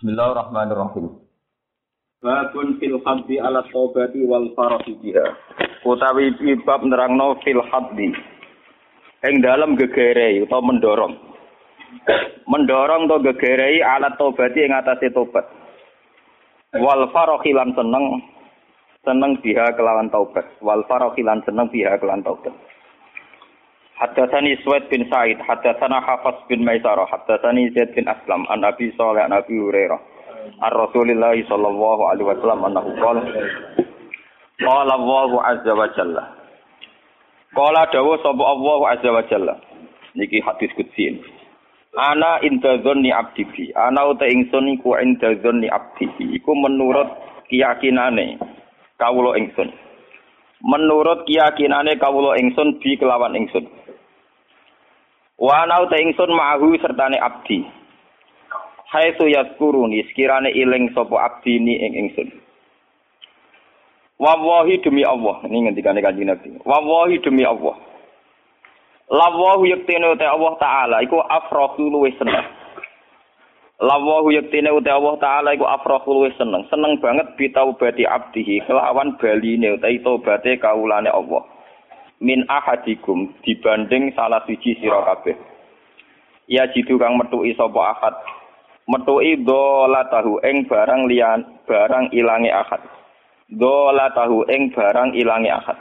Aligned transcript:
Bismillahirrahmanirrahim. 0.00 1.12
Babun 2.24 2.80
fil 2.80 3.04
haddi 3.04 3.36
ala 3.36 3.60
taubati 3.68 4.24
wal 4.24 4.48
farahi 4.56 4.96
biha. 4.96 5.28
Utawi 5.84 6.32
bab 6.64 6.80
nerangno 6.88 7.36
fil 7.44 7.60
haddi. 7.68 8.08
Ing 9.28 9.44
dalam 9.44 9.76
gegerei 9.76 10.40
utawa 10.40 10.72
mendorong. 10.72 11.20
Mendorong 12.48 13.12
to 13.12 13.16
gegerei 13.28 13.84
ala 13.84 14.16
taubati 14.16 14.64
ing 14.64 14.72
atase 14.72 15.12
tobat. 15.12 15.44
Wal 16.80 17.04
farahi 17.12 17.52
lan 17.52 17.76
seneng 17.76 18.24
seneng 19.04 19.36
biha 19.44 19.68
kelawan 19.76 20.08
taubat. 20.08 20.48
Wal 20.64 20.80
farahi 20.88 21.20
lan 21.20 21.44
seneng 21.44 21.68
biha 21.68 22.00
kelawan 22.00 22.24
taubat. 22.24 22.56
Haddatsani 24.00 24.56
Suwaid 24.64 24.88
bin 24.88 25.04
Sa'id, 25.12 25.36
haddatsana 25.44 26.00
Hafs 26.00 26.40
bin 26.48 26.64
Maisarah, 26.64 27.04
haddatsani 27.04 27.68
Zaid 27.76 27.92
bin 27.92 28.08
Aslam, 28.08 28.48
an 28.48 28.64
Nabi 28.64 28.88
Shalih 28.96 29.28
an 29.28 29.36
Nabi 29.36 29.60
Hurairah. 29.60 30.00
Ar 30.64 30.72
Rasulillah 30.72 31.36
sallallahu 31.44 32.08
alaihi 32.08 32.28
wasallam 32.32 32.64
annahu 32.64 32.96
qala 32.96 33.20
Qala 34.60 34.92
Allahu 34.92 35.40
azza 35.40 35.72
wa 35.72 35.88
jalla. 35.96 36.24
Qala 37.56 37.88
dawu 37.88 38.16
sapa 38.20 38.44
Allah 38.44 38.80
azza 38.92 39.08
wa 39.08 39.24
jalla. 39.24 39.54
Niki 40.12 40.40
hadis 40.44 40.68
qudsi. 40.76 41.16
Ana 41.96 42.44
inda 42.44 42.76
dzanni 42.84 43.08
abdi 43.08 43.48
bi. 43.48 43.72
Ana 43.72 44.04
uta 44.12 44.28
ingsun 44.28 44.68
iku 44.76 45.00
inda 45.00 45.32
dzanni 45.40 45.64
abdi. 45.72 46.12
Iku 46.36 46.52
menurut 46.52 47.08
keyakinane 47.48 48.36
kawula 49.00 49.40
ingsun. 49.40 49.72
Menurut 50.60 51.24
keyakinane 51.24 51.96
kawula 51.96 52.36
ingsun 52.36 52.76
bi 52.84 53.00
kelawan 53.00 53.32
ingsun. 53.40 53.64
Wa 55.40 55.64
ana 55.64 55.80
uta 55.80 55.96
ingsun 55.96 56.30
ma'ahu 56.36 56.76
sertane 56.84 57.16
abdi. 57.16 57.64
Hai 58.92 59.16
tu 59.16 59.24
yadkuruni 59.24 60.04
sekirane 60.12 60.52
iling 60.52 60.92
sapa 60.92 61.16
abdi 61.16 61.56
ni 61.56 61.80
ing 61.80 61.92
ingsun. 61.96 62.28
Wallahi 64.20 64.84
demi 64.84 65.00
Allah, 65.00 65.40
ini 65.48 65.64
ngendikane 65.64 66.04
Kanjeng 66.04 66.28
Nabi. 66.28 66.60
Wallahi 66.60 67.24
demi 67.24 67.40
Allah. 67.40 67.72
Lawahu 69.10 69.66
yaktine 69.66 70.06
uta 70.06 70.28
Allah 70.30 70.54
taala 70.60 70.96
iku 71.02 71.18
afrahu 71.18 71.88
luwih 71.88 72.14
seneng. 72.14 72.46
Lawahu 73.82 74.30
yaktine 74.30 74.70
uta 74.70 74.92
Allah 74.92 75.18
taala 75.18 75.50
iku 75.56 75.66
afrahu 75.66 76.20
luwih 76.20 76.36
seneng. 76.38 76.62
Seneng 76.70 77.00
banget 77.02 77.32
bitaubati 77.34 78.06
abdihi 78.06 78.68
kelawan 78.70 79.18
baline 79.18 79.74
uta 79.74 79.90
tobaté 80.04 80.62
kaulane 80.62 81.10
Allah. 81.10 81.42
Min 82.20 82.44
ahadikum 82.46 83.32
dibanding 83.40 84.12
salah 84.12 84.44
siji 84.44 84.76
sira 84.76 85.00
kabeh. 85.08 85.36
Ya 86.44 86.68
jitu 86.68 87.00
kang 87.00 87.16
metuki 87.16 87.56
sapa 87.56 87.80
ahad 87.96 88.14
metuki 88.90 89.38
dola 89.46 90.04
tahu 90.10 90.42
ing 90.42 90.66
barang 90.66 91.06
lian 91.06 91.62
barang 91.64 92.10
ilange 92.10 92.50
akad 92.50 92.82
dola 93.46 94.10
tahu 94.10 94.42
ing 94.50 94.74
barang 94.74 95.14
ilange 95.14 95.46
akad 95.46 95.78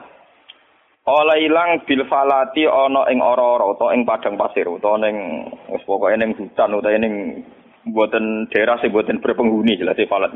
Ola 1.09 1.41
ilang 1.41 1.89
bil 1.89 2.05
falati 2.05 2.69
ana 2.69 3.09
ing 3.09 3.17
ora-ora 3.17 3.65
utawa 3.65 3.97
ing 3.97 4.05
padang 4.05 4.37
pasir 4.37 4.69
utawa 4.69 5.01
ning 5.01 5.41
wis 5.73 5.81
pokoke 5.81 6.13
ning 6.13 6.37
hutan 6.37 6.77
utawa 6.77 7.01
ning 7.01 7.41
mboten 7.89 8.45
daerah 8.53 8.77
sing 8.77 8.93
mboten 8.93 9.17
berpenghuni 9.17 9.73
jelas 9.73 9.97
falat. 10.05 10.29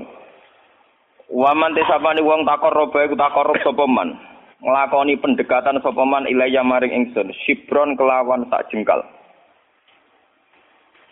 Waman 1.30 1.78
tesapane 1.78 2.26
wong 2.26 2.42
takor 2.50 2.74
roba 2.74 3.06
iku 3.06 3.14
takor 3.14 3.54
sapa 3.62 3.86
man. 3.86 4.18
Nglakoni 4.64 5.20
pendekatan 5.20 5.84
sapa 5.84 6.04
man 6.08 6.24
ilaya 6.24 6.64
maring 6.64 6.96
ingsun 6.96 7.36
sibron 7.44 8.00
kelawan 8.00 8.48
sak 8.48 8.72
jengkal. 8.72 9.04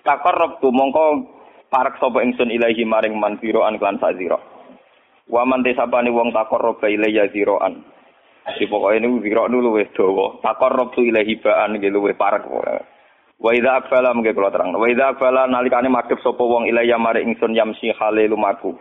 Takor 0.07 0.35
rob 0.39 0.63
mongko 0.63 1.27
parak 1.67 1.99
sapa 1.99 2.23
ingsun 2.23 2.47
ilahi 2.47 2.87
maring 2.87 3.19
man 3.19 3.35
biroan 3.43 3.75
klan 3.75 3.99
sazira. 3.99 4.39
Wa 5.27 5.43
man 5.43 5.67
tesapane 5.67 6.07
wong 6.11 6.31
takorroba 6.31 6.87
ilahi 6.87 7.27
ziroan. 7.35 7.83
Di 8.55 8.65
pokoke 8.65 8.97
niku 8.97 9.19
zira 9.19 9.45
dulu 9.51 9.79
wis 9.79 9.91
dawa. 9.93 10.39
Takorrob 10.39 10.95
tu 10.95 11.03
ilahi 11.03 11.39
baan 11.43 11.75
nggih 11.75 11.91
luwih 11.91 12.15
parak. 12.15 12.47
Wa 13.41 13.51
idza 13.51 13.83
akfala 13.83 14.15
mengke 14.15 14.31
kula 14.31 14.49
terang. 14.49 14.73
Idza 14.79 15.11
akfala 15.11 15.45
nalikane 15.51 15.91
madhep 15.91 16.23
sapa 16.23 16.39
wong 16.39 16.71
ilahi 16.71 16.95
maring 16.95 17.35
ingsun 17.35 17.51
yamsi 17.51 17.91
hale 17.99 18.31
lumaku. 18.31 18.79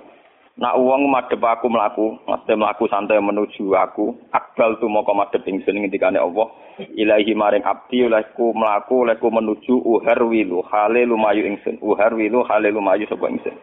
Nak 0.60 0.76
wong 0.76 1.09
madhep 1.09 1.41
aku 1.41 1.72
mlaku, 1.72 2.21
mesti 2.28 2.53
mlaku 2.53 2.84
santai 2.93 3.16
menuju 3.16 3.72
aku. 3.72 4.12
Akbal 4.28 4.76
tu 4.76 4.93
moko 4.93 5.16
madhep 5.16 5.41
ingsun 5.48 5.81
ngendikane 5.81 6.21
Allah. 6.21 6.53
Ilahi 6.76 7.32
maring 7.32 7.65
abdi 7.65 8.04
olehku 8.04 8.53
mlaku 8.53 9.09
olehku 9.09 9.32
menuju 9.32 9.81
uhar 9.81 10.21
wilu 10.21 10.60
hale 10.69 11.09
lumayu 11.09 11.48
ingsun. 11.48 11.81
Uhar 11.81 12.12
wilu 12.12 12.44
hale 12.44 12.69
lumayu 12.69 13.09
sapa 13.09 13.32
ingsun. 13.32 13.56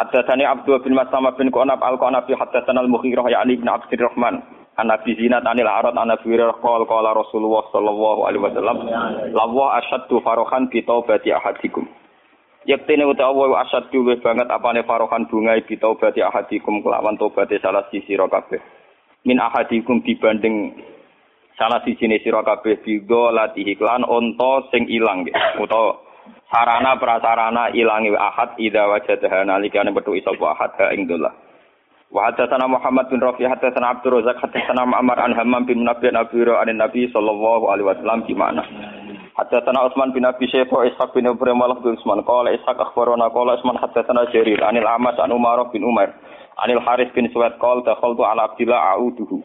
Haddatsani 0.00 0.48
Abdul 0.48 0.80
bin 0.80 0.96
Maslamah 0.96 1.36
bin 1.36 1.52
Qanab 1.52 1.78
al-Qanabi 1.84 2.32
haddatsana 2.32 2.80
al-Mughirah 2.80 3.28
ya 3.28 3.44
Ali 3.44 3.60
bin 3.60 3.68
Abdurrahman. 3.68 4.40
An 4.80 4.88
Nabi 4.88 5.14
Zinat 5.20 5.44
anil 5.44 5.68
Arad 5.68 5.94
an 6.00 6.10
Nabi 6.10 6.32
Hurairah 6.32 6.58
qala 6.64 7.12
Rasulullah 7.14 7.62
sallallahu 7.70 8.26
alaihi 8.26 8.42
wasallam 8.42 8.88
lawa 9.36 9.78
asyaddu 9.84 10.18
farahan 10.24 10.66
bi 10.66 10.80
taubati 10.82 11.30
ahadikum. 11.30 11.86
Yektene 12.64 13.04
utawa 13.04 13.60
asyaddu 13.68 14.08
wis 14.08 14.24
banget 14.24 14.48
apane 14.48 14.88
farahan 14.88 15.28
bungai 15.28 15.60
bi 15.68 15.76
taubati 15.76 16.24
ahadikum 16.24 16.80
kelawan 16.80 17.20
tobaté 17.20 17.60
salah 17.60 17.84
sisi 17.92 18.16
sira. 18.16 18.24
Min 19.28 19.36
ahadikum 19.36 20.00
dibanding 20.00 20.72
salah 21.60 21.84
siji 21.84 22.08
sira 22.24 22.40
kabeh 22.40 22.80
bido 22.80 23.28
latihi 23.28 23.76
klan 23.76 24.00
onto 24.08 24.64
sing 24.72 24.88
ilang 24.88 25.28
utawa 25.60 26.00
sarana 26.48 26.96
prasarana 26.96 27.68
ilangi 27.76 28.16
ahad 28.16 28.56
ida 28.56 28.88
wajadaha 28.88 29.44
nalikane 29.44 29.92
metu 29.92 30.16
sapa 30.24 30.56
ahad 30.56 30.72
ha 30.80 30.86
ing 30.96 31.04
dolah. 31.04 31.36
Wa 32.08 32.30
hadatsana 32.30 32.64
Muhammad 32.64 33.10
bin 33.10 33.20
Rafi 33.20 33.44
hadatsana 33.44 33.98
Abdul 33.98 34.22
Razak 34.22 34.38
hadatsana 34.40 34.86
Ma'mar 34.86 35.18
an 35.18 35.36
Hammam 35.36 35.66
bin 35.66 35.82
Nabi 35.82 36.14
an 36.14 36.70
Nabi 36.80 37.10
sallallahu 37.10 37.68
alaihi 37.68 37.90
wasallam 37.90 38.22
di 38.24 38.34
mana 38.38 38.62
Hadatsana 39.34 39.82
Utsman 39.90 40.14
bin 40.14 40.22
Abi 40.22 40.46
Syaibah 40.46 40.86
Ishaq 40.86 41.10
bin 41.10 41.26
Ibrahim 41.26 41.58
Walh 41.58 41.82
bin 41.82 41.98
Utsman. 41.98 42.22
Qala 42.22 42.54
Ishaq 42.54 42.78
akhbarana 42.78 43.34
qala 43.34 43.58
Utsman 43.58 43.74
hadatsana 43.82 44.30
Jarir 44.30 44.62
anil 44.62 44.86
Amas 44.86 45.18
an 45.18 45.34
Umar 45.34 45.58
bin 45.74 45.82
Umar 45.82 46.14
anil 46.62 46.78
Haris 46.78 47.10
bin 47.18 47.26
Suwaid 47.34 47.58
qala 47.58 47.82
dakhaltu 47.82 48.22
ala 48.22 48.46
Abdillah 48.46 48.94
a'uduhu. 48.94 49.42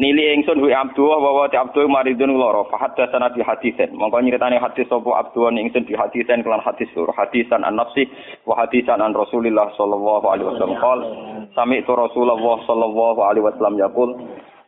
Nili 0.00 0.32
ingsun 0.32 0.56
hu 0.56 0.72
Abdullah 0.72 1.20
wa 1.20 1.30
wa 1.36 1.44
Abdul 1.52 1.84
maridun 1.92 2.32
lara 2.32 2.64
fa 2.72 2.80
hadatsana 2.80 3.28
bi 3.36 3.44
haditsen 3.44 3.92
mongko 3.92 4.24
nyritani 4.24 4.56
hadis 4.56 4.88
sapa 4.88 5.12
Abdullah 5.12 5.52
ingsun 5.52 5.84
bi 5.84 5.92
haditsen 5.92 6.40
kelan 6.40 6.64
hadis 6.64 6.88
sur 6.96 7.12
hadisan 7.12 7.60
an 7.60 7.76
nafsi 7.76 8.08
wa 8.48 8.56
hadisan 8.56 9.04
an 9.04 9.12
Rasulillah 9.12 9.68
sallallahu 9.76 10.24
alaihi 10.32 10.48
wasallam. 10.48 10.80
Qala 10.80 11.04
sami 11.52 11.84
itu 11.84 11.92
Rasulullah 11.92 12.40
sallallahu 12.64 13.20
alaihi 13.20 13.44
wasallam 13.44 13.76
yaqul 13.76 14.16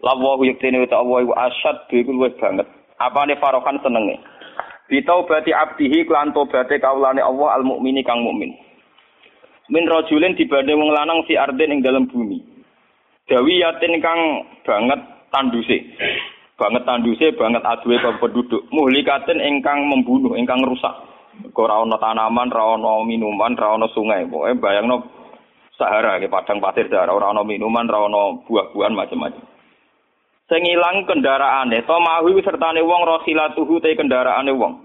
lawahu 0.04 0.44
yaktini 0.44 0.84
wa 0.84 1.00
wa 1.00 1.48
asyad 1.48 1.88
luwih 1.88 2.36
banget. 2.36 2.68
Apane 3.00 3.38
farokan 3.40 3.80
senenge 3.80 4.20
bitaubati 4.90 5.54
abdihi 5.54 6.06
klan 6.06 6.34
tobaté 6.34 6.78
kaulane 6.82 7.22
Allah 7.22 7.58
al 7.58 7.64
mukmini 7.66 8.02
kang 8.02 8.22
mukmin. 8.22 8.54
Min 9.70 9.86
rajulin 9.86 10.34
dibanding 10.34 10.76
wong 10.76 10.90
lanang 10.90 11.22
fi 11.24 11.38
arden 11.38 11.78
ing 11.78 11.80
dalam 11.80 12.10
bumi. 12.10 12.42
Dawi 13.30 13.62
yatin 13.62 14.02
kang 14.02 14.20
banget 14.66 15.00
tanduse. 15.30 15.78
Banget 16.58 16.82
tanduse 16.84 17.32
banget 17.38 17.62
aduwe 17.64 17.96
penduduk. 18.20 18.66
Muhlikatin 18.74 19.40
ingkang 19.40 19.86
membunuh 19.88 20.34
ingkang 20.34 20.60
rusak. 20.66 20.92
Ora 21.56 21.80
ana 21.80 21.96
tanaman 21.96 22.52
ora 22.52 22.76
ana 22.76 23.00
minuman 23.06 23.56
ora 23.56 23.78
ana 23.78 23.86
sungai. 23.94 24.28
Pokoke 24.28 24.60
bayangno 24.60 24.96
Sahara 25.78 26.20
ke 26.20 26.28
padang 26.28 26.60
pasir 26.60 26.90
Sahara 26.92 27.16
ora 27.16 27.32
ana 27.32 27.40
minuman 27.40 27.88
ora 27.88 28.04
ana 28.04 28.36
buah-buahan 28.44 28.92
macam-macam 28.92 29.51
sing 30.50 30.62
ilang 30.66 31.04
kendaraane 31.06 31.84
to 31.84 31.96
mahu 31.98 32.38
sertane 32.42 32.82
wong 32.82 33.02
rohilatuhu 33.06 33.78
te 33.78 33.94
kendaraane 33.94 34.50
wong 34.54 34.82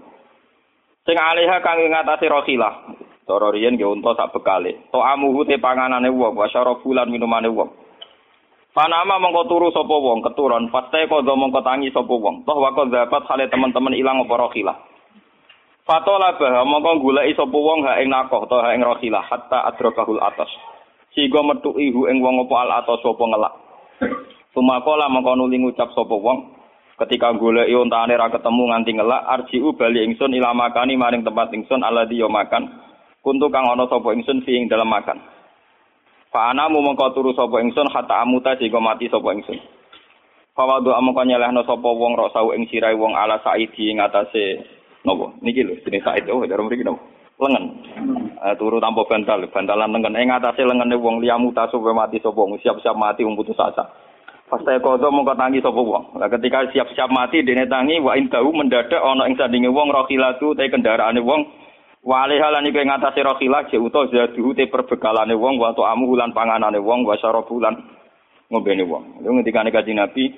sing 1.02 1.16
aliha 1.16 1.58
kang 1.64 1.80
ngatasi 1.80 2.26
rohilah 2.28 2.74
cara 3.28 3.48
riyen 3.52 3.74
nggih 3.74 3.88
unta 3.88 4.14
sak 4.14 4.34
bekale 4.36 4.86
to 4.92 4.98
amuhu 5.00 5.42
te 5.48 5.56
panganane 5.56 6.12
wong 6.12 6.36
wa 6.38 6.46
syarabulan 6.46 7.10
minumane 7.10 7.50
wong 7.50 7.70
Panama 8.78 9.18
mongko 9.18 9.50
turu 9.50 9.68
sapa 9.74 9.90
wong 9.90 10.22
keturun, 10.22 10.70
pasti 10.70 11.02
kodo 11.10 11.34
mongko 11.34 11.66
tangi 11.66 11.90
sapa 11.90 12.14
wong. 12.14 12.46
Toh 12.46 12.62
wako 12.62 12.86
dapat 12.86 13.26
hale 13.26 13.50
teman-teman 13.50 13.90
ilang 13.90 14.22
apa 14.22 14.38
rohilah. 14.38 14.78
Fatola 15.82 16.38
bah 16.38 16.62
mongko 16.62 17.02
goleki 17.02 17.34
sapa 17.34 17.58
wong 17.58 17.82
ha 17.82 17.98
ing 17.98 18.06
nakoh 18.06 18.46
to 18.46 18.54
ha 18.54 18.70
ing 18.78 18.86
rohilah 18.86 19.26
hatta 19.26 19.66
adrakahul 19.74 20.22
atas. 20.22 20.46
Sigo 21.10 21.42
metu 21.42 21.74
ihu 21.74 22.06
ing 22.06 22.22
wong 22.22 22.46
apa 22.46 22.54
al 22.54 22.70
atas 22.84 23.02
sapa 23.02 23.24
ngelak. 23.24 23.54
Sumakola 24.56 25.12
mongko 25.12 25.36
nuli 25.36 25.60
ngucap 25.60 25.92
sapa 25.92 26.16
wong 26.16 26.56
ketika 26.98 27.30
goleki 27.36 27.76
ontane 27.76 28.16
ra 28.16 28.32
ketemu 28.32 28.62
nganti 28.72 28.90
ngelak 28.96 29.22
arjiu 29.28 29.76
bali 29.76 30.02
ingsun 30.08 30.34
ilamakani 30.34 30.98
maring 30.98 31.22
tempat 31.22 31.52
ingsun 31.52 31.84
aladi 31.84 32.18
yo 32.18 32.32
makan. 32.32 32.66
Kuntu 33.20 33.52
kang 33.52 33.68
ana 33.68 33.84
sapa 33.86 34.08
ingsun 34.16 34.42
fi 34.42 34.56
ing 34.56 34.66
dalam 34.66 34.88
makan. 34.88 35.20
Fa 36.32 36.52
mu 36.72 36.80
mengko 36.80 37.12
turu 37.12 37.36
sapa 37.36 37.60
ingsun 37.60 37.92
hatta 37.92 38.24
amuta 38.24 38.56
sehingga 38.56 38.80
mati 38.80 39.06
sapa 39.12 39.30
ingsun. 39.36 39.58
Fa 40.56 40.64
wadu 40.64 40.96
amangka 40.96 41.28
nyelehno 41.28 41.62
sapa 41.68 41.88
wong 41.88 42.16
rok 42.16 42.32
sau 42.32 42.50
ing 42.56 42.66
sirai 42.72 42.96
wong 42.96 43.14
ala 43.14 43.38
saidi 43.44 43.92
ing 43.92 44.00
atase 44.00 44.64
napa? 45.04 45.38
Niki 45.44 45.60
lho 45.60 45.76
jenenge 45.84 46.02
said 46.02 46.26
oh 46.32 46.42
dari 46.42 46.62
mriki 46.64 46.88
napa? 46.88 46.98
Lengen. 47.38 47.64
Eh, 48.38 48.54
turu 48.58 48.82
tanpa 48.82 49.06
bantal, 49.06 49.46
bantalan 49.54 49.92
lengan. 49.92 50.18
Ing 50.18 50.34
atase 50.34 50.66
lengene 50.66 50.98
wong 50.98 51.22
liyamu 51.22 51.54
tasuk 51.54 51.84
mati 51.94 52.18
sapa 52.18 52.42
siap-siap 52.58 52.96
mati 52.98 53.22
wong 53.22 53.38
putus 53.38 53.60
asa. 53.60 54.07
Pas 54.48 54.60
saya 54.64 54.80
kodo 54.80 55.12
mongko 55.12 55.36
tangi 55.36 55.60
sapa 55.60 55.76
wong. 55.76 56.16
Lah 56.16 56.28
ketika 56.32 56.64
siap-siap 56.72 57.12
mati 57.12 57.44
dene 57.44 57.68
tangi 57.68 58.00
wa 58.00 58.16
indahu 58.16 58.48
mendadak 58.56 58.96
ana 58.96 59.28
ing 59.28 59.36
sandinge 59.36 59.68
wong 59.68 59.92
rohilatu 59.92 60.56
te 60.56 60.72
kendaraane 60.72 61.20
wong 61.20 61.44
wale 62.00 62.40
halan 62.40 62.64
iku 62.64 62.80
ing 62.80 62.88
atase 62.88 63.20
rohilah 63.20 63.68
je 63.68 63.76
uta 63.76 64.08
zaduhu 64.08 64.56
te 64.56 64.64
perbekalane 64.64 65.36
wong 65.36 65.60
wa 65.60 65.76
amu 65.92 66.16
lan 66.16 66.32
panganane 66.32 66.80
wong 66.80 67.04
wa 67.04 67.12
syarabulan 67.20 67.76
ngombene 68.48 68.88
wong. 68.88 69.20
Lha 69.20 69.28
ngendikane 69.28 69.68
kanjeng 69.68 70.00
Nabi 70.00 70.32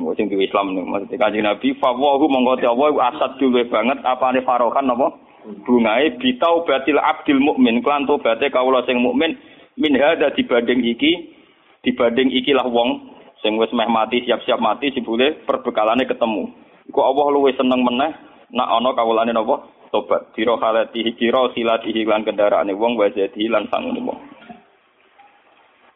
Mau 0.00 0.16
sing 0.16 0.32
duwe 0.32 0.48
Islam 0.48 0.72
nih, 0.72 0.80
maksudnya 0.80 1.20
kanjeng 1.20 1.44
Nabi, 1.44 1.76
fawahu 1.76 2.24
mongko 2.24 2.56
te 2.56 2.64
Allah 2.64 3.12
asad 3.12 3.36
dulu 3.36 3.60
banget 3.68 4.00
apane 4.00 4.40
farokan 4.40 4.88
apa? 4.88 5.12
bungae 5.44 6.16
bitau 6.16 6.64
batil 6.64 6.96
abdil 6.96 7.40
mukmin 7.40 7.84
klan 7.84 8.08
tobaté 8.08 8.48
kawula 8.48 8.80
sing 8.88 8.96
mukmin 8.96 9.36
min 9.76 9.92
hada 10.00 10.32
dibanding 10.32 10.80
iki 10.80 11.36
dibanding 11.84 12.32
ikilah 12.32 12.64
wong 12.64 13.12
sing 13.44 13.60
wis 13.60 13.68
meh 13.76 13.84
mati 13.92 14.24
siap-siap 14.24 14.56
mati 14.56 14.88
sibule 14.96 15.44
perbekalane 15.44 16.08
ketemu 16.08 16.48
iku 16.88 17.00
Allah 17.04 17.26
luwih 17.28 17.52
seneng 17.60 17.84
meneh 17.84 18.16
nak 18.56 18.72
ana 18.72 18.96
kawulane 18.96 19.36
napa 19.36 19.68
tobat 19.92 20.32
dira 20.32 20.56
halati 20.56 21.04
kira 21.12 21.52
silatihi 21.52 22.08
lan 22.08 22.24
kendaraane 22.24 22.72
wong 22.72 22.96
wa 22.96 23.12
jadi 23.12 23.52
lan 23.52 23.68
sangune 23.68 24.00
wong 24.00 24.16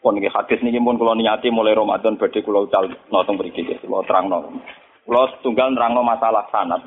pun 0.04 0.20
iki 0.20 0.28
hadis 0.28 0.60
niki 0.60 0.76
pun 0.76 1.00
kula 1.00 1.16
niati 1.16 1.48
mulai 1.48 1.72
Ramadan 1.72 2.20
badhe 2.20 2.44
kula 2.44 2.68
ucal 2.68 2.84
notong 3.08 3.40
mriki 3.40 3.64
kula 3.80 4.04
terangno 4.04 4.60
kula 5.08 5.24
setunggal 5.32 5.72
nerangno 5.72 6.04
masalah 6.04 6.44
sanad. 6.52 6.84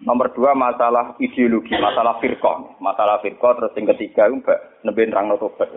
Nomor 0.00 0.32
dua 0.32 0.56
masalah 0.56 1.20
ideologi, 1.20 1.76
masalah 1.76 2.16
firqah. 2.16 2.80
Masalah 2.80 3.20
firqah 3.20 3.52
terus 3.60 3.76
yang 3.76 3.92
ketiga 3.92 4.24
mbak 4.32 4.80
nebin 4.88 5.12
rang 5.12 5.28
tobat. 5.36 5.68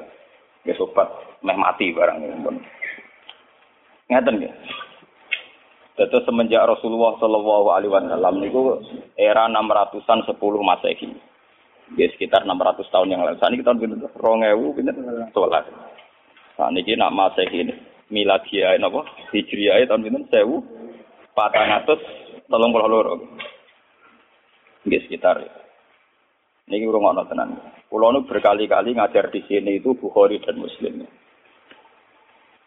Ya 0.64 0.72
sobat 0.80 1.12
meh 1.44 1.60
mati 1.60 1.92
barang 1.92 2.24
ini. 2.24 2.79
Ngeten 4.10 4.42
ya. 4.42 4.52
Terus 6.00 6.24
semenjak 6.24 6.64
Rasulullah 6.64 7.20
Shallallahu 7.20 7.76
Alaihi 7.76 7.92
Wasallam 7.92 8.40
itu 8.42 8.80
era 9.20 9.46
600-an 9.52 10.26
10 10.26 10.40
Masehi. 10.40 11.10
Ya 11.98 12.08
sekitar 12.16 12.48
600 12.48 12.88
tahun 12.88 13.12
yang 13.12 13.22
lalu. 13.26 13.36
Ini 13.36 13.60
kita 13.60 13.76
pinter 13.76 14.10
rongewu 14.16 14.74
pinter 14.74 14.96
sholat. 15.36 15.68
Saat 16.56 16.72
ini 16.74 16.96
nak 16.96 17.14
Masehi 17.14 17.68
ini. 17.68 17.76
Miladiah 18.10 18.74
apa? 18.82 19.06
Hijriah 19.38 19.86
tahun 19.86 20.10
kalau 22.50 22.90
loro. 22.90 23.14
Nggih 24.90 25.02
sekitar. 25.06 25.38
Niki 26.66 26.86
urung 26.90 27.06
ana 27.06 27.26
tenan. 27.30 27.54
Kula 27.90 28.14
nu 28.14 28.26
berkali-kali 28.26 28.98
ngajar 28.98 29.30
di 29.34 29.42
sini 29.46 29.82
itu 29.82 29.94
Bukhari 29.98 30.42
dan 30.42 30.62
Muslim. 30.62 31.06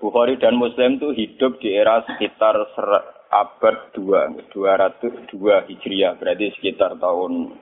Bukhari 0.03 0.35
dan 0.43 0.59
Muslim 0.59 0.99
itu 0.99 1.15
hidup 1.15 1.63
di 1.63 1.79
era 1.79 2.03
sekitar 2.03 2.59
abad 3.31 3.77
2, 3.95 4.51
202 4.51 5.31
Hijriah, 5.71 6.19
berarti 6.19 6.51
sekitar 6.59 6.99
tahun 6.99 7.55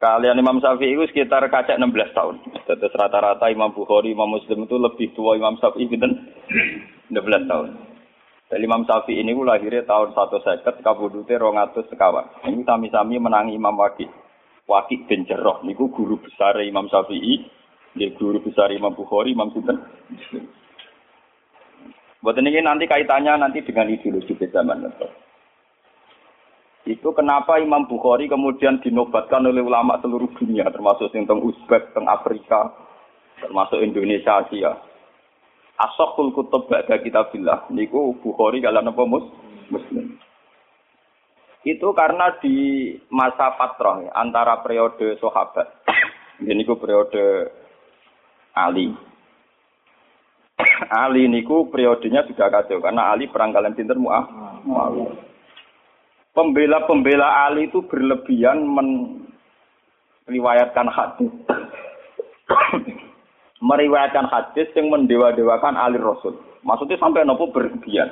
kalian 0.00 0.40
Imam 0.40 0.58
Syafi'i 0.64 0.96
itu 0.96 1.04
sekitar 1.12 1.44
kacak 1.52 1.76
16 1.76 2.16
tahun. 2.16 2.40
Terus 2.64 2.96
rata-rata 2.96 3.52
Imam 3.52 3.70
Bukhari, 3.70 4.16
Imam 4.16 4.32
Muslim 4.32 4.64
itu 4.64 4.80
lebih 4.80 5.12
tua 5.12 5.36
Imam 5.36 5.60
Syafi'i 5.60 5.92
gitu 5.92 6.08
16 7.12 7.12
tahun. 7.46 7.68
Dan 8.48 8.60
Imam 8.64 8.82
Syafi'i 8.88 9.20
ini 9.20 9.36
lahirnya 9.36 9.84
tahun 9.84 10.16
150, 10.16 10.80
kabudute 10.80 11.36
200 11.36 11.84
sekawan. 11.92 12.32
Ini 12.48 12.64
sami-sami 12.64 13.20
menangi 13.20 13.54
Imam 13.54 13.76
Waqi. 13.76 14.08
Waqi 14.66 15.04
bin 15.04 15.28
Jarrah 15.28 15.60
niku 15.62 15.92
guru 15.92 16.16
besar 16.16 16.56
Imam 16.64 16.88
Syafi'i, 16.88 17.44
dia 17.92 18.08
guru 18.16 18.40
besar 18.40 18.72
Imam 18.72 18.96
Bukhari, 18.96 19.36
Imam 19.36 19.52
Sinten. 19.52 19.78
Buat 22.22 22.38
ini 22.38 22.62
nanti 22.62 22.86
kaitannya 22.86 23.34
nanti 23.34 23.66
dengan 23.66 23.90
ideologi 23.90 24.38
zaman 24.38 24.86
itu. 24.86 25.06
Itu 26.82 27.10
kenapa 27.14 27.58
Imam 27.58 27.86
Bukhari 27.86 28.30
kemudian 28.30 28.78
dinobatkan 28.82 29.42
oleh 29.46 29.62
ulama 29.62 29.98
seluruh 30.02 30.30
dunia, 30.38 30.66
termasuk 30.70 31.10
tentang 31.14 31.42
Uzbek, 31.42 31.90
tentang 31.90 32.10
Afrika, 32.10 32.74
termasuk 33.42 33.82
Indonesia, 33.82 34.42
Asia. 34.42 34.70
Asokul 35.78 36.30
kutub 36.30 36.70
ba'da 36.70 37.02
kitabillah. 37.02 37.70
Niku 37.74 38.18
Bukhari 38.22 38.62
kalian 38.62 38.90
apa 38.90 39.02
mus? 39.02 39.26
Muslim. 39.70 40.14
Itu 41.62 41.94
karena 41.94 42.38
di 42.42 42.90
masa 43.10 43.54
fatrah 43.54 44.10
antara 44.14 44.62
periode 44.62 45.18
sahabat. 45.22 45.86
Ini 46.42 46.66
periode 46.66 47.50
Ali. 48.54 49.11
Ali 50.90 51.28
niku 51.30 51.68
periodenya 51.70 52.26
sudah 52.26 52.48
kacau 52.50 52.80
karena 52.82 53.14
Ali 53.14 53.30
perang 53.30 53.54
kalian 53.54 53.76
pinter 53.76 53.94
muah. 53.94 54.26
Pembela-pembela 56.32 57.46
Ali 57.46 57.68
itu 57.68 57.84
berlebihan 57.86 58.64
meriwayatkan 60.26 60.88
hadis. 60.88 61.32
meriwayatkan 63.68 64.26
hadis 64.26 64.66
yang 64.74 64.90
mendewa-dewakan 64.90 65.78
Ali 65.78 66.00
Rasul. 66.00 66.34
Maksudnya 66.66 66.98
sampai 66.98 67.22
nopo 67.22 67.52
berlebihan. 67.54 68.10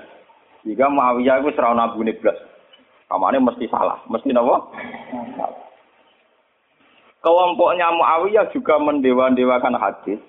Jika 0.63 0.87
Muawiyah 0.93 1.41
itu 1.41 1.51
serau 1.57 1.73
nabu 1.73 2.05
neblas. 2.05 2.37
Kamane 3.11 3.43
mesti 3.43 3.67
salah, 3.67 3.99
mesti 4.07 4.31
nopo? 4.31 4.71
Kelompoknya 7.21 7.91
Muawiyah 7.91 8.53
juga 8.55 8.79
mendewa-dewakan 8.79 9.75
hadis 9.81 10.21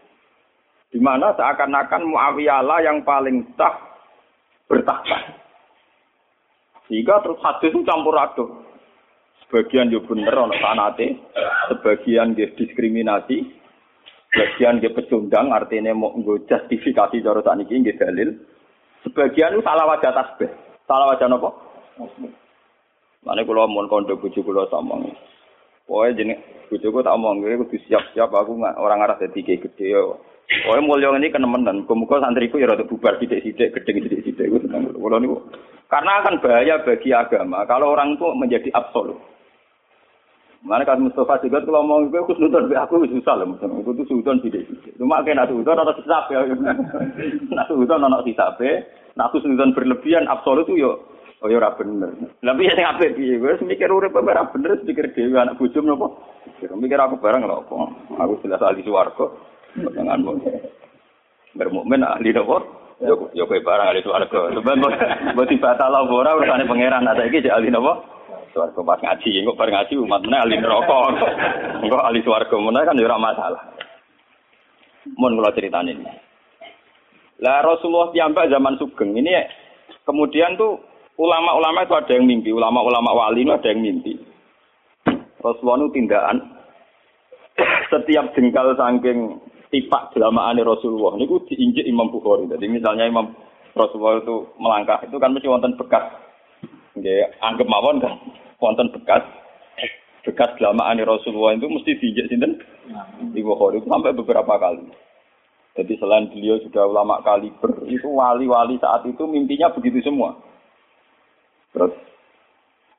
di 0.91 0.99
mana 0.99 1.31
seakan-akan 1.39 2.03
Muawiyah 2.11 2.83
yang 2.83 3.01
paling 3.07 3.47
sah 3.55 3.73
bertakhta. 4.67 5.39
Sehingga 6.91 7.23
terus 7.23 7.39
hadis 7.39 7.71
itu 7.71 7.87
campur 7.87 8.15
aduk. 8.19 8.49
Sebagian 9.47 9.91
dia 9.91 10.03
bener 10.03 10.35
ono 10.35 10.55
sanate, 10.59 11.15
sebagian 11.71 12.35
dia 12.35 12.51
diskriminasi, 12.55 13.43
sebagian 14.31 14.79
dia 14.79 14.91
pecundang 14.95 15.51
artinya 15.51 15.91
mau 15.91 16.15
nggo 16.15 16.47
justifikasi 16.47 17.19
cara 17.19 17.39
sakniki 17.43 17.79
nggih 17.79 17.99
dalil. 17.99 18.29
Sebagian 19.03 19.55
itu 19.55 19.63
salah 19.63 19.87
wajah 19.91 20.11
tasbih. 20.11 20.51
Salah 20.87 21.15
wajah 21.15 21.27
napa? 21.27 21.51
Mane 23.27 23.41
kula 23.43 23.67
mun 23.67 23.91
kondo 23.91 24.15
bojo 24.15 24.39
kula 24.39 24.67
somong. 24.71 25.11
Pokoke 25.83 26.15
jeneng 26.15 26.39
bojoku 26.71 27.03
tak 27.03 27.15
omong 27.19 27.43
kowe 27.43 27.59
kudu 27.67 27.75
siap-siap 27.83 28.31
aku 28.31 28.55
orang 28.63 29.03
arah 29.03 29.19
dadi 29.19 29.43
gede 29.43 29.85
yo. 29.91 30.23
Pokoke 30.51 30.81
mulya 30.83 31.15
ini 31.15 31.31
kenemenan. 31.31 31.87
Muga-muga 31.87 32.27
santriku 32.27 32.59
ya 32.59 32.67
rada 32.67 32.83
bubar 32.83 33.15
sithik-sithik, 33.19 33.71
gedeng 33.71 34.03
sithik-sithik 34.03 34.45
iku 34.51 34.57
tenang. 34.59 34.91
Kula 34.91 35.17
niku 35.19 35.39
karena 35.91 36.23
akan 36.23 36.39
bahaya 36.39 36.75
bagi 36.87 37.11
agama 37.11 37.67
kalau 37.67 37.91
orang 37.91 38.15
itu 38.15 38.27
menjadi 38.31 38.69
absolut. 38.71 39.19
Mana 40.63 40.85
kan 40.85 41.01
Mustafa 41.01 41.41
juga 41.41 41.65
kalau 41.65 41.83
mau 41.83 42.05
gue 42.05 42.21
aku 42.21 42.37
nonton 42.37 42.69
aku 42.69 43.01
susah 43.09 43.33
lah, 43.33 43.49
aku 43.49 43.97
tuh 43.97 44.05
sultan 44.05 44.37
tidak 44.45 44.69
Cuma 44.93 45.25
kayak 45.25 45.41
nasi 45.41 45.57
sultan 45.57 45.81
ada 45.81 45.97
sisa 45.97 46.21
ya, 46.29 46.39
nasi 47.57 47.71
sultan 47.73 48.05
ada 48.05 48.21
sisa 48.21 48.45
Nah 49.17 49.25
aku 49.25 49.41
berlebihan 49.41 50.29
absolut 50.29 50.69
tuh 50.69 50.77
yo, 50.77 51.01
oh 51.41 51.49
yo 51.49 51.57
rapi 51.57 51.81
bener. 51.81 52.13
Tapi 52.45 52.69
ya 52.69 52.77
sing 52.77 52.85
ape 52.85 53.17
piye, 53.17 53.41
gue 53.41 53.57
mikir 53.65 53.89
urip 53.89 54.13
ora 54.13 54.45
bener, 54.53 54.79
mikir 54.85 55.11
dhewe 55.17 55.35
anak 55.35 55.57
bojo 55.57 55.81
nopo. 55.81 56.07
Mikir 56.61 57.01
aku 57.01 57.17
bareng 57.17 57.41
apa. 57.41 57.75
Aku 58.21 58.39
jelas 58.45 58.61
ahli 58.61 58.85
swarga. 59.75 59.95
Denganmu. 59.95 60.31
Bermukmin 61.55 62.03
ahli 62.03 62.31
nopo? 62.31 62.57
Yo 63.01 63.31
yo 63.33 63.43
kowe 63.47 63.59
barang 63.59 63.87
ahli 63.91 64.01
swarga. 64.03 64.39
Sebab 64.55 64.73
mbok 65.35 65.47
dibatal 65.49 65.95
ora 66.07 66.37
urusane 66.37 66.67
pangeran, 66.67 67.07
ada 67.07 67.23
iki 67.27 67.47
ahli 67.47 67.71
nopo? 67.71 68.03
Suarga 68.51 68.83
pas 68.83 68.99
ngaji, 68.99 69.47
kok 69.47 69.55
bareng 69.55 69.75
ngaji 69.79 69.93
umat 70.03 70.21
mana 70.27 70.43
ahli 70.43 70.55
neraka. 70.59 70.99
Engko 71.83 71.97
ahli 72.03 72.19
suarga 72.23 72.55
mana 72.59 72.83
kan 72.83 72.99
ya 72.99 73.07
ora 73.07 73.17
masalah. 73.19 73.63
Mun 75.15 75.39
kula 75.39 75.55
critani. 75.55 75.95
Lah 77.41 77.65
Rasulullah 77.65 78.13
piyambak 78.13 78.53
zaman 78.53 78.77
Sugeng 78.77 79.17
ini 79.17 79.33
kemudian 80.05 80.53
tuh 80.61 80.77
ulama-ulama 81.17 81.89
itu 81.89 81.95
ada 81.97 82.11
yang 82.13 82.29
mimpi, 82.29 82.53
ulama-ulama 82.53 83.09
wali 83.17 83.41
itu 83.41 83.49
ada 83.49 83.67
yang 83.71 83.81
mimpi. 83.81 84.13
Rasulullah 85.41 85.89
itu 85.89 85.89
tindakan 85.97 86.37
setiap 87.89 88.29
jengkal 88.37 88.77
saking 88.77 89.41
tipak 89.71 90.11
jelamaan 90.13 90.59
Rasulullah 90.59 91.15
ini 91.15 91.25
diinjek 91.25 91.87
Imam 91.87 92.11
Bukhari. 92.11 92.45
Jadi 92.51 92.67
misalnya 92.67 93.07
Imam 93.07 93.31
Rasulullah 93.71 94.19
itu 94.19 94.51
melangkah 94.59 94.99
itu 95.07 95.15
kan 95.15 95.31
mesti 95.31 95.47
wonten 95.47 95.73
bekas. 95.79 96.11
Nggih, 96.91 97.39
anggap 97.39 97.67
mawon 97.71 98.03
kan 98.03 98.19
wonten 98.59 98.91
bekas 98.91 99.23
bekas 100.21 100.53
lamaane 100.61 101.01
Rasulullah 101.01 101.57
itu 101.57 101.65
mesti 101.65 101.97
diinjek 101.97 102.29
sinten? 102.29 102.61
Di 103.33 103.41
Bukhari 103.41 103.81
sampai 103.81 104.13
beberapa 104.13 104.53
kali. 104.59 104.85
Jadi 105.71 105.93
selain 105.97 106.27
beliau 106.27 106.59
sudah 106.67 106.83
ulama 106.83 107.23
kaliber, 107.23 107.87
itu 107.87 108.03
wali-wali 108.11 108.75
saat 108.83 109.07
itu 109.07 109.23
mimpinya 109.23 109.71
begitu 109.71 110.03
semua. 110.03 110.35
Terus 111.71 111.95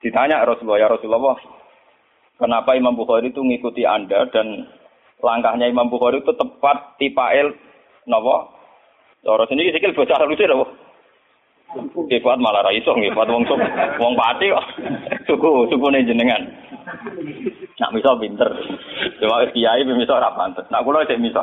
ditanya 0.01 0.41
Rasulullah, 0.49 0.81
ya 0.81 0.89
Rasulullah, 0.89 1.37
kenapa 2.41 2.73
Imam 2.73 2.97
Bukhari 2.97 3.29
itu 3.29 3.45
ngikuti 3.45 3.85
Anda 3.85 4.25
dan 4.33 4.73
langkahnya 5.23 5.71
Imam 5.71 5.89
Bukhari 5.89 6.21
itu 6.21 6.35
tepat 6.35 6.99
tipael 6.99 7.55
napa? 8.11 8.51
Cara 9.23 9.47
sini 9.47 9.71
sikil 9.71 9.95
bocah 9.95 10.19
halus 10.19 10.43
lho. 10.43 10.67
Nggih 11.73 12.21
malah 12.21 12.69
ra 12.69 12.71
iso 12.75 12.93
wong 12.93 13.43
sok 13.49 13.61
wong 13.97 14.13
pati 14.13 14.53
kok. 14.53 14.67
Suku 15.31 15.73
sukune 15.73 16.05
jenengan. 16.05 16.45
Nak 17.81 17.93
miso 17.97 18.13
pinter. 18.21 18.51
Cuma 19.17 19.49
kiai 19.57 19.81
miso 19.87 20.13
ora 20.13 20.37
pantes. 20.37 20.69
Nak 20.69 20.85
kula 20.85 21.09
cek 21.09 21.17
miso. 21.17 21.41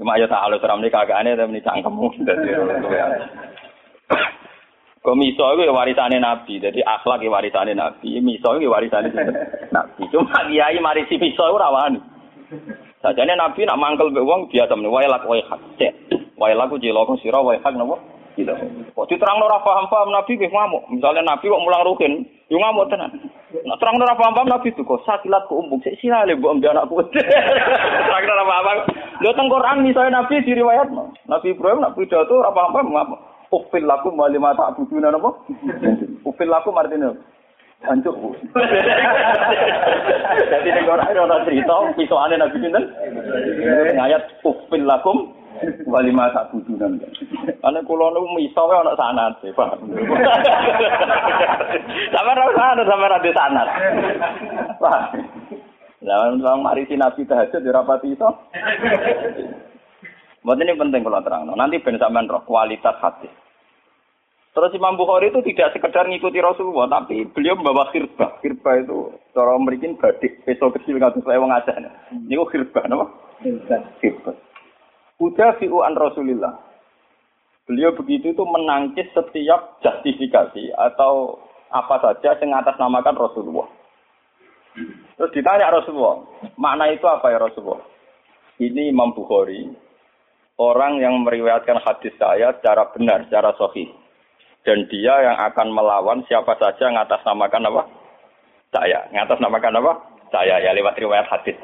Cuma 0.00 0.16
ya 0.16 0.24
tak 0.24 0.40
halus 0.40 0.64
ramne 0.64 0.88
kagakane 0.88 1.36
tapi 1.36 1.60
cangkemmu 1.60 2.06
dadi 2.24 2.48
Kok 4.98 5.14
miso 5.14 5.44
itu 5.54 5.62
ya 5.64 5.72
warisannya 5.72 6.18
Nabi, 6.20 6.58
jadi 6.58 6.82
akhlak 6.82 7.22
ya 7.22 7.30
warisannya 7.30 7.78
Nabi, 7.78 8.18
miso 8.18 8.56
itu 8.56 8.66
ya 8.66 8.72
warisannya 8.72 9.10
Nabi. 9.70 10.02
Cuma 10.10 10.48
kiai 10.48 10.80
marisi 10.80 11.20
miso 11.20 11.44
itu 11.44 11.56
rawani. 11.56 12.17
Sajane 13.02 13.34
Nabi 13.36 13.66
nak 13.68 13.78
mangkel 13.78 14.10
mbek 14.10 14.24
wong 14.24 14.40
biasa 14.48 14.72
meneh 14.74 14.90
wae 14.90 15.06
lak 15.06 15.24
wae 15.28 15.42
hak. 15.44 15.60
Cek. 15.78 15.92
Wae 16.40 16.54
laku 16.56 16.80
cilaka 16.80 17.14
sira 17.20 17.38
wae 17.44 17.60
hak 17.60 17.74
napa? 17.76 18.00
Gitu. 18.38 18.54
Kok 18.94 19.08
diterangno 19.10 19.50
ora 19.50 19.58
paham-paham 19.66 20.14
Nabi 20.14 20.38
wis 20.38 20.54
ngamuk. 20.54 20.86
Misalnya 20.94 21.26
Nabi 21.26 21.50
kok 21.50 21.62
mulang 21.62 21.82
rukin, 21.82 22.22
yo 22.46 22.56
ngamuk 22.62 22.86
tenan. 22.86 23.10
Nak 23.66 23.78
terangno 23.82 24.06
ora 24.06 24.14
paham-paham 24.14 24.48
Nabi 24.48 24.70
itu 24.70 24.86
kok 24.86 25.02
sakilat 25.02 25.50
ku 25.50 25.58
umbung 25.58 25.82
sik 25.82 25.98
sirale 25.98 26.38
mbok 26.38 26.62
mbek 26.62 26.70
anakku. 26.70 27.02
Terangno 28.06 28.32
ora 28.32 28.46
paham. 28.46 28.78
Lho 29.18 29.30
teng 29.34 29.50
Quran 29.50 29.82
misalnya 29.82 30.22
Nabi 30.22 30.34
diriwayatno. 30.46 31.02
Nabi 31.26 31.46
Ibrahim 31.50 31.82
nak 31.82 31.98
pidato 31.98 32.32
ora 32.38 32.54
paham-paham 32.54 32.94
ngamuk. 32.94 33.20
Ufil 33.48 33.84
lakum 33.88 34.12
wa 34.12 34.28
lima 34.28 34.52
ta'buduna 34.52 35.08
napa? 35.08 35.32
Ufil 36.28 36.48
lakum 36.52 36.76
artinya 36.76 37.16
Hancur. 37.78 38.10
Jadi 40.50 40.68
ning 40.74 40.90
ora 40.90 41.06
ana 41.06 41.46
cerita 41.46 41.94
pisokane 41.94 42.34
Nabi 42.34 42.58
sinten? 42.58 42.90
Ayat 43.94 44.42
ufil 44.42 44.82
lakum 44.82 45.30
wa 45.86 46.02
lima 46.02 46.26
ta'buduna. 46.34 46.90
Ana 47.62 47.78
kula 47.86 48.10
niku 48.10 48.34
miso 48.34 48.66
wae 48.66 48.82
ana 48.82 48.98
sanad, 48.98 49.38
paham. 49.54 49.78
Sampe 52.14 52.30
ora 52.34 52.50
sanad, 52.58 52.82
sampe 52.82 53.06
ora 53.06 53.22
di 53.22 53.30
sanad. 53.30 53.68
Paham. 54.82 55.22
Lah 56.02 56.34
wong 56.34 56.66
mari 56.66 56.82
Nabi 56.98 57.30
tahajud 57.30 57.62
ora 57.62 57.86
pati 57.86 58.10
iso. 58.10 58.26
Buat 60.42 60.58
ini 60.66 60.74
penting 60.74 61.06
kalau 61.06 61.22
terang. 61.22 61.46
Nanti 61.46 61.78
ben 61.78 61.94
roh 62.26 62.42
kualitas 62.42 62.98
hati. 62.98 63.30
Terus 64.58 64.74
Imam 64.74 64.98
Bukhari 64.98 65.30
itu 65.30 65.38
tidak 65.54 65.70
sekedar 65.70 66.02
ngikuti 66.10 66.42
Rasulullah, 66.42 66.90
tapi 66.90 67.30
beliau 67.30 67.54
membawa 67.54 67.94
khirbah. 67.94 68.42
Khirbah 68.42 68.74
itu 68.82 69.14
cara 69.30 69.54
memberikan 69.54 69.94
badik, 69.94 70.42
peso 70.42 70.66
kecil 70.74 70.98
nggak 70.98 71.14
sesuai 71.14 71.38
wong 71.38 71.54
aja. 71.54 71.78
Ini 72.10 72.34
kok 72.34 72.50
khirbah, 72.50 72.90
nama? 72.90 73.06
Khirbah. 74.02 74.34
Udah 75.22 75.54
fi'u'an 75.62 75.94
Rasulillah. 75.94 76.58
Beliau 77.70 77.94
begitu 77.94 78.34
itu 78.34 78.42
menangkis 78.42 79.06
setiap 79.14 79.78
justifikasi 79.78 80.74
atau 80.74 81.38
apa 81.70 82.02
saja 82.02 82.34
yang 82.42 82.58
atas 82.58 82.74
namakan 82.82 83.14
Rasulullah. 83.14 83.70
Terus 85.22 85.34
ditanya 85.38 85.70
Rasulullah, 85.70 86.26
makna 86.58 86.90
itu 86.90 87.06
apa 87.06 87.30
ya 87.30 87.38
Rasulullah? 87.38 87.86
Ini 88.58 88.90
Imam 88.90 89.14
Bukhari, 89.14 89.70
orang 90.58 90.98
yang 90.98 91.14
meriwayatkan 91.22 91.78
hadis 91.78 92.10
saya 92.18 92.58
secara 92.58 92.90
benar, 92.90 93.22
secara 93.30 93.54
sahih. 93.54 94.07
Dan 94.66 94.90
dia 94.90 95.14
yang 95.22 95.38
akan 95.52 95.70
melawan 95.70 96.26
siapa 96.26 96.58
saja 96.58 96.90
yang 96.90 96.98
atas 96.98 97.22
namakan 97.22 97.70
apa? 97.70 97.82
Saya. 98.74 99.06
Yang 99.14 99.22
atas 99.30 99.40
namakan 99.40 99.78
apa? 99.80 99.92
Saya, 100.28 100.60
ya 100.60 100.76
lewat 100.76 101.00
riwayat 101.00 101.24
hadis. 101.30 101.56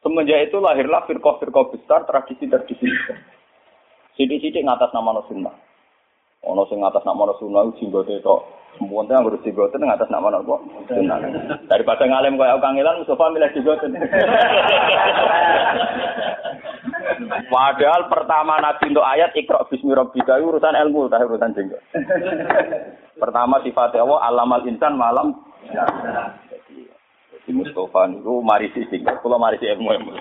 Semenjak 0.00 0.48
itu 0.48 0.56
lahirlah 0.64 1.04
firqah-firqah 1.04 1.76
besar, 1.76 2.08
tradisi-tradisi 2.08 2.88
besar. 2.88 3.20
Sidik-sidik 4.16 4.64
ngatas 4.64 4.88
nama 4.96 5.20
sunnah. 5.28 5.52
Ono 6.48 6.64
sing 6.72 6.80
ngatas 6.80 7.04
nama 7.04 7.28
sunnah 7.36 7.68
jenggote 7.76 8.16
tok. 8.24 8.48
Semua 8.80 9.04
yang 9.12 9.28
harus 9.28 9.44
jenggote 9.44 9.76
ngatas 9.76 10.08
nama 10.08 10.32
apa? 10.32 10.56
Sunnah. 10.88 11.20
Daripada 11.68 12.08
ngalem 12.08 12.40
kaya 12.40 12.56
kangelan 12.64 13.04
Mustafa 13.04 13.28
milih 13.28 13.52
jenggote. 13.52 13.92
Padahal 17.28 18.08
pertama 18.08 18.56
Nabi 18.62 18.94
untuk 18.94 19.04
ayat 19.04 19.36
ikra 19.36 19.66
bismi 19.68 19.92
rabbika 19.92 20.40
urusan 20.40 20.72
ilmu 20.72 21.10
tapi 21.12 21.28
urusan 21.28 21.52
jenggot. 21.52 21.82
Pertama 23.20 23.60
sifat 23.60 23.92
Allah 23.98 24.20
alamal 24.24 24.64
insan 24.64 24.96
malam. 24.96 25.36
Jadi 27.30 27.50
Mustafa 27.52 28.08
niku 28.08 28.40
mari 28.40 28.72
sisi, 28.72 29.02
kula 29.02 29.36
mari 29.36 29.60
ilmu 29.60 29.88
ilmu. 29.90 30.12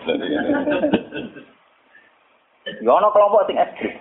Ya 2.84 2.92
ono 2.92 3.10
kelompok 3.16 3.48
sing 3.48 3.58
ekstrim. 3.58 3.96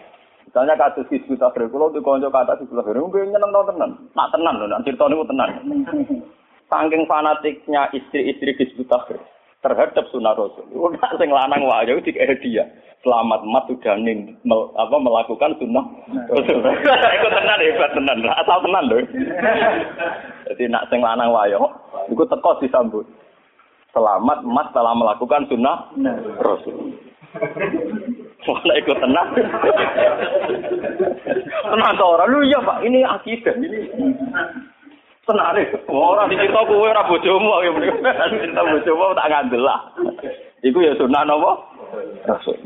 Misalnya 0.49 0.81
kasus 0.81 1.05
Hizbut 1.12 1.37
Tahrir, 1.37 1.69
kalau 1.69 1.93
di 1.93 2.00
konco 2.00 2.33
kata 2.33 2.57
Hizbut 2.57 2.81
Tahrir, 2.81 3.05
mungkin 3.05 3.33
nyeneng 3.33 3.52
tau 3.52 3.69
tenan. 3.69 3.90
Nak 4.17 4.33
tenan 4.33 4.57
loh, 4.57 4.69
nak 4.69 4.81
cerita 4.81 5.05
tenan. 5.05 5.50
Saking 6.69 7.05
fanatiknya 7.05 7.93
istri-istri 7.93 8.57
Hizbut 8.57 8.88
Tahrir 8.88 9.21
terhadap 9.62 10.05
sunnah 10.11 10.35
Rasul. 10.38 10.67
Udah 10.71 11.11
sing 11.19 11.31
lanang 11.31 11.67
wae 11.67 11.91
iki 11.99 12.15
dia. 12.15 12.65
Selamat 12.99 13.47
mat 13.47 13.62
sudah 13.71 13.95
ning 13.95 14.35
mel, 14.43 14.75
apa 14.75 14.99
melakukan 14.99 15.55
sunnah 15.62 15.87
Rasul. 16.31 16.59
Iku 17.17 17.29
tenan 17.31 17.62
hebat 17.62 17.91
tenan, 17.95 18.19
asal 18.27 18.59
tenan 18.67 18.85
lho. 18.91 18.99
Jadi 20.50 20.62
nak 20.67 20.87
sing 20.91 21.00
lanang 21.03 21.31
wae 21.31 21.55
iku 22.11 22.23
teko 22.27 22.59
disambut. 22.62 23.07
Selamat 23.95 24.43
mat 24.47 24.71
telah 24.75 24.95
melakukan 24.95 25.47
sunnah 25.50 25.91
Rasul. 26.43 26.95
Wala 28.47 28.73
ikut 28.81 28.99
tenang. 29.03 29.29
tenang 31.75 31.93
to 31.99 32.05
ora. 32.07 32.25
Lu 32.31 32.41
iya 32.47 32.62
Pak, 32.62 32.81
ini 32.87 33.03
akidah 33.05 33.55
ini. 33.59 33.81
Deh. 35.29 35.69
Ora 35.93 36.25
dicerita 36.25 36.65
kowe 36.65 36.89
ora 36.89 37.05
bojomu 37.05 37.61
ya 37.61 37.71
mrene. 37.77 38.11
Cerita 38.33 38.65
bojomu 38.65 39.13
tak 39.13 39.29
ngandel 39.29 39.61
lah. 39.61 39.81
Iku 40.65 40.81
ya 40.81 40.97
sunah 40.97 41.29
napa? 41.29 41.53
Rasul. 42.25 42.57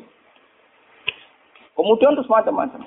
Kemudian 1.75 2.15
terus 2.15 2.31
macam-macam. 2.31 2.87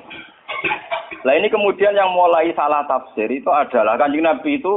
Nah 1.27 1.34
ini 1.36 1.51
kemudian 1.51 1.91
yang 1.91 2.15
mulai 2.15 2.55
salah 2.55 2.88
tafsir 2.88 3.27
itu 3.27 3.51
adalah 3.51 4.00
kanjeng 4.00 4.24
Nabi 4.24 4.63
itu 4.63 4.74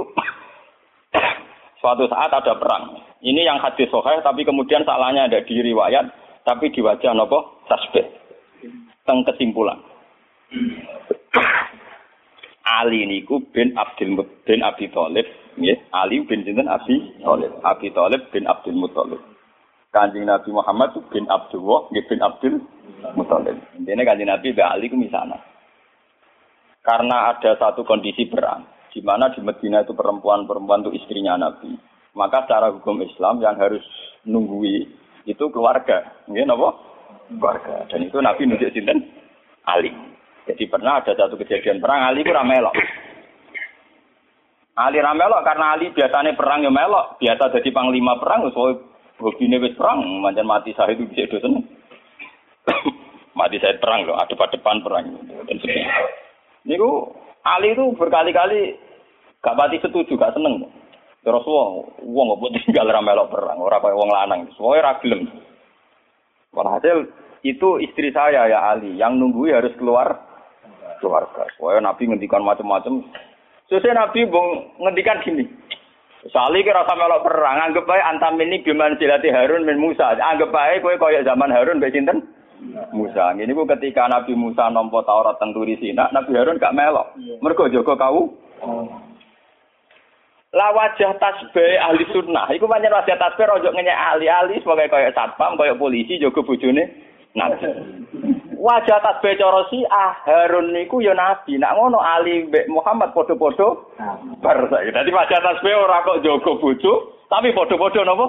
suatu 1.80 2.10
saat 2.10 2.34
ada 2.34 2.58
perang. 2.58 2.98
Ini 3.22 3.46
yang 3.46 3.62
hadis 3.62 3.86
sohail 3.94 4.18
tapi 4.26 4.42
kemudian 4.42 4.82
salahnya 4.82 5.30
ada 5.30 5.46
di 5.46 5.62
riwayat 5.62 6.10
tapi 6.42 6.74
di 6.74 6.82
wajah 6.82 7.14
nopo 7.14 7.62
tasbih. 7.70 8.02
Teng 9.06 9.22
kesimpulan. 9.22 9.78
Ali 12.68 13.08
niku 13.08 13.40
bin 13.48 13.72
Abdul 13.72 14.20
bin 14.44 14.60
Abi 14.60 14.92
Thalib, 14.92 15.24
nggih. 15.56 15.78
Ali 15.88 16.20
bin 16.28 16.44
sinten 16.44 16.68
Abi 16.68 17.16
Thalib. 17.24 17.56
Abi 17.64 17.88
Thalib 17.96 18.28
bin 18.28 18.44
Abdul 18.44 18.76
Muthalib. 18.76 19.20
Kanjeng 19.88 20.28
Nabi 20.28 20.52
Muhammad 20.52 20.92
bin 21.08 21.24
Abdullah, 21.32 21.88
nggih 21.88 22.04
bin 22.12 22.20
Abdul 22.20 22.54
Muthalib. 23.16 23.56
Intine 23.72 24.04
Kanjeng 24.04 24.28
Nabi 24.28 24.52
be 24.52 24.60
Ali 24.60 24.92
ku 24.92 25.00
misana. 25.00 25.40
Karena 26.84 27.32
ada 27.32 27.56
satu 27.56 27.88
kondisi 27.88 28.28
perang, 28.28 28.68
di 28.92 29.00
mana 29.00 29.32
di 29.32 29.40
Medina 29.40 29.80
itu 29.80 29.96
perempuan-perempuan 29.96 30.84
itu 30.84 30.92
istrinya 31.00 31.40
Nabi. 31.40 31.72
Maka 32.12 32.44
secara 32.44 32.68
hukum 32.72 33.00
Islam 33.00 33.40
yang 33.40 33.56
harus 33.56 33.84
nunggui 34.28 34.88
itu 35.24 35.44
keluarga, 35.52 36.24
nggih 36.28 36.44
napa? 36.44 36.76
Keluarga. 37.32 37.88
Dan 37.88 38.08
itu 38.08 38.20
Nabi 38.20 38.44
nunjuk 38.44 38.72
sinten? 38.76 39.08
Ali. 39.64 40.17
Jadi 40.48 40.64
pernah 40.64 41.04
ada 41.04 41.12
satu 41.12 41.36
kejadian 41.36 41.84
perang 41.84 42.08
Ali 42.08 42.24
ku 42.24 42.32
melok. 42.32 42.72
Ali 44.78 45.02
ramelok 45.02 45.42
karena 45.42 45.74
Ali 45.74 45.90
biasanya 45.90 46.38
perang 46.38 46.62
ya 46.62 46.70
melok, 46.70 47.18
biasa 47.18 47.50
jadi 47.50 47.68
panglima 47.74 48.16
perang 48.22 48.46
wis 48.46 48.56
hobine 49.18 49.58
wis 49.58 49.74
perang, 49.74 50.06
manjan 50.22 50.46
mati 50.46 50.70
saya 50.72 50.94
itu 50.94 51.02
bisa 51.10 51.26
dosen. 51.26 51.66
mati 53.38 53.58
saya 53.58 53.74
perang 53.82 54.06
loh, 54.06 54.14
ada 54.14 54.34
depan 54.54 54.78
perang. 54.86 55.18
Niku 56.62 56.90
Ali 57.42 57.74
itu 57.74 57.90
berkali-kali 57.98 58.78
gak 59.42 59.58
pati 59.58 59.82
setuju, 59.82 60.14
gak 60.14 60.38
seneng. 60.38 60.70
Terus 61.26 61.42
wong 61.42 61.98
wong 62.06 62.38
kok 62.38 62.54
tinggal 62.62 62.86
ra 62.86 63.02
melok 63.02 63.34
perang, 63.34 63.58
ora 63.58 63.82
kaya 63.82 63.98
wong 63.98 64.14
lanang. 64.14 64.46
Semuanya 64.54 64.94
ra 64.94 65.02
gelem. 65.02 65.26
Walhasil 66.54 67.10
itu 67.42 67.82
istri 67.82 68.14
saya 68.14 68.46
ya 68.46 68.62
Ali 68.62 68.94
yang 68.94 69.18
nunggu 69.18 69.50
harus 69.50 69.74
keluar 69.74 70.27
keluarga. 70.98 71.46
Soalnya 71.56 71.90
Nabi 71.90 72.10
ngendikan 72.10 72.42
macam-macam. 72.44 73.02
Sesuai 73.68 73.96
Nabi 73.96 74.26
bung 74.28 74.78
ngendikan 74.80 75.20
gini. 75.22 75.44
Sali 76.34 76.66
kira 76.66 76.82
sama 76.82 77.06
melok 77.06 77.30
perang, 77.30 77.62
anggap 77.62 77.86
aja 77.86 78.10
antam 78.10 78.42
ini 78.42 78.58
biman 78.66 78.98
silati 78.98 79.30
Harun 79.30 79.62
min 79.62 79.78
Musa. 79.78 80.18
Anggap 80.18 80.50
aja 80.50 80.82
kue 80.82 80.98
koyok 80.98 81.22
zaman 81.22 81.54
Harun 81.54 81.78
becinten 81.78 82.26
Musa. 82.90 83.30
Ini 83.38 83.54
bu 83.54 83.62
ketika 83.70 84.10
Nabi 84.10 84.34
Musa 84.34 84.66
nompo 84.66 84.98
Taurat 85.06 85.38
tenturi 85.38 85.78
Sina, 85.78 86.10
Nabi 86.10 86.34
Harun 86.34 86.58
gak 86.58 86.74
melok. 86.74 87.14
Mereka 87.38 87.70
joko 87.70 87.94
kau. 87.94 88.34
La 90.48 90.72
wajah 90.72 91.12
tasbih 91.22 91.76
ahli 91.76 92.08
sunnah. 92.10 92.50
Iku 92.50 92.66
pancen 92.66 92.90
wajah 92.90 93.14
tasbih 93.20 93.46
ojo 93.46 93.68
ngenyek 93.68 93.94
ahli-ahli 93.94 94.58
sebagai 94.64 94.88
kaya 94.88 95.12
satpam, 95.12 95.60
kaya 95.60 95.76
polisi 95.76 96.18
jaga 96.18 96.40
bojone 96.40 96.82
nabi. 97.36 97.68
Wajah 98.58 98.98
tasbih 98.98 99.38
cara 99.38 99.62
si 99.70 99.86
ah 99.86 100.18
Harun 100.26 100.74
niku 100.74 100.98
ya 100.98 101.14
nabi. 101.14 101.54
Nak 101.62 101.78
ngono 101.78 102.02
Ali 102.02 102.42
mbek 102.50 102.66
Muhammad 102.66 103.14
padha-padha 103.14 103.68
bar 104.42 104.58
saiki. 104.66 104.90
Dadi 104.90 105.14
wajah 105.14 105.38
tasbih 105.38 105.78
ora 105.78 106.02
kok 106.02 106.26
jaga 106.26 106.52
bojo, 106.58 106.92
tapi 107.30 107.54
padha-padha 107.54 108.02
napa? 108.02 108.26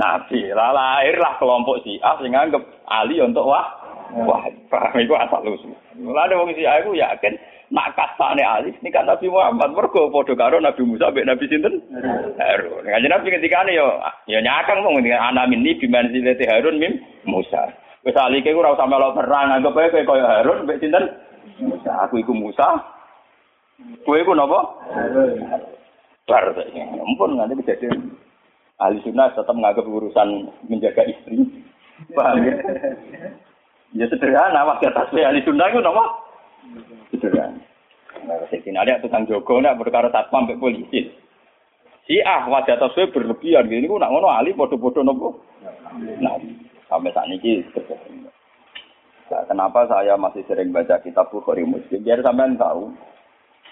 Nabi. 0.00 0.48
Lah 0.48 0.72
lahirlah 0.72 1.36
kelompok 1.36 1.84
si 1.84 2.00
ah 2.00 2.16
sing 2.24 2.32
nganggep 2.32 2.64
Ali 2.88 3.20
untuk 3.20 3.44
wah 3.44 3.84
Wah, 4.14 4.46
paham 4.70 4.94
iku 5.02 5.18
asal 5.18 5.42
usul. 5.42 5.74
Mulane 5.98 6.38
wong 6.38 6.54
si 6.54 6.62
aku 6.62 6.94
yakin 6.94 7.34
nak 7.74 7.98
kasane 7.98 8.46
Ali 8.46 8.70
ini 8.70 8.94
kan 8.94 9.10
Nabi 9.10 9.26
Muhammad 9.26 9.74
mergo 9.74 10.06
padha 10.12 10.38
karo 10.38 10.62
Nabi 10.62 10.86
Musa 10.86 11.10
mbek 11.10 11.26
Nabi 11.26 11.50
sinten? 11.50 11.82
Harun. 12.38 12.86
Kanjeng 12.86 13.10
Nabi 13.10 13.34
ketikane 13.34 13.74
yo 13.74 13.98
ya 14.30 14.38
nyakang 14.38 14.86
mung 14.86 15.02
ana 15.02 15.50
minni 15.50 15.74
biman 15.82 16.14
silati 16.14 16.46
Harun 16.46 16.78
mim 16.78 16.94
Musa. 17.26 17.74
Wis 18.04 18.16
Ali 18.20 18.44
ke 18.44 18.52
ora 18.52 18.76
usah 18.76 18.84
melo 18.84 19.16
perang 19.16 19.48
anggap 19.48 19.80
ae 19.80 20.04
kaya 20.04 20.24
Harun 20.28 20.68
mbek 20.68 20.76
sinten? 20.76 21.08
Musa. 21.64 22.04
Aku 22.04 22.20
iku 22.20 22.36
Musa. 22.36 22.84
Kowe 24.04 24.20
iku 24.20 24.36
napa? 24.36 24.60
Bar. 26.28 26.44
Ampun 27.00 27.40
nganti 27.40 27.64
kejadian. 27.64 28.12
Ahli 28.76 28.98
sunnah 29.06 29.30
tetap 29.32 29.54
menganggap 29.54 29.86
urusan 29.86 30.50
menjaga 30.66 31.06
istri. 31.06 31.46
Paham 32.10 32.42
ya? 32.42 32.54
Ya 33.94 34.06
sederhana, 34.10 34.66
wakil 34.66 34.90
tasbih 34.90 35.22
ahli 35.22 35.46
sunnah 35.46 35.70
itu 35.70 35.78
nama? 35.78 36.04
Sederhana. 37.14 37.54
Nah, 38.26 38.42
sini 38.50 38.74
ada 38.74 38.98
tukang 38.98 39.30
jogo, 39.30 39.62
nak 39.62 39.78
berkara 39.78 40.10
satpam 40.10 40.48
sampai 40.48 40.58
polisi. 40.58 41.06
Si 42.08 42.18
ah, 42.26 42.50
wajah 42.50 42.82
tasbih 42.82 43.14
berlebihan. 43.14 43.70
Ini 43.70 43.86
aku 43.86 44.02
nak 44.02 44.10
ngono 44.10 44.26
ahli, 44.26 44.50
bodoh-bodoh 44.58 45.06
nopo. 45.06 45.38
Nah, 46.18 46.34
sampai 46.88 47.12
saat 47.12 47.28
ini 47.30 47.64
Nah, 49.24 49.40
kenapa 49.48 49.88
saya 49.88 50.20
masih 50.20 50.44
sering 50.44 50.68
baca 50.68 51.00
kitab 51.00 51.32
Bukhari 51.32 51.64
Muslim? 51.64 52.04
Biar 52.04 52.20
sampean 52.20 52.60
tahu, 52.60 52.92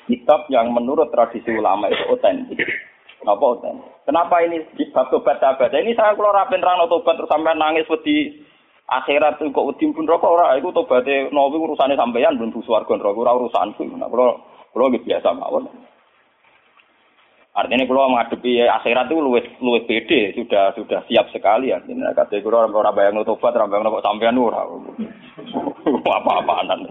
kitab 0.09 0.49
yang 0.49 0.73
menurut 0.73 1.12
tradisi 1.12 1.52
ulama 1.52 1.92
itu 1.92 2.02
otentik. 2.09 2.57
Kenapa 3.21 3.45
otentik? 3.61 3.92
Kenapa 4.09 4.42
ini 4.42 4.64
di 4.75 4.88
bab 4.90 5.12
tobat 5.12 5.38
sahabat? 5.45 5.71
Ini 5.76 5.92
saya 5.92 6.16
kalau 6.16 6.33
rapin 6.33 6.59
terang 6.59 6.83
tobat 6.88 7.21
terus 7.21 7.28
sampai 7.28 7.52
nangis 7.54 7.85
wedi 7.87 8.42
akhirat 8.92 9.38
itu 9.40 9.54
kok 9.54 9.69
udim 9.73 9.95
pun 9.95 10.04
rokok 10.04 10.35
ora 10.37 10.59
iku 10.59 10.75
tobaté 10.75 11.31
nawi 11.31 11.57
urusane 11.57 11.95
sampeyan 11.97 12.37
belum 12.37 12.52
swarga 12.61 12.92
neraka 12.99 13.23
ora 13.23 13.33
urusanku 13.38 13.88
nah 13.97 14.11
kula 14.11 14.37
kula 14.75 14.92
nggih 14.92 15.04
biasa 15.07 15.33
mawon 15.33 15.71
Artinya 17.52 17.85
kalau 17.85 18.09
menghadapi 18.09 18.64
akhirat 18.64 19.12
itu 19.12 19.21
luwes 19.21 19.44
luwes 19.61 19.85
pede, 19.85 20.32
sudah 20.32 20.73
sudah 20.73 21.04
siap 21.04 21.28
sekali 21.37 21.68
ya. 21.68 21.85
Ini 21.85 22.00
kata 22.16 22.40
kalau 22.40 22.64
orang 22.64 22.73
orang 22.73 22.97
bayang 22.97 23.21
tobat, 23.28 23.52
orang 23.52 23.68
bayang 23.68 23.92
kok 23.92 24.04
sampean 24.09 24.40
ora. 24.40 24.64
Apa-apaan. 26.16 26.88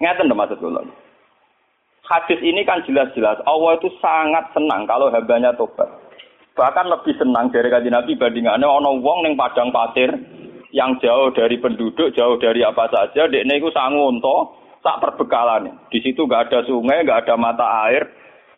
Ngeten 0.00 0.32
maksud 0.32 0.58
kula. 0.64 0.80
Hadis 2.08 2.40
ini 2.40 2.64
kan 2.64 2.80
jelas-jelas 2.88 3.36
Allah 3.44 3.76
itu 3.76 3.92
sangat 4.00 4.48
senang 4.56 4.88
kalau 4.88 5.12
hambanya 5.12 5.52
tobat. 5.52 5.92
Bahkan 6.56 6.88
lebih 6.88 7.20
senang 7.20 7.52
dari 7.52 7.68
kaji 7.68 7.92
Nabi 7.92 8.16
bandingannya 8.16 8.64
ono 8.64 8.96
wong 9.04 9.28
neng 9.28 9.36
padang 9.36 9.68
pasir 9.68 10.08
yang 10.72 10.96
jauh 11.04 11.28
dari 11.36 11.60
penduduk, 11.60 12.16
jauh 12.16 12.40
dari 12.40 12.64
apa 12.64 12.88
saja, 12.88 13.28
dek 13.28 13.44
itu 13.44 13.68
sangu 13.76 14.08
tak 14.82 15.00
perbekalan. 15.02 15.74
Di 15.90 15.98
situ 16.02 16.24
nggak 16.24 16.50
ada 16.50 16.58
sungai, 16.66 17.04
nggak 17.04 17.26
ada 17.26 17.34
mata 17.34 17.66
air. 17.88 18.06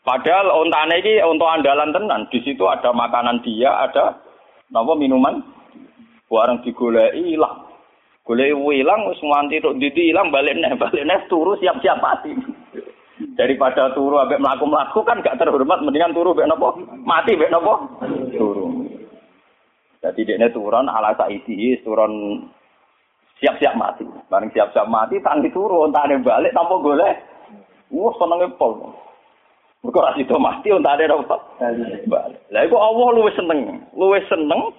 Padahal 0.00 0.64
ontane 0.64 1.04
ini 1.04 1.20
untuk 1.24 1.48
andalan 1.48 1.92
tenan. 1.92 2.24
Di 2.32 2.40
situ 2.40 2.64
ada 2.64 2.90
makanan 2.90 3.44
dia, 3.44 3.84
ada 3.84 4.16
nopo 4.72 4.96
minuman. 4.96 5.44
Warang 6.30 6.62
digolei 6.62 7.34
hilang. 7.34 7.70
Golei 8.30 8.54
hilang, 8.54 9.10
semua 9.18 9.42
anti 9.42 9.58
tok 9.58 9.80
didi 9.82 10.14
hilang, 10.14 10.30
balik 10.30 10.54
nih, 10.54 10.78
balik 10.78 11.02
nih, 11.02 11.18
turu 11.26 11.58
siap-siap 11.58 11.98
mati. 11.98 12.30
Daripada 13.34 13.90
turu 13.90 14.22
ambek 14.22 14.38
melaku-melaku 14.38 15.02
kan 15.02 15.18
gak 15.24 15.34
terhormat, 15.40 15.82
mendingan 15.82 16.14
turu 16.14 16.30
ambek 16.36 16.46
nopo? 16.46 16.78
Mati 17.02 17.34
ambek 17.34 17.50
nopo? 17.50 17.74
Turu. 18.30 18.86
Jadi 20.00 20.24
dia 20.24 20.48
turun 20.54 20.88
ala 20.88 21.12
saidi, 21.18 21.76
turun 21.82 22.44
siap-siap 23.40 23.74
mati. 23.74 24.04
Bareng 24.28 24.52
siap-siap 24.52 24.86
mati, 24.86 25.18
tangi 25.24 25.50
turu, 25.50 25.88
entah 25.88 26.06
balik 26.06 26.52
tanpa 26.52 26.76
golek. 26.78 27.16
Wah, 27.90 28.12
senengnya 28.20 28.54
pol. 28.54 28.78
Mereka 29.80 29.98
ras 30.04 30.20
itu 30.20 30.36
mati, 30.36 30.68
ada 30.70 30.92
apa. 31.08 31.36
Balik. 32.04 32.40
Lah 32.52 32.62
itu 32.68 32.76
Allah 32.76 33.08
luwes 33.16 33.34
seneng. 33.34 33.80
Luwes 33.96 34.22
seneng, 34.28 34.76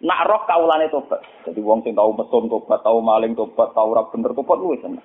nak 0.00 0.24
roh 0.28 0.42
kaulane 0.48 0.88
tobat. 0.88 1.20
Jadi 1.44 1.60
wong 1.60 1.84
sing 1.84 1.92
tau 1.92 2.10
mesum 2.16 2.48
tobat, 2.48 2.80
tau 2.80 2.98
maling 3.04 3.36
tobat, 3.36 3.72
tau 3.76 3.92
ora 3.92 4.08
bener 4.08 4.32
tobat 4.32 4.58
luwes 4.58 4.80
seneng. 4.80 5.04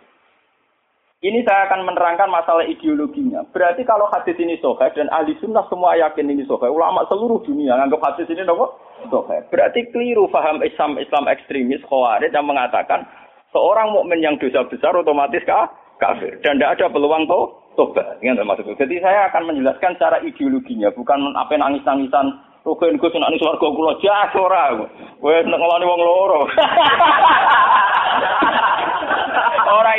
Ini 1.21 1.45
saya 1.45 1.69
akan 1.69 1.85
menerangkan 1.85 2.33
masalah 2.33 2.65
ideologinya. 2.65 3.45
Berarti 3.53 3.85
kalau 3.85 4.09
hadis 4.09 4.33
ini 4.41 4.57
sohe 4.57 4.89
dan 4.97 5.05
ahli 5.13 5.37
sunnah 5.37 5.61
semua 5.69 5.93
yakin 5.93 6.25
ini 6.25 6.41
sohe, 6.49 6.65
ulama 6.65 7.05
seluruh 7.13 7.37
dunia 7.45 7.77
nganggap 7.77 8.01
hadis 8.01 8.25
ini 8.33 8.41
nopo 8.41 8.73
sohe. 9.05 9.37
Berarti 9.53 9.85
keliru 9.93 10.25
faham 10.33 10.65
Islam 10.65 10.97
Islam 10.97 11.29
ekstremis 11.29 11.85
khawarij 11.85 12.33
yang 12.33 12.49
mengatakan 12.49 13.05
seorang 13.53 13.93
mukmin 13.93 14.25
yang 14.25 14.33
dosa 14.41 14.65
besar 14.65 14.97
otomatis 14.97 15.45
kah? 15.45 15.69
kafir 16.01 16.33
dan 16.41 16.57
tidak 16.57 16.81
ada 16.81 16.89
peluang 16.89 17.29
to 17.29 17.53
tobat. 17.77 18.17
Ingat 18.25 18.41
maksudku. 18.41 18.73
Jadi 18.81 18.97
saya 19.05 19.29
akan 19.29 19.53
menjelaskan 19.53 19.93
secara 20.01 20.17
ideologinya, 20.25 20.89
bukan 20.97 21.37
apa 21.37 21.53
nangis-nangisan 21.53 22.33
Rugen 22.65 22.97
Gus 22.97 23.13
nek 23.13 23.37
swarga 23.37 23.67
kula 23.69 23.93
jas 24.01 24.33
ora. 24.33 24.73
Kowe 25.21 25.37
nek 25.37 25.59
ngeloni 25.61 25.85
wong 25.85 26.01
loro. 26.01 26.41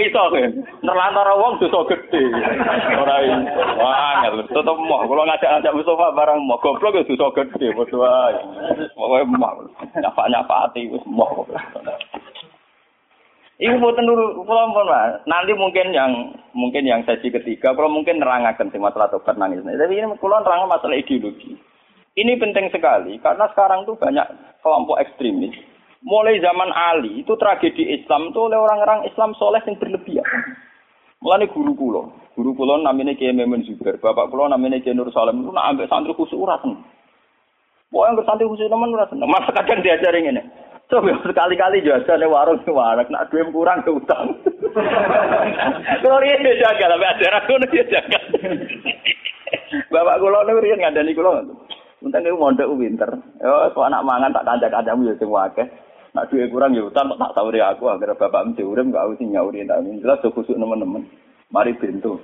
Iso 0.02 0.18
kowe. 0.18 0.42
Nerlantara 0.82 1.32
wong 1.38 1.62
dosa 1.62 1.86
gedhe. 1.94 2.22
Ora 2.98 3.16
iso. 3.22 3.62
Wah, 3.78 4.26
tetep 4.26 4.76
moh 4.82 5.00
kula 5.06 5.22
ngajak-ngajak 5.30 5.74
Mustafa 5.78 6.06
barang 6.18 6.38
moh 6.42 6.58
goblok 6.58 6.98
ya 6.98 7.06
dosa 7.06 7.30
gedhe 7.38 7.70
padha 7.70 7.96
wae. 8.02 8.40
Pokoke 8.98 9.24
moh. 9.30 9.52
Nyapa-nyapati 9.94 10.90
wis 10.90 11.04
moh. 11.06 11.46
Ibu 13.62 13.78
boten 13.78 14.10
dulu 14.10 14.42
kula 14.42 14.74
pun 14.74 14.90
Nanti 15.30 15.52
mungkin 15.54 15.94
yang 15.94 16.34
mungkin 16.50 16.82
yang 16.82 17.06
sesi 17.06 17.30
ketiga 17.30 17.70
kalau 17.78 17.86
mungkin 17.86 18.18
nerangaken 18.18 18.74
sing 18.74 18.82
masalah 18.82 19.06
tobat 19.06 19.38
nangis. 19.38 19.62
Tapi 19.62 20.02
ini 20.02 20.18
kula 20.18 20.42
nerang 20.42 20.66
masalah 20.66 20.98
ideologi. 20.98 21.54
Ini 22.12 22.36
penting 22.36 22.68
sekali 22.74 23.22
karena 23.22 23.46
sekarang 23.54 23.86
tuh 23.86 23.96
banyak 23.96 24.26
kelompok 24.60 25.00
ekstremis 25.00 25.71
mulai 26.02 26.42
zaman 26.42 26.70
Ali 26.74 27.22
itu 27.22 27.32
tragedi 27.38 27.94
Islam 27.94 28.34
tuh 28.34 28.50
oleh 28.50 28.58
orang-orang 28.58 29.06
Islam 29.06 29.34
soleh 29.38 29.62
yang 29.66 29.78
berlebihan. 29.78 30.26
Mulane 31.22 31.46
guru 31.54 31.72
kulo, 31.78 32.02
guru 32.34 32.50
kulo 32.58 32.82
namanya 32.82 33.14
Kiai 33.14 33.30
Memun 33.30 33.62
Zubair, 33.62 33.94
bapak 34.02 34.34
kulo 34.34 34.50
namanya 34.50 34.82
Kiai 34.82 34.90
Nur 34.90 35.06
Salam 35.14 35.46
itu 35.46 35.54
nak 35.54 35.70
ambil 35.70 35.86
santri 35.86 36.10
khusus 36.18 36.34
ura 36.34 36.58
seneng. 36.58 36.82
yang 37.94 38.18
santri 38.26 38.50
khusus 38.50 38.66
teman 38.66 38.90
ura 38.90 39.06
seneng. 39.06 39.30
Masa 39.30 39.54
kadang 39.54 39.86
diajarin 39.86 40.34
ini. 40.34 40.42
Coba 40.90 41.14
sekali-kali 41.22 41.86
jajan 41.86 42.26
warung 42.26 42.58
warung, 42.66 43.06
nak 43.08 43.30
duit 43.30 43.48
kurang 43.54 43.86
ke 43.86 43.94
utang. 43.94 44.34
Kalau 46.02 46.18
dia 46.20 46.58
jaga, 46.58 46.84
tapi 46.90 47.06
ajaran 47.06 47.42
kulo 47.46 47.64
dia 47.70 47.84
jaga. 47.86 48.18
Bapak 49.94 50.18
kulo 50.18 50.38
nih 50.42 50.58
rian 50.58 50.78
ngandani 50.82 51.14
kulo. 51.14 51.30
Mungkin 52.02 52.26
itu 52.26 52.34
mondok 52.34 52.72
winter. 52.74 53.10
Yo, 53.38 53.70
so 53.70 53.86
anak 53.86 54.02
mangan 54.02 54.34
tak 54.34 54.42
kancak-kancamu 54.42 55.06
ya 55.06 55.14
semua 55.22 55.46
akeh. 55.46 55.70
Nak 56.12 56.28
duit 56.28 56.52
kurang 56.52 56.76
ya 56.76 56.84
utang 56.84 57.08
tak 57.16 57.32
sahuri 57.32 57.64
aku 57.64 57.88
agar 57.88 58.12
bapak 58.12 58.52
mesti 58.52 58.60
urem 58.60 58.92
gak 58.92 59.16
usah 59.16 59.24
nyauri 59.24 59.64
tak 59.64 59.80
jelas 59.80 60.20
tuh 60.20 60.28
khusuk 60.28 60.60
teman-teman. 60.60 61.08
Mari 61.48 61.72
bentu. 61.80 62.20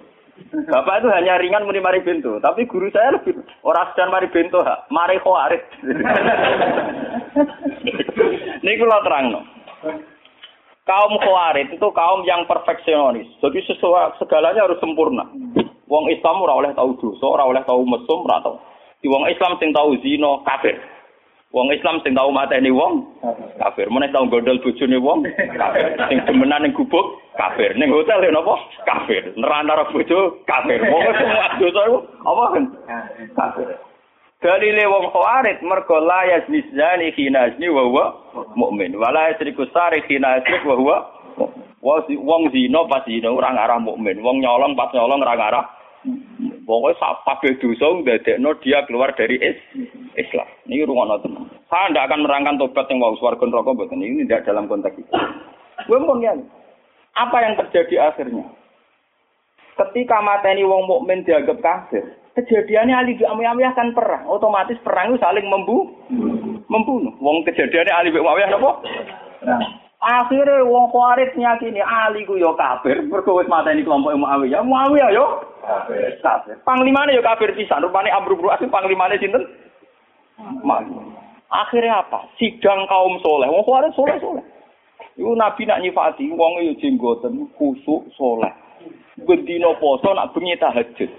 Bapak 0.49 1.03
itu 1.03 1.09
hanya 1.11 1.35
ringan 1.41 1.67
muni 1.67 1.83
mari 1.83 1.99
bentu, 1.99 2.39
tapi 2.39 2.63
guru 2.65 2.89
saya 2.95 3.19
lebih 3.19 3.43
orang 3.67 3.91
sedang 3.93 4.15
mari 4.15 4.31
bentu, 4.31 4.63
mari 4.89 5.19
khawarit. 5.19 5.63
Ini 8.63 8.73
kalau 8.79 9.03
terang 9.07 9.27
no. 9.35 9.41
Kaum 10.87 11.21
khawarit 11.21 11.69
itu 11.75 11.89
kaum 11.93 12.23
yang 12.25 12.49
perfeksionis. 12.49 13.29
Jadi 13.45 13.61
sesuatu 13.67 14.17
segalanya 14.25 14.65
harus 14.65 14.81
sempurna. 14.81 15.27
Wong 15.89 16.09
Islam 16.09 16.41
ora 16.41 16.55
oleh 16.57 16.73
tahu 16.73 16.97
dosa, 16.97 17.27
ora 17.29 17.45
oleh 17.45 17.61
tahu 17.69 17.85
mesum, 17.85 18.25
ora 18.25 18.41
tahu. 18.41 18.57
Di 19.05 19.09
wong 19.09 19.29
Islam 19.29 19.61
sing 19.61 19.75
tahu 19.77 20.01
zina 20.01 20.41
kafir. 20.49 20.77
Wong 21.49 21.73
Islam 21.73 22.05
sing 22.05 22.13
tau 22.13 22.29
mateni 22.29 22.69
wong 22.69 23.09
kafir. 23.57 23.89
Meneh 23.89 24.13
tau 24.13 24.29
gondol 24.29 24.61
bojone 24.61 25.01
wong 25.01 25.25
kafir. 25.57 25.97
Sing 26.13 26.21
demenan 26.29 26.61
ning 26.61 26.77
gubuk 26.77 27.25
kafir. 27.41 27.73
Ning 27.73 27.89
hotel 27.89 28.21
ya 28.21 28.29
napa? 28.29 28.53
Kafir. 28.85 29.33
Nerantara 29.33 29.89
bojo 29.89 30.45
kafir. 30.45 30.77
Wong 30.93 31.03
semua 31.17 31.57
dosa 31.57 31.81
iku 31.89 31.99
apa 32.05 32.43
kan? 32.53 32.65
Kafir. 33.33 33.69
Dalile 34.45 34.85
wong 34.93 35.09
khawarit 35.09 35.65
mergo 35.65 35.97
la 36.05 36.37
yazni 36.37 36.61
khina 37.17 37.49
yazni 37.49 37.73
wa 37.73 37.83
huwa 37.89 38.05
mukmin. 38.53 38.93
Wala 39.01 39.33
yasriku 39.33 39.65
sari 39.73 40.05
khina 40.05 40.45
yasrik 40.45 40.69
wa 40.69 40.77
huwa 40.77 40.97
wong 41.81 42.43
zina 42.53 42.85
pas 42.93 43.09
zina 43.09 43.33
ora 43.33 43.57
ngarah 43.57 43.81
mukmin. 43.81 44.21
Wong 44.21 44.45
nyolong 44.45 44.77
pas 44.77 44.93
nyolong 44.93 45.25
ora 45.25 45.33
ngarah 45.33 45.65
Pokoknya 46.69 47.01
kabeh 47.25 47.57
dosa 47.65 47.87
ndadekno 47.97 48.53
dia 48.61 48.85
keluar 48.85 49.17
dari 49.17 49.41
is 49.41 49.57
Islam. 50.21 50.45
Ini 50.69 50.85
rungono 50.85 51.17
tenan. 51.25 51.49
Saya 51.73 51.89
tidak 51.89 52.13
akan 52.13 52.29
merangkan 52.29 52.61
tobat 52.61 52.85
yang 52.93 53.01
mau 53.01 53.17
swarga 53.17 53.41
neraka 53.41 53.73
mboten. 53.73 54.05
Ini 54.05 54.29
tidak 54.29 54.45
dalam 54.45 54.69
konteks 54.69 55.01
itu. 55.01 55.09
Gue 55.89 55.97
pun 56.05 56.21
ya. 56.21 56.37
Apa 57.17 57.41
yang 57.41 57.57
terjadi 57.57 58.13
akhirnya? 58.13 58.45
Ketika 59.81 60.21
mateni 60.21 60.69
wong 60.69 60.85
mukmin 60.85 61.25
dianggap 61.25 61.57
kafir, 61.65 62.05
kejadiannya 62.37 62.93
Ali 62.93 63.17
bin 63.17 63.33
Muawiyah 63.33 63.73
kan 63.73 63.97
perang. 63.97 64.29
Otomatis 64.29 64.77
perang 64.85 65.17
itu 65.17 65.25
saling 65.25 65.49
membu 65.49 65.89
membunuh. 66.69 67.17
Wong 67.17 67.49
kejadiannya 67.49 67.97
Ali 67.97 68.13
bin 68.13 68.21
Muawiyah 68.21 68.53
napa? 68.53 68.85
Akhirnya 69.99 70.63
wong 70.63 70.95
Khawarij 70.95 71.35
nyakini 71.35 71.83
Ali 71.83 72.23
ku 72.23 72.39
yo 72.39 72.55
kafir, 72.55 73.03
mergo 73.03 73.35
wis 73.43 73.51
mateni 73.51 73.83
kelompok 73.83 74.15
Muawiyah. 74.15 74.63
Muawiyah 74.63 75.11
yo 75.11 75.43
kafir. 75.59 76.15
Kafir. 76.23 76.55
Panglimane 76.63 77.19
yo 77.19 77.23
kafir 77.23 77.51
pisan. 77.59 77.83
Rupane 77.83 78.15
Amr 78.15 78.39
bin 78.39 78.47
As 78.47 78.63
panglimane 78.63 79.19
sinten? 79.19 79.43
Mas. 80.63 80.87
Akhirnya 81.51 82.07
apa? 82.07 82.31
Sidang 82.39 82.87
kaum 82.87 83.19
soleh. 83.27 83.51
Wong 83.51 83.67
Khawarij 83.67 83.91
soleh-soleh. 83.99 84.47
Iku 85.19 85.35
Nabi 85.35 85.67
nak 85.67 85.83
nyifati 85.83 86.31
wong 86.31 86.63
yo 86.63 86.79
jenggoten 86.79 87.51
kusuk 87.59 88.07
soleh. 88.15 88.55
Bendino 89.27 89.75
poso 89.83 90.15
nak 90.15 90.31
bengi 90.31 90.55
tahajud. 90.63 91.11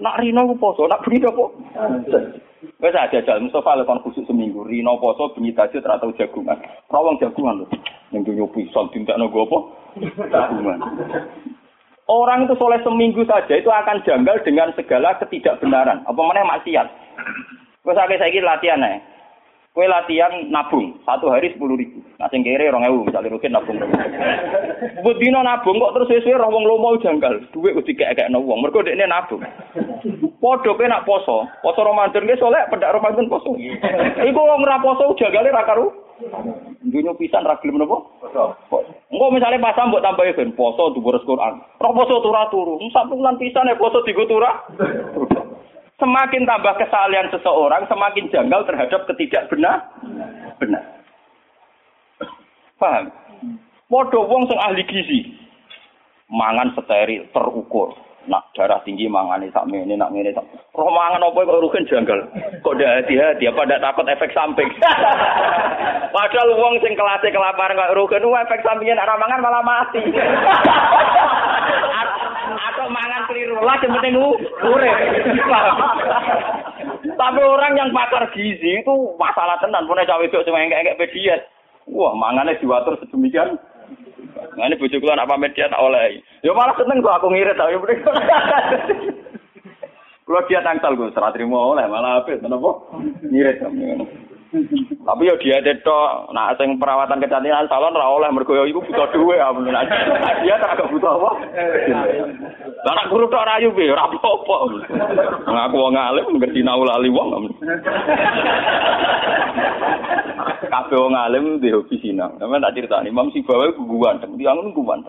Nak 0.00 0.16
rino 0.16 0.48
poso, 0.56 0.88
nak 0.88 1.04
bengi 1.04 1.28
apa? 1.28 1.44
Wes 2.60 2.92
aja 2.92 3.08
jajal 3.08 3.40
Mustafa 3.40 3.80
lekon 3.80 4.04
khusus 4.04 4.24
seminggu. 4.28 4.68
Rino 4.68 5.00
poso 5.00 5.32
bengi 5.32 5.56
tahajud 5.56 5.80
ora 5.80 5.96
tau 5.96 6.12
jagungan. 6.12 6.60
Rawang 6.92 7.16
jagungan 7.16 7.64
lho. 7.64 7.66
Ning 8.12 8.20
dunya 8.20 8.44
pisan 8.52 8.92
tindak 8.92 9.16
nogo 9.16 9.48
apa? 9.48 9.58
Jagungan. 10.28 10.78
Orang 12.10 12.44
itu 12.44 12.54
soleh 12.60 12.82
seminggu 12.84 13.24
saja 13.24 13.54
itu 13.56 13.70
akan 13.70 14.04
janggal 14.04 14.36
dengan 14.44 14.74
segala 14.76 15.16
ketidakbenaran. 15.16 16.04
Apa 16.04 16.20
mana 16.20 16.44
maksiat. 16.44 16.86
Wes 17.88 17.96
akeh 17.96 18.20
saiki 18.20 18.44
latihan 18.44 18.84
ae. 18.84 19.00
Kue 19.80 19.88
latihan 19.88 20.44
nabung 20.52 21.00
satu 21.08 21.32
hari 21.32 21.56
sepuluh 21.56 21.72
ribu. 21.72 22.04
Nah 22.20 22.28
sing 22.28 22.44
kere 22.44 22.68
rong 22.68 22.84
ewu 22.84 23.08
misalnya 23.08 23.32
rukin 23.32 23.48
nabung. 23.48 23.80
Budino 25.00 25.40
nabung 25.40 25.80
kok 25.80 25.96
terus 25.96 26.20
sesuai 26.20 26.36
wong 26.36 26.68
lomo 26.68 27.00
janggal. 27.00 27.40
Duit 27.48 27.72
udah 27.72 27.94
kayak 27.96 28.20
kayak 28.20 28.28
wong. 28.28 28.60
Mereka 28.60 28.84
ini 28.92 29.08
nabung. 29.08 29.40
Podo 30.36 30.76
kue 30.76 30.84
nak 30.84 31.08
poso. 31.08 31.48
Poso 31.64 31.80
Ramadan 31.80 32.28
ke 32.28 32.36
soleh 32.36 32.60
pedak 32.68 32.92
Ramadan 32.92 33.32
poso. 33.32 33.56
Iku 33.56 34.40
ra 34.68 34.84
poso 34.84 35.16
janggalnya 35.16 35.56
rakaru. 35.64 35.88
Dunia 36.84 37.16
pisan 37.16 37.48
ra 37.48 37.56
gelem 37.64 37.80
napa? 37.80 38.04
Engko 39.08 39.32
misale 39.32 39.56
pasang 39.64 39.88
mbok 39.88 40.04
tambahi 40.04 40.36
ben 40.36 40.52
poso 40.60 40.92
dhuwur 40.92 41.16
Quran. 41.24 41.56
Roh 41.80 41.92
poso 41.96 42.20
turah 42.20 42.52
turu. 42.52 42.76
Satu 42.92 43.16
bulan 43.16 43.40
pisan 43.40 43.72
ya 43.72 43.80
poso 43.80 44.04
digo 44.04 44.28
turah. 44.28 44.60
Semakin 46.00 46.48
tambah 46.48 46.80
kesalahan 46.80 47.28
seseorang, 47.28 47.84
semakin 47.84 48.32
janggal 48.32 48.64
terhadap 48.64 49.04
ketidakbenar. 49.04 49.84
Benar. 50.56 50.84
Paham? 52.80 53.12
Podo 53.84 54.24
wong 54.24 54.48
sing 54.48 54.56
ahli 54.56 54.80
gizi. 54.88 55.36
Mangan 56.32 56.72
steril, 56.72 57.28
terukur. 57.36 57.92
Nak 58.28 58.52
darah 58.56 58.80
tinggi 58.84 59.08
mangane 59.08 59.48
sak 59.52 59.68
mene 59.68 59.96
nak 59.96 60.12
ngene 60.12 60.32
sak. 60.32 60.44
Roh 60.76 60.88
mangan 60.92 61.24
apa 61.24 61.40
kok 61.40 61.60
rugen 61.60 61.88
janggal. 61.88 62.20
Kok 62.64 62.74
ndak 62.76 63.04
hati-hati 63.04 63.44
apa 63.48 63.60
ndak 63.64 63.82
takut 63.84 64.06
efek 64.08 64.30
samping. 64.36 64.68
Padahal 66.14 66.48
wong 66.56 66.80
sing 66.84 66.96
kelase 66.96 67.32
kelaparan 67.32 67.76
kok 67.76 67.96
rugen 67.96 68.24
efek 68.24 68.60
sampingnya 68.64 68.96
nak 68.96 69.20
mangan 69.20 69.40
malah 69.40 69.64
mati. 69.64 70.00
Atau 72.60 72.92
mangan 72.92 73.24
keliru 73.24 73.56
lah 73.64 73.80
yang 73.80 73.96
penting 73.96 74.20
urip. 74.20 74.96
Tapi 77.20 77.40
orang 77.40 77.72
yang 77.76 77.88
pakar 77.96 78.28
gizi 78.36 78.84
itu 78.84 78.94
masalah 79.16 79.56
tenan 79.64 79.88
punya 79.88 80.04
cawe 80.04 80.20
itu 80.20 80.44
cuma 80.44 80.60
engke-engke 80.60 81.08
diet. 81.16 81.48
Wah, 81.88 82.12
mangannya 82.12 82.60
diwatur 82.60 83.00
sedemikian 83.00 83.56
Nah 84.56 84.66
ini 84.66 84.78
bujuk 84.78 85.02
kula 85.02 85.16
nak 85.18 85.28
pamit 85.30 85.54
tak 85.56 85.72
oleh. 85.78 86.20
Ya 86.42 86.52
malah 86.54 86.74
seneng 86.76 87.02
kok 87.02 87.16
aku 87.16 87.32
ngirit 87.32 87.56
tapi 87.58 87.76
mrene. 87.76 88.02
Kula 90.26 90.46
dia 90.46 90.62
tangsal 90.62 90.94
gue 90.94 91.10
serat 91.10 91.34
terima 91.34 91.58
oleh 91.58 91.84
malah 91.90 92.22
apa 92.22 92.38
kenapa? 92.38 92.70
Ngirit. 93.26 93.58
Tapi 94.50 95.30
yo 95.30 95.38
dia 95.38 95.62
teto, 95.62 96.26
nah 96.34 96.50
sing 96.58 96.74
perawatan 96.74 97.22
kecantikan 97.22 97.70
salon 97.70 97.94
ra 97.94 98.10
oleh 98.10 98.34
mergo 98.34 98.58
yo 98.58 98.66
iku 98.66 98.82
butuh 98.82 99.06
duwe 99.14 99.38
ya 99.38 99.54
bener. 99.54 99.86
Dia 100.42 100.58
tak 100.58 100.74
agak 100.74 100.90
butuh 100.90 101.06
apa? 101.06 101.30
Lah 102.82 102.92
nak 102.98 103.08
guru 103.14 103.30
tok 103.30 103.46
rayu 103.46 103.70
be 103.70 103.86
ora 103.86 104.10
apa-apa. 104.10 104.56
Ngaku 105.46 105.76
wong 105.78 105.94
alim 105.94 106.26
ngerti 106.34 106.66
naulali 106.66 107.06
wong. 107.14 107.46
Kabeh 110.66 110.98
wong 110.98 111.14
alim 111.14 111.62
di 111.62 111.70
hobi 111.70 112.02
sinau. 112.02 112.34
Sampe 112.42 112.58
tak 112.58 112.74
critani 112.74 113.14
Imam 113.14 113.30
Sibawa 113.30 113.70
guguan, 113.70 114.18
dia 114.34 114.50
ngono 114.50 114.74
guguan. 114.74 115.06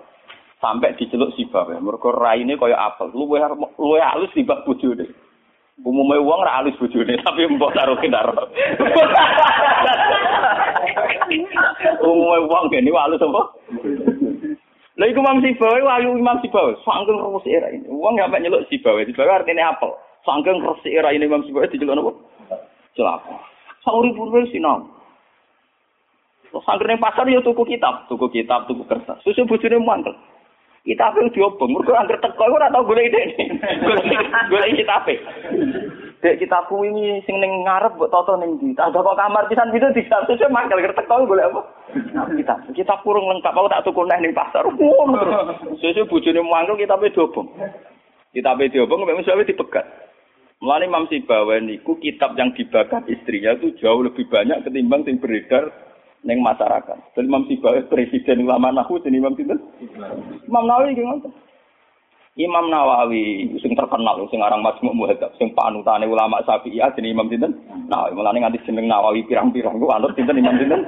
Sampai 0.61 0.93
diceluk 1.01 1.33
Sibawa, 1.33 1.81
mergo 1.81 2.13
raine 2.13 2.61
kaya 2.61 2.77
apel. 2.77 3.09
Luwe 3.09 3.41
luwe 3.81 3.99
halus 4.05 4.29
tiba 4.37 4.61
bojone. 4.61 5.30
Umumnya 5.81 6.21
uang 6.21 6.41
ra 6.45 6.61
halus 6.61 6.77
bojone, 6.77 7.17
tapi 7.25 7.49
mbok 7.49 7.73
taruh 7.73 7.97
kendaro. 7.97 8.33
Umumnya 12.05 12.37
uang 12.45 12.63
gini 12.69 12.93
halus 12.93 13.21
apa? 13.21 13.41
Lah 15.01 15.07
iku 15.09 15.19
Imam 15.23 15.41
Sibawa 15.41 15.81
wayu 15.81 16.13
Imam 16.13 16.37
Sibawa, 16.45 16.77
sangking 16.85 17.17
rumus 17.17 17.47
era 17.49 17.73
ini. 17.73 17.89
Uang 17.89 18.21
gak 18.21 18.29
nyeluk 18.37 18.69
Sibawa, 18.69 19.01
Sibawa 19.01 19.41
artinya 19.41 19.73
apel. 19.73 19.97
Sangking 20.21 20.61
resik 20.61 20.93
era 20.93 21.09
ini 21.09 21.25
Imam 21.25 21.41
Sibawa 21.41 21.65
diceluk 21.65 21.97
apa? 21.97 22.11
Celaka. 22.93 23.35
Sauri-puri 23.81 24.45
sinau. 24.53 24.85
Sangger 26.51 26.85
ning 26.85 26.99
pasar 26.99 27.25
ya 27.31 27.39
tuku 27.39 27.63
kitab, 27.63 28.05
tuku 28.11 28.27
kitab, 28.29 28.67
tuku 28.67 28.83
kertas. 28.83 29.17
Susu 29.23 29.47
bojone 29.47 29.79
mangkel. 29.79 30.13
Kitab 30.81 31.13
itu 31.13 31.37
diobong, 31.37 31.77
mergo 31.77 31.93
angger 31.93 32.17
teko 32.17 32.57
ora 32.57 32.73
tau 32.73 32.81
golek 32.81 33.13
ide. 33.13 33.21
Golek 34.49 34.81
kitab. 34.81 35.05
Dek 36.21 36.37
kitabku 36.41 36.81
ini 36.81 37.21
sing 37.25 37.37
ning 37.37 37.65
ngarep 37.65 37.97
mbok 37.97 38.09
toto 38.09 38.33
ning 38.37 38.57
ndi? 38.57 38.73
Tak 38.73 38.89
kok 38.89 39.13
kamar 39.17 39.45
pisan 39.45 39.69
gitu 39.73 39.89
di 39.93 40.01
susu 40.09 40.49
mangkel 40.49 40.81
angger 40.81 40.97
teko 40.97 41.29
golek 41.29 41.53
apa? 41.53 41.61
Kitab. 42.33 42.65
Kitab 42.73 42.97
kurung 43.05 43.29
lengkap 43.29 43.53
aku 43.53 43.69
tak 43.69 43.85
tuku 43.85 44.01
neh 44.09 44.17
ning 44.25 44.33
pasar. 44.33 44.65
Ngono 44.65 45.21
terus. 45.21 45.37
Susu 45.77 46.01
bojone 46.09 46.41
mangkel 46.41 46.81
kitabe 46.81 47.13
diobong. 47.13 47.45
Kitabe 48.33 48.73
diobong 48.73 49.05
memang 49.05 49.21
suwe 49.21 49.45
dipegat. 49.45 49.85
Mulane 50.61 50.85
Imam 50.89 51.09
Sibawa 51.09 51.57
niku 51.57 51.97
kitab 51.97 52.37
yang 52.37 52.53
dibakar 52.53 53.01
istrinya 53.09 53.57
itu 53.57 53.73
jauh 53.81 54.05
lebih 54.05 54.29
banyak 54.29 54.61
ketimbang 54.61 55.01
yang 55.09 55.17
beredar 55.17 55.73
neng 56.21 56.39
masyarakat. 56.45 57.17
Dan 57.17 57.27
Imam 57.29 57.45
Sibawi 57.49 57.85
presiden 57.89 58.45
ulama 58.45 58.69
nahu 58.69 59.01
jadi 59.01 59.17
Imam 59.17 59.33
Sinten. 59.33 59.57
Imam 60.45 60.65
Nawawi 60.69 60.93
gimana? 60.93 61.29
Imam 62.39 62.71
Nawawi 62.71 63.51
sing 63.59 63.75
terkenal 63.75 64.23
sing 64.31 64.39
aran 64.39 64.63
Majmu' 64.63 64.95
Muhadzab 64.95 65.35
sing 65.35 65.51
panutane 65.51 66.07
ulama 66.07 66.39
Syafi'iyah 66.45 66.93
jadi 66.93 67.11
Imam 67.11 67.27
Sinten. 67.27 67.57
Nah, 67.89 68.07
mulane 68.13 68.39
nganti 68.39 68.63
jeneng 68.69 68.87
Nawawi 68.87 69.25
pirang-pirang 69.25 69.81
ku 69.81 69.89
anut 69.89 70.13
sinten 70.13 70.39
Imam 70.39 70.55
Sinten. 70.61 70.81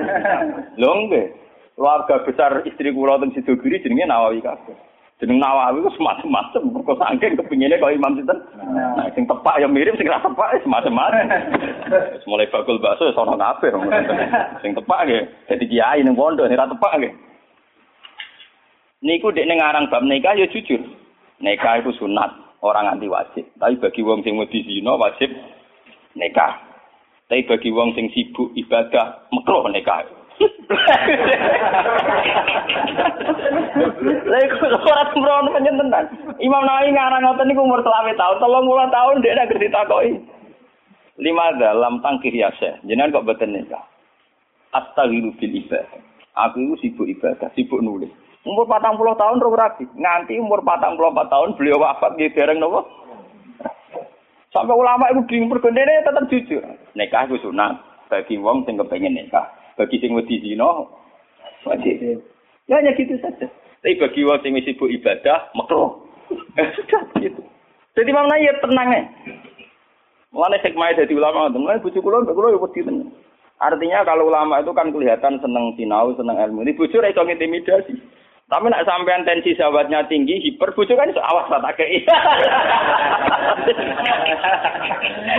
Lho 0.79 0.89
nggih. 1.09 1.27
Keluarga 1.73 2.21
besar 2.21 2.61
istri 2.69 2.93
kula 2.93 3.17
teng 3.17 3.33
Sidogiri 3.33 3.81
jenenge 3.81 4.05
Nawawi 4.05 4.45
kabeh. 4.45 4.92
Jeneng 5.21 5.39
Nawawi 5.39 5.85
ku 5.85 5.93
semacam-macam, 5.93 6.61
kok 6.83 6.99
saking 6.99 7.37
kepingine 7.37 7.77
kaya 7.77 7.95
Imam 7.95 8.17
Sinten. 8.17 8.43
Nah, 8.97 9.07
sing 9.13 9.29
tepak 9.29 9.61
ya 9.61 9.69
mirip, 9.69 9.93
sing 9.95 10.09
ra 10.09 10.19
tepak 10.19 10.57
ya 10.57 10.59
semacam-macam. 10.65 11.29
Mulai 12.25 12.49
bakul 12.49 12.81
bakso 12.81 13.07
ya 13.07 13.13
sono 13.13 13.37
kabeh. 13.37 13.71
Sing 14.65 14.73
tepak 14.73 14.99
nggih 15.05 15.21
dadi 15.47 15.65
kiai 15.69 16.01
ning 16.01 16.17
pondok, 16.17 16.49
sing 16.49 16.57
ra 16.57 16.65
tepak 16.65 16.97
nggih. 16.97 17.13
Niku 19.05 19.29
dek 19.31 19.47
ning 19.47 19.61
aran 19.61 19.87
bab 19.87 20.01
nikah 20.01 20.33
ya 20.33 20.49
jujur. 20.49 20.81
Nikah 21.39 21.79
itu 21.79 21.93
sunat, 22.01 22.33
orang 22.65 22.97
anti 22.97 23.05
wajib. 23.05 23.45
Tapi 23.61 23.77
bagi 23.79 24.01
wong 24.01 24.25
sing 24.25 24.35
wedi 24.35 24.65
zina 24.65 24.97
wajib 24.97 25.29
nikah. 26.17 26.57
Tapi 27.29 27.45
bagi 27.47 27.69
wong 27.69 27.93
sing 27.93 28.09
sibuk 28.11 28.51
ibadah 28.57 29.29
makruh 29.29 29.69
nikah. 29.69 30.03
Lha 34.03 34.37
iku 34.43 34.65
ora 34.67 35.03
sembrono 35.13 35.53
panjenengan. 35.53 36.05
Imam 36.41 36.63
Nawawi 36.65 36.89
ngarang 36.91 37.21
ngoten 37.23 37.47
niku 37.49 37.61
umur 37.63 37.81
20 37.85 38.17
tahun, 38.17 38.35
30 38.41 38.95
tahun 38.95 39.21
dia 39.21 39.37
nek 39.37 39.53
ditakoki. 39.53 40.11
Lima 41.21 41.53
dalam 41.61 42.01
tangkir 42.01 42.33
yasa. 42.33 42.81
Jenengan 42.83 43.21
kok 43.21 43.25
boten 43.29 43.53
nikah. 43.53 43.85
Astaghiru 44.73 45.29
bil 45.37 45.53
ibadah. 45.61 46.01
Aku 46.33 46.57
itu 46.57 46.73
sibuk 46.81 47.05
ibadah, 47.05 47.53
sibuk 47.53 47.77
nulis. 47.77 48.09
Umur 48.43 48.65
40 48.65 49.21
tahun 49.21 49.37
roh 49.37 49.53
rabi. 49.53 49.85
Nganti 49.93 50.41
umur 50.41 50.65
44 50.65 51.29
tahun 51.29 51.53
beliau 51.55 51.77
wafat 51.77 52.17
nggih 52.17 52.33
dereng 52.33 52.57
napa? 52.57 52.81
Sampai 54.49 54.77
ulama 54.77 55.09
itu 55.09 55.21
bingung 55.29 55.49
pergondene 55.53 56.05
tetap 56.05 56.25
jujur. 56.29 56.61
Nikah 56.97 57.25
itu 57.29 57.41
sunat 57.41 57.77
bagi 58.09 58.37
wong 58.41 58.65
sing 58.65 58.77
kepengin 58.77 59.13
nikah. 59.13 59.49
Bagi 59.75 59.97
sing 59.99 60.13
wedi 60.13 60.39
zina 60.41 60.87
wajib. 61.65 62.21
Ya 62.69 62.79
hanya 62.79 62.95
gitu 62.95 63.17
saja. 63.19 63.47
Tapi 63.83 63.99
bagi 63.99 64.23
wong 64.23 64.39
sing 64.39 64.55
sibuk 64.63 64.91
ibadah 64.91 65.51
makruh. 65.57 65.99
Sudah 66.77 67.03
gitu. 67.19 67.41
Jadi 67.93 68.09
Nawawi 68.09 68.47
ya 68.47 68.53
tenang 68.63 68.89
ya. 68.89 69.01
Mulane 70.33 70.57
hikmah 70.65 70.97
jadi 70.97 71.13
ulama, 71.13 71.45
mulane 71.53 71.77
bojo 71.83 72.01
kula 72.01 72.25
mbek 72.25 72.33
kula 72.33 72.55
ya 72.55 72.57
wedi 72.57 72.81
tenan. 72.81 73.13
Artinya 73.61 74.01
kalau 74.01 74.33
ulama 74.33 74.59
itu 74.59 74.73
kan 74.73 74.89
kelihatan 74.89 75.37
seneng 75.37 75.77
sinau, 75.77 76.09
seneng 76.17 76.35
ilmu. 76.41 76.65
Ini 76.65 76.73
bojo 76.73 76.97
ra 76.97 77.13
iso 77.13 77.21
intimidasi. 77.21 77.93
Tapi 78.53 78.69
nak 78.69 78.85
sampean 78.85 79.25
tensi 79.25 79.57
sahabatnya 79.57 80.05
tinggi, 80.05 80.37
hiper 80.37 80.69
kan 80.77 81.09
awas 81.25 81.49
tak 81.49 81.73
kei. 81.73 82.05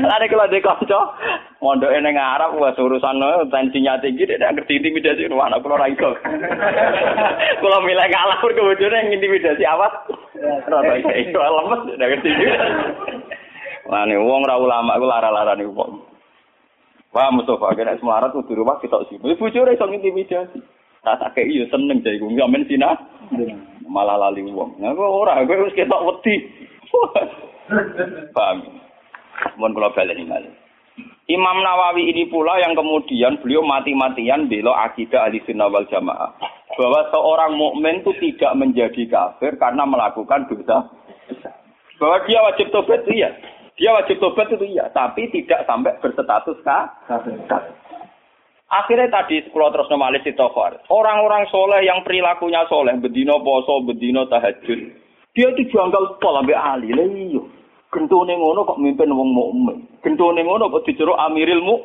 Lare 0.03 0.27
kalau 0.27 0.51
di 0.51 0.59
kanca, 0.59 1.15
mondoke 1.63 1.95
ning 2.03 2.19
Arab 2.19 2.59
wis 2.59 2.75
urusan 2.75 3.23
tensinya 3.55 4.03
tinggi, 4.03 4.27
dia 4.27 4.51
ngerti 4.51 4.83
intimidasi 4.83 5.31
wah 5.31 5.47
anak 5.47 5.63
kula 5.63 5.79
ra 5.79 5.87
iso. 5.87 6.11
Kula 7.63 7.79
milih 7.87 8.09
kalah 8.11 8.43
pun 8.43 8.51
kebojone 8.51 9.15
intimidasi 9.15 9.63
awas. 9.63 9.95
Rada 10.67 10.99
iso 10.99 11.39
lemes, 11.39 11.95
ndak 11.95 12.09
ngerti. 12.19 12.31
Wah, 13.87 14.03
nih 14.11 14.19
wong 14.19 14.43
ra 14.43 14.59
ulama 14.59 14.99
iku 14.99 15.07
lara-lara 15.07 15.55
nih 15.55 15.71
wong. 15.71 16.03
Wah, 17.15 17.31
Mustafa, 17.31 17.79
kena 17.79 17.95
semarat 17.95 18.35
kudu 18.35 18.59
rumah 18.59 18.83
kita 18.83 19.07
sih. 19.07 19.23
Bojone 19.23 19.79
iso 19.79 19.87
intimidasi. 19.87 20.74
Rasa 21.05 21.29
kayak 21.37 21.49
iya 21.53 21.65
seneng 21.69 22.01
jadi 22.01 22.17
gue 22.17 22.33
ngamen 22.33 22.65
sina. 22.65 22.97
Malah 23.85 24.17
lali 24.17 24.41
wong. 24.49 24.81
Nah, 24.81 24.97
gue 24.97 25.05
ora, 25.05 25.45
gue 25.45 25.69
wis 25.69 25.77
ketok 25.77 26.05
wedi. 26.09 26.35
Paham. 28.37 28.65
Mohon 29.61 29.73
kalau 29.77 29.91
balik 29.93 30.17
ini 30.17 30.51
Imam 31.25 31.57
Nawawi 31.65 32.13
ini 32.13 32.29
pula 32.29 32.61
yang 32.61 32.77
kemudian 32.77 33.41
beliau 33.41 33.65
mati-matian 33.65 34.45
belo 34.45 34.77
akidah 34.77 35.25
ahli 35.25 35.41
sunnah 35.49 35.73
wal 35.73 35.89
jamaah. 35.89 36.37
Bahwa 36.77 37.01
seorang 37.09 37.57
mukmin 37.57 38.05
itu 38.05 38.13
tidak 38.21 38.53
menjadi 38.61 39.03
kafir 39.09 39.57
karena 39.57 39.89
melakukan 39.89 40.45
dosa. 40.53 40.85
Bahwa 41.97 42.17
dia 42.29 42.45
wajib 42.45 42.69
tobat 42.69 43.09
iya. 43.09 43.33
Dia 43.75 43.91
wajib 43.97 44.21
tobat 44.21 44.53
itu 44.53 44.69
iya, 44.69 44.93
tapi 44.93 45.33
tidak 45.33 45.65
sampai 45.65 45.97
berstatus 45.99 46.61
kafir. 46.61 47.41
Akhirnya 48.75 49.07
tadi 49.07 49.39
kalau 49.55 49.71
terus 49.71 49.87
normalis 49.87 50.27
tofar. 50.35 50.83
Orang-orang 50.91 51.47
soleh 51.47 51.87
yang 51.87 52.03
perilakunya 52.03 52.67
soleh, 52.67 52.99
bedino 52.99 53.39
poso, 53.47 53.87
bedino 53.87 54.27
tahajud. 54.27 54.81
Dia 55.35 55.47
itu 55.55 55.71
janggal 55.71 56.19
pol 56.19 56.43
ambil 56.43 56.59
ahli. 56.59 56.91
Lah 56.91 57.07
iya. 57.07 57.43
Gentone 57.95 58.35
ngono 58.35 58.67
kok 58.67 58.83
mimpin 58.83 59.15
wong 59.15 59.31
mukmin. 59.31 59.79
Gentone 60.03 60.43
ngono 60.43 60.67
kok 60.75 60.91
dijeruk 60.91 61.15
amiril 61.15 61.63
mu. 61.63 61.77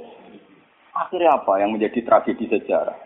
Akhirnya 0.98 1.38
apa 1.38 1.62
yang 1.62 1.78
menjadi 1.78 2.02
tragedi 2.02 2.50
sejarah? 2.50 2.98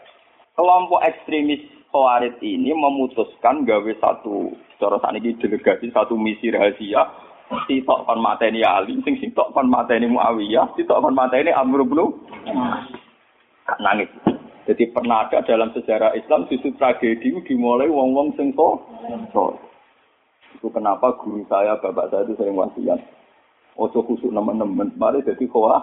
Kelompok 0.55 1.03
ekstremis 1.03 1.59
Khawarij 1.91 2.41
ini 2.41 2.73
memutuskan 2.73 3.67
gawe 3.69 3.91
satu 4.01 4.55
cara 4.81 4.97
saniki 4.97 5.37
delegasi 5.37 5.93
satu 5.93 6.17
misi 6.17 6.49
rahasia 6.49 7.05
sitok 7.69 8.09
kon 8.09 8.17
mateni 8.17 8.65
Ali, 8.65 8.97
sing 9.05 9.19
sitok 9.21 9.53
kon 9.53 9.69
mateni 9.69 10.09
Muawiyah, 10.09 10.73
sitok 10.73 11.05
kon 11.05 11.13
mateni 11.13 11.53
Amr 11.53 11.85
bin 11.85 12.01
Gak 13.63 13.79
nangis. 13.79 14.11
Jadi 14.63 14.91
pernah 14.95 15.27
ada 15.27 15.43
dalam 15.43 15.75
sejarah 15.75 16.15
Islam 16.15 16.47
justru 16.47 16.71
tragedi 16.79 17.35
dimulai 17.43 17.91
wong-wong 17.91 18.31
sing 18.39 18.55
so. 18.55 18.79
Itu 20.55 20.71
kenapa 20.71 21.19
guru 21.19 21.43
saya, 21.51 21.75
bapak 21.83 22.07
saya 22.13 22.23
itu 22.23 22.39
sering 22.39 22.55
wasiat. 22.55 22.99
Ojo 23.75 24.05
kusuk 24.05 24.31
nemen-nemen, 24.31 24.93
mari 24.95 25.25
jadi 25.25 25.43
kowa. 25.49 25.81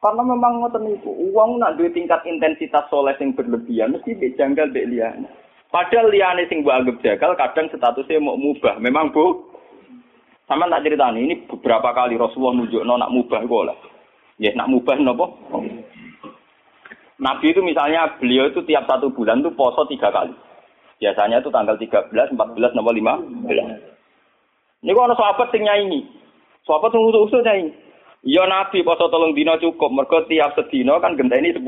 Karena 0.00 0.22
memang 0.24 0.60
ngoten 0.60 0.96
itu, 0.96 1.10
uang 1.32 1.60
nak 1.60 1.76
duit 1.80 1.96
tingkat 1.96 2.24
intensitas 2.28 2.88
soleh 2.88 3.16
yang 3.20 3.36
berlebihan, 3.36 3.92
mesti 3.96 4.16
dijanggal 4.16 4.72
dek 4.72 4.88
liane. 4.88 5.28
Padahal 5.72 6.12
liane 6.12 6.48
sing 6.48 6.64
gua 6.64 6.80
anggap 6.80 7.00
jagal, 7.04 7.36
kadang 7.36 7.68
statusnya 7.72 8.20
mau 8.20 8.36
mubah. 8.36 8.80
Memang 8.80 9.12
bu, 9.12 9.50
sama 10.50 10.66
tak 10.66 10.82
cerita 10.82 11.14
ini 11.14 11.46
beberapa 11.46 11.94
kali 11.94 12.18
Rasulullah 12.18 12.58
nunjuk 12.58 12.82
no 12.82 12.98
nak 12.98 13.14
mubah 13.14 13.46
gue 13.46 13.62
lah. 13.70 13.78
Ya 14.42 14.50
nak 14.58 14.66
mubah 14.66 14.98
nopo. 14.98 15.38
Nabi 17.20 17.52
itu 17.52 17.60
misalnya 17.60 18.16
beliau 18.16 18.48
itu 18.48 18.64
tiap 18.64 18.88
satu 18.88 19.12
bulan 19.12 19.44
tuh 19.44 19.52
poso 19.52 19.84
tiga 19.92 20.08
kali. 20.08 20.32
Biasanya 21.00 21.44
itu 21.44 21.52
tanggal 21.52 21.76
13, 21.76 22.32
14, 22.32 22.76
nomor 22.76 22.92
5. 22.96 23.20
Ini 24.80 24.96
kok 24.96 25.06
ada 25.08 25.16
sahabat 25.16 25.48
sing 25.52 25.64
nyanyi. 25.68 26.08
Sahabat 26.64 26.92
sing 26.92 27.00
usul-usul 27.04 27.44
nyanyi. 27.44 27.76
Ya 28.24 28.44
Nabi 28.48 28.80
poso 28.80 29.12
tolong 29.12 29.36
dino 29.36 29.56
cukup. 29.60 29.92
Mergo 29.92 30.24
tiap 30.28 30.56
sedino 30.56 30.96
kan 31.00 31.16
genteni 31.16 31.52
10 31.52 31.60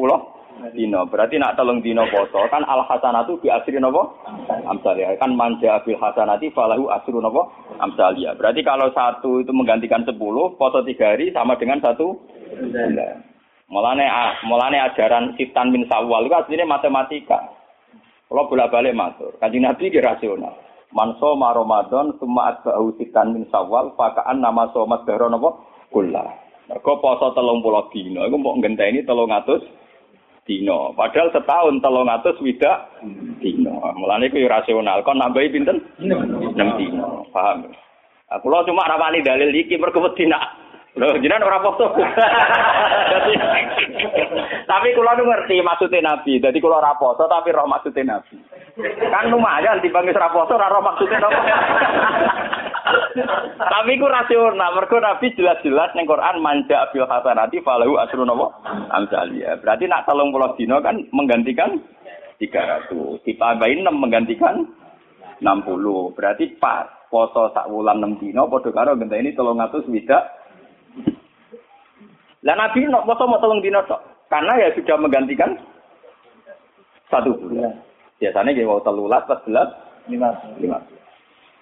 dino. 0.73 1.01
Berarti 1.09 1.37
nak 1.37 1.57
tolong 1.61 1.81
dino 1.81 2.05
poso 2.09 2.49
kan 2.49 2.65
al 2.65 2.85
hasanatu 2.89 3.41
bi 3.41 3.49
asri 3.53 3.77
napa? 3.77 4.09
Amsalia. 4.69 5.17
Kan 5.17 5.37
manja 5.37 5.81
bil 5.85 5.97
hasanati 5.97 6.53
falahu 6.53 6.93
asru 6.93 7.21
napa? 7.21 7.49
Amsalia. 7.81 8.37
Berarti 8.37 8.61
kalau 8.65 8.89
satu 8.93 9.45
itu 9.45 9.53
menggantikan 9.53 10.05
10, 10.05 10.17
poso 10.57 10.81
tiga 10.85 11.17
hari 11.17 11.33
sama 11.33 11.57
dengan 11.57 11.81
satu 11.81 12.17
bulan. 12.57 13.32
Mulane 13.73 14.05
mulane 14.45 14.77
ajaran 14.85 15.33
sitan 15.41 15.73
min 15.73 15.89
sawal 15.89 16.29
itu 16.29 16.37
aslinya 16.37 16.69
matematika. 16.69 17.41
Kalau 18.29 18.49
bolak-balik 18.49 18.93
matur, 18.93 19.33
kanjeng 19.41 19.65
Nabi 19.65 19.89
ki 19.89 20.01
rasional. 20.01 20.53
Man 20.93 21.17
soma 21.17 21.57
Ramadan 21.57 22.13
summa 22.21 22.53
atba'u 22.53 22.93
sitan 23.01 23.33
min 23.33 23.49
sawal 23.49 23.97
fakaan 23.97 24.45
nama 24.45 24.69
somat 24.77 25.09
dahra 25.09 25.33
napa 25.33 25.57
kula. 25.89 26.21
Mergo 26.69 27.01
poso 27.01 27.33
30 27.33 27.93
dina 27.97 28.29
iku 28.29 28.37
mbok 28.37 28.61
ngenteni 28.61 29.09
300 29.09 30.45
dina. 30.45 30.93
Padahal 30.93 31.33
setahun 31.33 31.81
300 31.81 32.45
widak 32.45 32.77
dina. 33.41 33.73
Mulane 33.97 34.29
iku 34.29 34.37
rasional. 34.53 35.01
Kon 35.01 35.17
nambahi 35.17 35.49
pinten? 35.49 35.81
6 35.97 36.61
dina. 36.77 37.09
Paham? 37.33 37.73
Aku 38.37 38.53
lo 38.53 38.65
cuma 38.69 38.85
rapani 38.85 39.25
dalil 39.25 39.49
iki 39.53 39.81
mergo 39.81 40.05
wedi 40.05 40.29
nak 40.29 40.61
Loh, 40.93 41.17
jenengan 41.25 41.49
ora 41.49 41.65
foto. 41.65 41.89
tapi 44.69 44.89
kula 44.93 45.17
nu 45.17 45.25
ngerti 45.25 45.65
maksudnya 45.65 46.05
Nabi. 46.05 46.37
Jadi 46.37 46.61
kula 46.61 46.85
ora 46.85 46.93
foto 47.01 47.25
tapi 47.25 47.49
roh 47.49 47.65
maksudnya 47.65 48.21
Nabi. 48.21 48.37
Kan 49.09 49.33
lumayan 49.33 49.81
dibanding 49.81 50.13
ora 50.13 50.29
foto 50.29 50.53
ora 50.53 50.69
roh 50.69 50.85
maksudnya 50.85 51.17
Nabi. 51.17 51.41
tapi 53.73 53.97
ku 53.97 54.05
rasional. 54.05 54.77
Mergo 54.77 55.01
Nabi 55.01 55.33
jelas-jelas 55.33 55.97
ning 55.97 56.05
Quran 56.05 56.45
manja 56.45 56.85
bil 56.93 57.09
hasanati 57.09 57.65
falahu 57.65 57.97
asrun 57.97 58.29
apa? 58.29 58.47
Amsalia. 58.93 59.57
Berarti 59.65 59.89
nak 59.89 60.05
30 60.05 60.61
dino 60.61 60.77
kan 60.85 61.01
menggantikan 61.17 61.81
300. 62.37 63.25
Ditambahin 63.25 63.81
6 63.81 63.97
menggantikan 63.97 64.69
60. 65.41 66.13
Berarti 66.13 66.53
pas 66.61 66.85
foto 67.09 67.49
sak 67.57 67.73
wulan 67.73 68.05
6 68.05 68.21
dino 68.21 68.45
padha 68.53 68.69
karo 68.77 68.93
ngenteni 68.93 69.33
300 69.33 69.89
widak 69.89 70.42
lah 72.43 72.57
Nabi 72.59 72.91
nok 72.91 73.07
poso 73.07 73.25
mau 73.31 73.39
tolong 73.39 73.63
dino 73.63 73.83
tok. 73.87 74.03
Karena 74.27 74.59
ya 74.59 74.69
sudah 74.75 74.97
menggantikan 74.99 75.55
satu 77.07 77.37
bulan. 77.39 77.71
Biasanya 78.19 78.55
dia 78.55 78.67
mau 78.67 78.83
telulat, 78.83 79.27
empat 79.29 79.45
belas, 79.47 79.69
lima, 80.09 80.31
lima. 80.59 80.79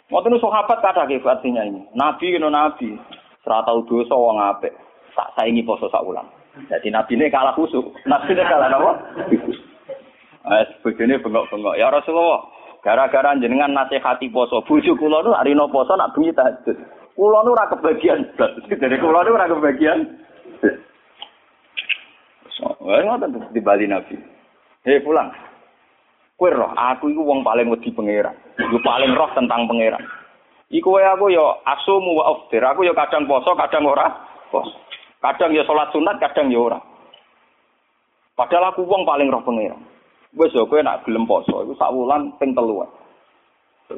Mau 0.09 0.23
tuh 0.23 0.39
sahabat 0.41 0.79
kata 0.83 1.07
artinya 1.07 1.63
ini. 1.67 1.85
Nabi 1.95 2.33
kena 2.33 2.49
Nabi. 2.49 2.97
Serata 3.41 3.73
dosa 3.89 4.13
wong 4.13 4.37
apik. 4.41 4.73
Tak 5.17 5.33
saingi 5.37 5.65
poso 5.65 5.89
sak 5.89 6.05
ulang. 6.05 6.29
Jadi 6.69 6.89
Nabi 6.93 7.17
ini 7.17 7.33
kalah 7.33 7.57
khusuk. 7.57 7.95
Nabi 8.05 8.33
ini 8.37 8.45
kalah 8.45 8.69
apa? 8.73 8.93
Eh, 10.41 10.65
begini 10.81 11.21
bengok-bengok. 11.21 11.77
Ya 11.77 11.93
Rasulullah, 11.93 12.49
gara-gara 12.81 13.37
jenengan 13.37 13.77
nasihati 13.77 14.33
poso. 14.33 14.65
Bujuk 14.65 14.97
kula 14.97 15.21
nu 15.21 15.37
hari 15.37 15.53
no 15.53 15.69
poso 15.69 15.93
nak 16.01 16.17
bunyi 16.17 16.33
tahajud. 16.33 16.81
Kula 17.15 17.45
nu 17.45 17.53
ora 17.53 17.71
kebagian. 17.71 18.21
Jadi 18.71 18.97
kula 19.01 19.27
nu 19.27 19.37
ora 19.37 19.51
kebagian. 19.51 19.99
Wah, 22.81 23.01
ngoten 23.01 23.53
di 23.57 23.61
Bali 23.61 23.89
Nabi. 23.89 24.17
Hei 24.85 25.01
pulang. 25.01 25.33
Kue 26.41 26.49
roh, 26.49 26.73
aku 26.73 27.13
itu 27.13 27.21
wong 27.21 27.45
paling 27.45 27.69
wedi 27.69 27.93
pangeran. 27.93 28.33
Yo 28.57 28.81
paling 28.81 29.13
roh 29.13 29.29
tentang 29.37 29.69
pangeran. 29.69 30.01
Iku 30.73 30.97
wae 30.97 31.05
aku 31.05 31.29
yo 31.29 31.61
asumu 31.69 32.17
wa 32.17 32.33
aftir. 32.33 32.65
Aku 32.65 32.81
yo 32.81 32.97
kadang 32.97 33.29
poso, 33.29 33.53
kadang 33.57 33.85
ora. 33.85 34.09
Poso. 34.49 34.73
Kadang 35.21 35.53
yo 35.53 35.69
salat 35.69 35.93
sunat, 35.93 36.17
kadang 36.17 36.49
yo 36.49 36.73
ora. 36.73 36.81
Padahal 38.33 38.73
aku 38.73 38.89
wong 38.89 39.05
paling 39.05 39.29
roh 39.29 39.45
pangeran. 39.45 39.85
Wes 40.33 40.55
yo 40.57 40.65
kowe 40.65 40.81
nak 40.81 41.05
gelem 41.05 41.29
poso 41.29 41.61
iku 41.67 41.77
sak 41.77 41.93
wulan 41.93 42.33
ping 42.41 42.57
telu. 42.57 42.89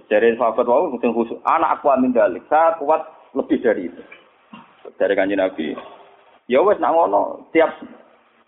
Dari 0.09 0.33
sahabat 0.41 0.65
wau 0.65 0.89
mungkin 0.89 1.13
khusus. 1.13 1.37
Anak 1.45 1.81
aku 1.81 1.93
amin 1.93 2.17
dalik. 2.17 2.41
Saya 2.49 2.81
kuat 2.81 3.05
lebih 3.37 3.61
dari 3.61 3.93
itu. 3.93 4.03
Dari 4.97 5.13
kanjeng 5.13 5.41
Nabi. 5.41 5.77
Ya 6.49 6.65
wes 6.65 6.81
nak 6.81 6.97
ngono 6.97 7.49
tiap 7.53 7.77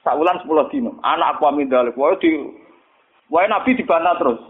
Saulan 0.04 0.40
sepuluh 0.44 0.68
dino. 0.68 1.00
Anak 1.00 1.36
aku 1.36 1.48
amin 1.48 1.68
dalik. 1.68 1.96
Wah 1.96 2.12
di, 2.20 2.28
wah 3.32 3.44
Nabi 3.48 3.76
dibantah 3.76 4.16
terus. 4.20 4.40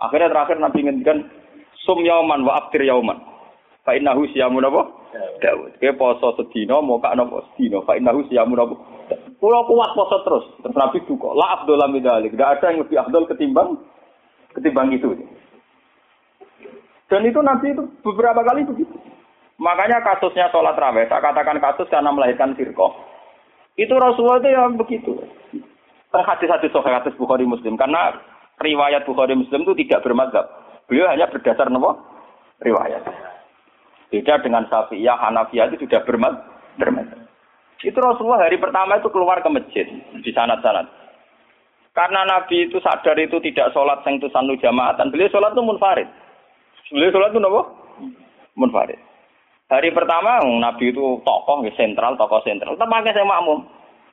Akhirnya 0.00 0.32
terakhir 0.32 0.56
Nabi 0.60 0.84
ngendikan 0.84 1.28
sum 1.84 2.04
yauman 2.04 2.44
wa 2.44 2.60
abdir 2.60 2.84
yauman. 2.84 3.20
Fa 3.84 3.96
innahu 3.96 4.28
siyamun 4.32 4.64
apa? 4.64 4.92
Daud. 5.40 5.80
Ke 5.80 5.96
poso 5.96 6.36
sedino 6.36 6.84
mau 6.84 7.00
kak 7.00 7.16
nopo 7.16 7.44
sedino. 7.52 7.80
Fa 7.88 7.96
innahu 7.96 8.28
siyamun 8.28 8.60
apa? 8.60 8.74
Pulau 9.40 9.64
kuat 9.64 9.96
poso 9.96 10.16
terus. 10.24 10.44
Terus 10.60 10.76
Nabi 10.76 11.00
duka. 11.08 11.32
La 11.32 11.60
abdul 11.60 11.80
amin 11.80 12.04
dalik. 12.04 12.36
Tidak 12.36 12.48
ada 12.60 12.64
yang 12.68 12.84
lebih 12.84 12.96
abdul 13.00 13.24
ketimbang 13.24 13.80
ketimbang 14.52 14.92
itu. 14.92 15.16
Dan 17.10 17.26
itu 17.26 17.42
Nabi 17.42 17.74
itu 17.74 17.82
beberapa 18.06 18.46
kali 18.46 18.62
begitu. 18.62 18.94
Makanya 19.60 20.00
kasusnya 20.00 20.48
sholat 20.48 20.78
raweh, 20.78 21.04
saya 21.10 21.20
katakan 21.20 21.60
kasus 21.60 21.90
karena 21.90 22.08
melahirkan 22.14 22.56
firqoh. 22.56 22.96
Itu 23.76 23.92
Rasulullah 23.98 24.40
itu 24.40 24.48
yang 24.54 24.78
begitu. 24.78 25.12
Hadis-hadis 26.10 26.72
sohail 26.72 27.02
hadis 27.02 27.14
Bukhari 27.18 27.44
Muslim. 27.44 27.76
Karena 27.76 28.14
riwayat 28.62 29.04
Bukhari 29.04 29.34
Muslim 29.36 29.66
itu 29.66 29.84
tidak 29.84 30.06
bermadzhab. 30.06 30.46
Beliau 30.88 31.10
hanya 31.12 31.28
berdasar 31.28 31.70
nopo 31.70 31.98
riwayat. 32.62 33.04
Beda 34.10 34.42
dengan 34.42 34.66
Syafi'iyah, 34.66 35.16
Hanafiyah 35.18 35.70
itu 35.70 35.86
sudah 35.86 36.02
bermadzhab. 36.06 37.20
Itu 37.80 37.96
Rasulullah 37.96 38.44
hari 38.44 38.60
pertama 38.60 39.00
itu 39.00 39.08
keluar 39.08 39.40
ke 39.40 39.48
masjid 39.48 39.86
di 40.20 40.30
sanad-sanad. 40.34 40.88
Karena 41.96 42.22
Nabi 42.28 42.70
itu 42.70 42.78
sadar 42.84 43.16
itu 43.18 43.40
tidak 43.40 43.72
sholat 43.72 44.04
sanu 44.04 44.54
jamaatan. 44.60 45.10
Beliau 45.10 45.32
sholat 45.32 45.56
itu 45.56 45.62
munfarid. 45.64 46.08
Beliau 46.90 47.14
sholat 47.14 47.30
itu 47.30 47.38
nopo 47.38 47.60
Munfarid. 48.58 48.98
Hari 49.70 49.94
pertama 49.94 50.42
Nabi 50.42 50.90
itu 50.90 51.22
tokoh 51.22 51.62
sentral, 51.78 52.18
tokoh 52.18 52.42
sentral. 52.42 52.74
Tetap 52.74 52.90
pakai 52.90 53.14
saya 53.14 53.22
makmum. 53.22 53.62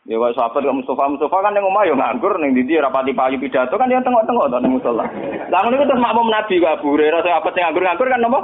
Ya 0.08 0.16
kok 0.22 0.40
sahabat 0.40 0.63
kok 0.63 0.78
Mustafa 0.78 1.12
Mustafa 1.12 1.38
kan 1.44 1.58
yang 1.58 1.68
omah 1.68 1.84
yo 1.84 1.98
nganggur 1.98 2.40
ning 2.40 2.56
ndi 2.56 2.80
rapati 2.80 3.12
payu 3.12 3.36
pidato 3.42 3.76
kan 3.76 3.92
yang 3.92 4.06
tengok-tengok 4.06 4.48
to 4.48 4.58
ning 4.63 4.72
musala. 4.78 5.04
Lah 5.52 5.60
ngono 5.66 5.84
terus 5.84 6.00
makmum 6.00 6.32
Nabi 6.32 6.63
kok 6.63 6.80
Abu 6.80 6.96
Hurairah 6.96 7.26
sahabat 7.26 7.52
sing 7.52 7.66
nganggur-nganggur 7.66 8.08
kan 8.08 8.22
napa? 8.24 8.40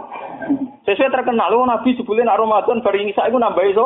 Sesuai 0.84 1.14
terkenal 1.14 1.48
lu 1.54 1.64
Nabi 1.64 1.96
sebelum 1.96 2.28
nak 2.28 2.36
Ramadan 2.42 2.84
bar 2.84 2.96
ngisa 2.98 3.30
iku 3.32 3.38
nambah 3.40 3.64
iso. 3.72 3.86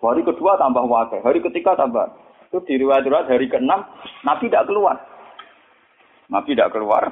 Hari 0.00 0.24
kedua 0.24 0.56
tambah 0.56 0.86
wakil, 0.86 1.20
hari 1.20 1.44
ketiga 1.44 1.76
tambah. 1.76 2.08
Itu 2.48 2.64
di 2.64 2.80
riwayat 2.80 3.04
hari 3.28 3.52
ke-6 3.52 3.68
Nabi 4.24 4.44
tidak 4.48 4.70
keluar. 4.70 4.96
Nabi 6.30 6.54
tidak 6.54 6.72
keluar. 6.72 7.10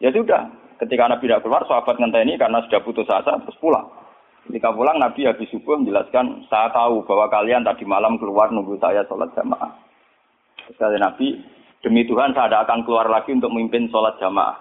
Ya 0.00 0.10
sudah, 0.10 0.48
Ketika 0.76 1.08
Nabi 1.08 1.24
tidak 1.24 1.42
keluar, 1.44 1.64
sahabat 1.64 1.96
ngenteni 1.96 2.36
karena 2.36 2.60
sudah 2.68 2.80
putus 2.84 3.08
asa, 3.08 3.40
terus 3.40 3.56
pulang. 3.56 3.88
Ketika 4.44 4.70
pulang, 4.76 5.00
Nabi 5.00 5.24
habis 5.24 5.48
subuh 5.48 5.80
menjelaskan, 5.80 6.44
saya 6.52 6.68
tahu 6.70 7.02
bahwa 7.08 7.32
kalian 7.32 7.64
tadi 7.64 7.88
malam 7.88 8.20
keluar 8.20 8.52
nunggu 8.52 8.76
saya 8.76 9.02
sholat 9.08 9.32
jamaah. 9.32 9.72
Sekali 10.68 11.00
Nabi, 11.00 11.40
demi 11.80 12.04
Tuhan 12.04 12.36
saya 12.36 12.52
tidak 12.52 12.62
akan 12.68 12.80
keluar 12.84 13.08
lagi 13.08 13.32
untuk 13.32 13.50
memimpin 13.50 13.88
sholat 13.88 14.20
jamaah. 14.20 14.56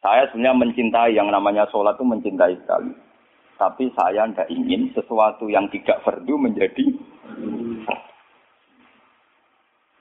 Saya 0.00 0.30
sebenarnya 0.30 0.56
mencintai 0.56 1.12
yang 1.12 1.28
namanya 1.28 1.68
sholat 1.68 1.98
itu 1.98 2.06
mencintai 2.06 2.54
sekali. 2.64 2.92
Tapi 3.58 3.90
saya 3.92 4.24
tidak 4.30 4.48
ingin 4.54 4.94
sesuatu 4.94 5.50
yang 5.50 5.66
tidak 5.68 6.00
fardu 6.06 6.38
menjadi 6.38 6.86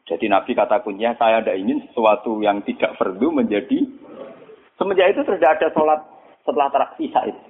jadi 0.08 0.26
Nabi 0.32 0.56
kata 0.56 0.88
kuncinya, 0.88 1.20
saya 1.20 1.44
tidak 1.44 1.60
ingin 1.60 1.84
sesuatu 1.92 2.40
yang 2.40 2.64
tidak 2.64 2.96
fardu 2.96 3.28
menjadi 3.28 3.84
Semenjak 4.78 5.10
itu 5.14 5.22
sudah 5.26 5.50
ada 5.52 5.68
sholat 5.74 6.00
setelah 6.46 6.70
terak 6.70 6.94
sisa 6.96 7.22
itu. 7.26 7.42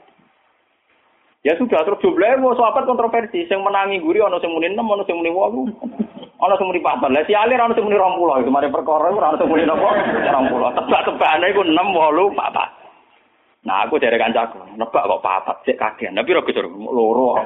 Ya 1.45 1.53
sudah 1.55 1.79
terus 1.85 2.01
jumlahnya 2.03 2.43
mau 2.43 2.57
sahabat 2.57 2.83
kontroversi, 2.83 3.47
yang 3.47 3.63
menangi 3.63 4.03
guri 4.03 4.19
ono 4.19 4.41
sing 4.41 4.51
muni 4.51 4.73
6, 4.73 4.83
ono 4.83 5.03
sing 5.07 5.15
muni 5.15 5.31
8. 5.31 6.39
Ono 6.43 6.53
sing 6.59 6.67
muni 6.67 6.83
4. 6.83 7.07
Lah 7.07 7.23
si 7.23 7.31
alir 7.37 7.61
ono 7.61 7.71
sing 7.71 7.85
muni 7.87 7.95
20. 7.95 8.43
Itu 8.43 8.51
mari 8.51 8.67
perkara 8.67 9.13
ora 9.13 9.31
ono 9.31 9.39
sing 9.39 9.47
muni 9.47 9.63
napa? 9.63 9.95
20. 10.27 10.75
Tebak-tebakane 10.75 11.45
iku 11.53 11.61
6, 11.63 11.71
8, 11.71 12.35
4. 12.35 13.67
Nah, 13.67 13.83
aku 13.83 13.99
dari 13.99 14.15
kancaku, 14.15 14.63
nebak 14.79 15.03
kok 15.03 15.19
papat, 15.19 15.59
cek 15.67 15.75
kagian. 15.75 16.15
Tapi 16.15 16.31
ora 16.31 16.47
gitu, 16.47 16.63
loro. 16.63 17.43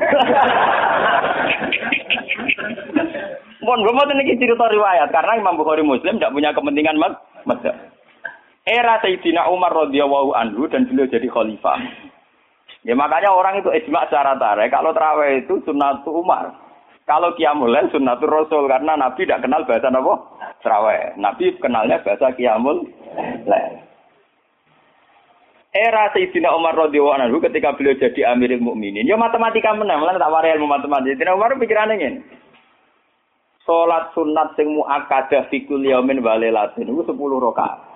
Mohon 3.62 3.86
gue 3.86 3.94
mau 3.94 4.06
cerita 4.10 4.66
riwayat 4.70 5.10
karena 5.14 5.38
Imam 5.38 5.58
Bukhari 5.58 5.86
Muslim 5.86 6.18
tidak 6.18 6.34
punya 6.34 6.50
kepentingan 6.54 6.98
mas, 6.98 7.14
era 8.66 9.02
Sayyidina 9.02 9.50
Umar 9.50 9.74
radhiyallahu 9.74 10.38
anhu 10.38 10.70
dan 10.70 10.86
beliau 10.86 11.10
jadi 11.10 11.26
khalifah. 11.26 11.80
Ya 12.82 12.98
makanya 12.98 13.34
orang 13.34 13.62
itu 13.62 13.70
ijma 13.70 14.10
secara 14.10 14.38
tarik 14.42 14.74
kalau 14.74 14.94
terawih 14.94 15.46
itu 15.46 15.62
sunnah 15.66 16.02
Umar. 16.06 16.58
Kalau 17.06 17.34
Qiyamul 17.34 17.74
Lail 17.74 17.90
sunnatul 17.90 18.30
Rasul 18.30 18.70
karena 18.70 18.94
Nabi 18.94 19.26
tidak 19.26 19.44
kenal 19.44 19.66
bahasa 19.66 19.90
apa? 19.90 20.14
Terawih. 20.62 21.18
Nabi 21.18 21.58
kenalnya 21.58 22.02
bahasa 22.06 22.30
Qiyamul 22.38 22.86
Lail. 23.50 23.74
Era 25.72 26.14
Sayyidina 26.14 26.54
Umar 26.54 26.78
radhiyallahu 26.78 27.18
anhu 27.20 27.38
ketika 27.42 27.74
beliau 27.74 27.98
jadi 27.98 28.32
Amirul 28.36 28.60
Mukminin, 28.60 29.08
ya 29.08 29.16
matematika 29.16 29.72
menang, 29.72 30.04
lan 30.04 30.20
tak 30.20 30.28
warai 30.28 30.56
ilmu 30.60 30.68
matematika. 30.68 31.16
Sayyidina 31.16 31.36
Umar 31.36 31.56
pikirannya 31.58 31.96
ngene. 31.96 32.20
Salat 33.64 34.12
sunat 34.18 34.58
sing 34.58 34.74
muakkadah 34.74 35.48
fi 35.48 35.64
kulli 35.64 35.94
yaumin 35.94 36.20
wa 36.20 36.36
itu 36.42 36.92
10 36.92 37.14
rakaat 37.14 37.91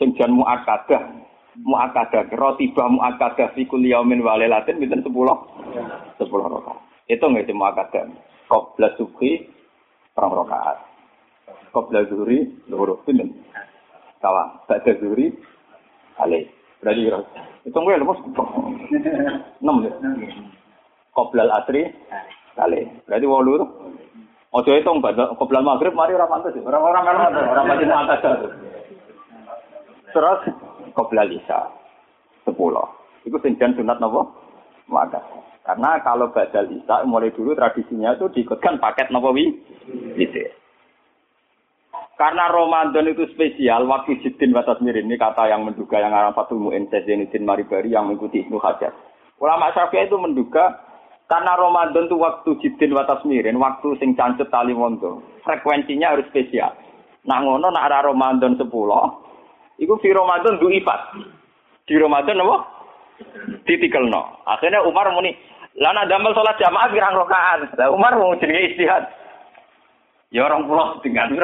sing 0.00 0.16
jan 0.16 0.32
muakkadah 0.32 1.12
muakkadah 1.60 2.32
rotibah 2.40 2.88
muakkadah 2.88 3.52
fi 3.52 3.68
kulli 3.68 3.92
yaumin 3.92 4.24
wa 4.24 4.40
lailatin 4.40 4.80
pinten 4.80 5.04
10 5.04 5.12
10 5.12 6.24
rakaat 6.24 6.80
itu 7.12 7.20
nggak 7.20 7.44
sih 7.44 7.52
muakkadah 7.52 8.08
qabla 8.48 8.88
subhi 8.96 9.44
perang 10.16 10.32
rakaat 10.32 10.80
qabla 11.76 12.08
zuhri 12.08 12.48
luhur 12.72 12.96
pinten 13.04 13.36
kawa 14.24 14.64
ba'da 14.64 14.96
zuhri 15.04 15.36
kali 16.16 16.48
berarti 16.80 17.00
kira 17.04 17.18
itu 17.68 17.76
nggak 17.76 18.00
lemus 18.00 18.20
enam 19.60 19.84
ya 19.84 19.92
qabla 21.12 21.44
asri 21.60 21.92
kali 22.56 22.88
berarti 23.04 23.26
walu 23.28 23.68
Ojo 24.50 24.74
itu 24.74 24.82
nggak, 24.82 25.38
qabla 25.38 25.62
maghrib 25.62 25.94
mari 25.94 26.10
orang 26.10 26.42
pantas, 26.42 26.58
orang-orang 26.58 27.06
kan 27.06 27.38
orang 27.38 27.70
pasti 27.70 27.86
muakkadah. 27.86 28.34
Terus 30.10 30.40
isya 31.30 31.60
10. 32.46 32.54
Itu 33.26 33.36
senjan 33.40 33.76
sunat 33.76 33.98
napa? 34.00 34.22
Maka. 34.90 35.20
Karena 35.62 36.02
kalau 36.02 36.32
badal 36.34 36.66
isya 36.72 37.06
mulai 37.06 37.30
dulu 37.30 37.54
tradisinya 37.54 38.16
itu 38.16 38.26
diikutkan 38.32 38.80
paket 38.82 39.12
napa 39.12 39.30
wi? 39.30 39.54
Gitu. 40.18 40.50
Karena 42.20 42.52
Ramadan 42.52 43.08
itu 43.08 43.24
spesial, 43.32 43.88
waktu 43.88 44.20
jidin 44.20 44.52
batas 44.52 44.76
mirin 44.84 45.08
ini 45.08 45.16
kata 45.16 45.48
yang 45.48 45.64
menduga 45.64 46.04
yang 46.04 46.12
arah 46.12 46.36
Fatul 46.36 46.60
Mu'in 46.60 46.84
Zainuddin 46.92 47.48
Maribari 47.48 47.96
yang 47.96 48.12
mengikuti 48.12 48.44
Ibnu 48.44 48.60
Hajar. 48.60 48.92
Ulama 49.40 49.72
Syafi'i 49.72 50.04
itu 50.04 50.20
menduga 50.20 50.84
karena 51.32 51.56
Ramadan 51.56 52.12
itu 52.12 52.20
waktu 52.20 52.60
jidin 52.60 52.92
batas 52.92 53.24
mirin, 53.24 53.56
waktu 53.56 53.96
sing 53.96 54.12
cancet 54.20 54.52
tali 54.52 54.76
mondo, 54.76 55.24
frekuensinya 55.48 56.12
harus 56.12 56.28
spesial. 56.28 56.76
Nah 57.24 57.40
ngono 57.40 57.72
nak 57.72 57.88
arah 57.88 58.12
Ramadan 58.12 58.60
10, 58.60 58.68
Iku 59.80 59.96
fi 60.04 60.12
Ramadan 60.12 60.60
ifat. 60.60 61.00
Di 61.88 61.96
Ramadan 61.96 62.44
apa? 62.44 62.56
Ditikelno. 63.64 64.44
Akhirnya 64.44 64.84
Umar 64.84 65.08
muni, 65.16 65.32
lana 65.80 66.04
damel 66.04 66.36
sholat 66.36 66.60
jamaah 66.60 66.92
pirang 66.92 67.16
rakaat. 67.16 67.72
Lah 67.80 67.88
Umar 67.88 68.14
mau 68.20 68.36
jenenge 68.36 68.76
istihad. 68.76 69.08
Ya 70.30 70.46
orang 70.46 70.70
pulau 70.70 70.94
dengan 71.02 71.34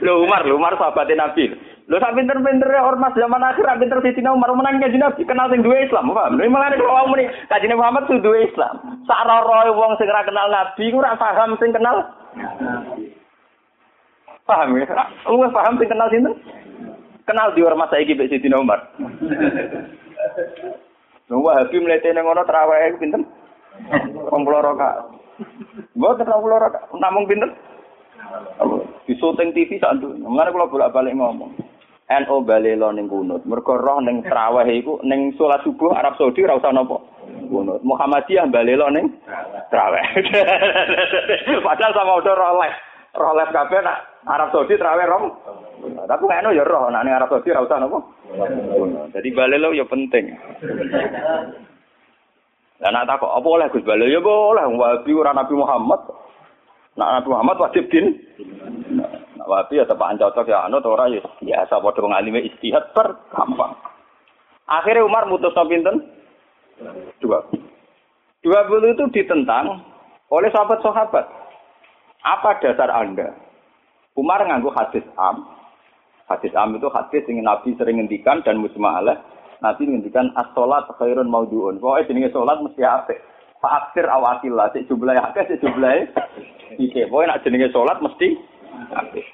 Lo 0.00 0.12
Umar, 0.24 0.48
lo 0.48 0.56
Umar 0.56 0.72
sahabatnya 0.80 1.28
Nabi. 1.28 1.52
Lo 1.84 2.00
sak 2.00 2.16
pinter-pinter 2.16 2.72
ormas 2.80 3.12
zaman 3.12 3.44
akhir 3.44 3.68
pinter 3.76 4.00
Sayyidina 4.00 4.32
Umar 4.32 4.56
menang 4.56 4.80
kaji 4.80 4.96
Nabi 4.96 5.20
kenal 5.28 5.52
sing 5.52 5.60
duwe 5.60 5.84
Islam, 5.84 6.16
paham? 6.16 6.40
Lha 6.40 6.48
malah 6.48 6.72
nek 6.72 6.80
wong 6.80 7.12
muni 7.12 7.28
kaji 7.52 7.68
Muhammad 7.76 8.08
sing 8.08 8.24
duwe 8.24 8.48
Islam. 8.48 9.04
Sak 9.04 9.20
roe 9.28 9.68
wong 9.76 10.00
sing 10.00 10.08
ora 10.08 10.24
kenal 10.24 10.48
Nabi 10.48 10.84
ora 10.96 11.12
paham 11.20 11.60
sing 11.60 11.76
kenal 11.76 12.08
Paham 14.46 14.78
ya? 14.78 14.86
Lu 15.26 15.42
paham 15.50 15.74
sing 15.76 15.90
kenal 15.90 16.06
sinten? 16.06 16.34
Kenal 17.26 17.50
di 17.58 17.66
ormas 17.66 17.90
saiki 17.90 18.14
mbek 18.14 18.30
Sidina 18.30 18.62
Umar. 18.62 18.78
Lu 21.26 21.42
Wahabi 21.42 21.82
mlete 21.82 22.14
ning 22.14 22.22
ngono 22.22 22.46
traweh 22.46 22.94
pinten? 23.02 23.26
20 23.90 24.30
rakaat. 24.30 25.10
Mboten 25.98 26.30
20 26.30 26.62
rakaat, 26.62 26.86
namung 27.02 27.26
pinten? 27.26 27.50
Di 29.10 29.14
syuting 29.18 29.50
TV 29.50 29.82
sak 29.82 29.98
nduk. 29.98 30.14
Mengane 30.22 30.54
kula 30.54 30.70
bolak-balik 30.70 31.18
ngomong. 31.18 31.50
NO 32.06 32.36
balelo 32.46 32.94
ning 32.94 33.10
kunut. 33.10 33.42
Mergo 33.42 33.74
roh 33.74 33.98
ning 33.98 34.22
traweh 34.22 34.70
iku 34.78 35.02
ning 35.02 35.34
salat 35.34 35.58
subuh 35.66 35.90
Arab 35.98 36.14
Saudi 36.14 36.46
ora 36.46 36.62
usah 36.62 36.70
napa. 36.70 37.02
Kunut. 37.50 37.82
Muhammadiyah 37.82 38.46
balelo 38.46 38.86
ning 38.94 39.10
traweh. 39.74 40.06
Padahal 41.66 41.92
sama 41.98 42.22
udah 42.22 42.34
roh 42.38 42.54
les. 42.62 42.74
Roh 43.18 43.34
les 43.34 43.50
kabeh 43.50 43.82
nak 43.82 44.15
Arab 44.26 44.48
Saudi 44.50 44.74
terawih 44.74 45.06
rom. 45.06 45.24
Tapi 45.86 46.22
nggak 46.26 46.50
ya 46.50 46.66
roh, 46.66 46.90
nah 46.90 47.06
Arab 47.06 47.30
Saudi 47.30 47.54
ora 47.54 47.62
usah 47.62 47.78
nopo. 47.78 47.98
Jadi 49.14 49.28
balelo 49.30 49.70
ya 49.70 49.86
penting. 49.86 50.34
Lah 52.76 52.90
nak 52.92 53.08
takok 53.08 53.32
apa 53.32 53.48
oleh 53.48 53.66
Gus 53.72 53.86
Balelo 53.88 54.04
ya 54.04 54.20
boleh 54.20 54.68
wabi 54.76 55.12
ora 55.16 55.32
Nabi 55.32 55.54
Muhammad. 55.56 56.00
Nak 57.00 57.10
Nabi 57.20 57.28
Muhammad 57.32 57.56
wajib 57.56 57.88
din. 57.88 58.20
Nak 59.40 59.48
wabi 59.48 59.80
ya 59.80 59.88
tepak 59.88 60.20
cocok 60.20 60.44
ya 60.44 60.68
anu 60.68 60.84
ora 60.84 61.08
ya 61.08 61.24
biasa 61.40 61.80
padha 61.80 62.04
ngalime 62.04 62.44
istihad 62.44 62.92
per 62.92 63.16
gampang. 63.32 63.72
Akhirnya 64.68 65.06
Umar 65.06 65.24
mutus 65.30 65.56
pinten? 65.70 66.04
Dua. 67.22 67.40
Dua 68.44 68.60
puluh 68.68 68.92
itu 68.92 69.08
ditentang 69.14 69.80
oleh 70.28 70.50
sahabat-sahabat. 70.52 71.24
Apa 72.26 72.58
dasar 72.60 72.90
Anda? 72.92 73.45
Umar 74.16 74.40
nganggo 74.48 74.72
hadis 74.72 75.04
am. 75.20 75.44
Hadis 76.26 76.50
am 76.56 76.74
itu 76.74 76.88
hadis 76.88 77.22
yang 77.28 77.44
Nabi 77.44 77.76
sering 77.76 78.00
ngendikan 78.00 78.40
dan 78.42 78.58
musma'alah. 78.58 79.20
Nabi 79.60 79.86
ngendikan 79.86 80.32
as-salat 80.34 80.88
khairun 80.96 81.28
maudhu'un. 81.28 81.76
Pokoke 81.78 82.08
jenenge 82.08 82.32
salat 82.32 82.58
mesti 82.64 82.82
apik. 82.82 83.20
Fa'aksir 83.60 84.04
awakillah, 84.04 84.68
cek 84.72 84.88
jumlahe 84.88 85.20
akeh, 85.20 85.44
cek 85.48 85.60
jumlahe 85.60 86.08
iki. 86.80 87.06
Pokoke 87.06 87.28
nek 87.28 87.40
jenenge 87.44 87.68
salat 87.70 88.00
mesti 88.00 88.36
apik. 88.96 89.24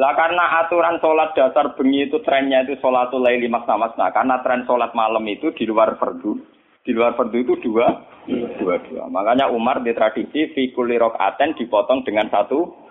Lah 0.00 0.16
karena 0.16 0.64
aturan 0.64 0.96
sholat 1.04 1.36
dasar 1.36 1.76
bengi 1.76 2.08
itu 2.08 2.24
trennya 2.24 2.64
itu 2.64 2.80
sholatul 2.80 3.20
laili 3.20 3.52
masna 3.52 3.76
masna. 3.76 4.08
Karena 4.08 4.40
tren 4.40 4.64
sholat 4.64 4.96
malam 4.96 5.26
itu 5.28 5.52
di 5.52 5.68
luar 5.68 6.00
fardu. 6.00 6.40
Di 6.80 6.96
luar 6.96 7.12
fardu 7.12 7.36
itu 7.36 7.60
dua, 7.60 8.08
dua, 8.56 8.80
dua. 8.88 9.04
Makanya 9.12 9.52
Umar 9.52 9.84
di 9.84 9.92
tradisi 9.92 10.48
fi 10.56 10.72
kulli 10.72 10.96
dipotong 10.96 12.00
dengan 12.08 12.32
satu 12.32 12.88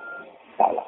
salam. 0.60 0.84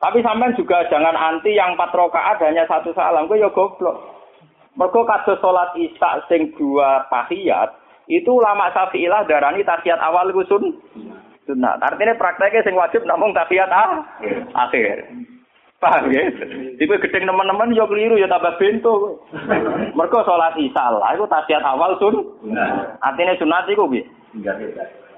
Tapi 0.00 0.24
sampean 0.24 0.56
juga 0.56 0.82
jangan 0.88 1.12
anti 1.14 1.54
yang 1.54 1.76
empat 1.76 1.92
rokaat 1.92 2.40
hanya 2.42 2.64
satu 2.66 2.90
salam. 2.96 3.28
Gue 3.28 3.38
ya 3.38 3.52
goblok. 3.52 4.20
Mergo 4.78 5.04
kados 5.04 5.36
sholat 5.44 5.76
isya 5.76 6.24
sing 6.30 6.56
dua 6.56 7.04
tahiyat 7.12 7.74
itu 8.08 8.30
ulama 8.32 8.70
Syafi'ilah 8.72 9.26
darani 9.26 9.60
tahiyat 9.66 10.00
awal 10.00 10.30
itu 10.32 10.42
sun 10.48 10.64
sunat. 11.44 11.82
Artinya 11.82 12.16
prakteknya 12.16 12.64
sing 12.64 12.78
wajib 12.78 13.02
namung 13.04 13.36
tahiyat 13.36 13.68
ah, 13.68 14.00
akhir. 14.66 15.10
Paham 15.80 16.12
ya? 16.12 16.22
Tipe 16.76 16.96
gedeng 16.96 17.28
teman-teman 17.28 17.76
yo 17.76 17.84
keliru 17.90 18.16
ya 18.16 18.30
tambah 18.30 18.56
bento. 18.56 19.20
Mergo 19.92 20.22
salat 20.24 20.56
isya 20.56 20.96
lah 20.96 21.12
iku 21.12 21.28
tahiyat 21.28 21.66
awal 21.66 21.98
sun. 22.00 22.24
Artinya 23.04 23.36
sunat 23.36 23.68
iku 23.68 23.84
piye? 23.90 24.06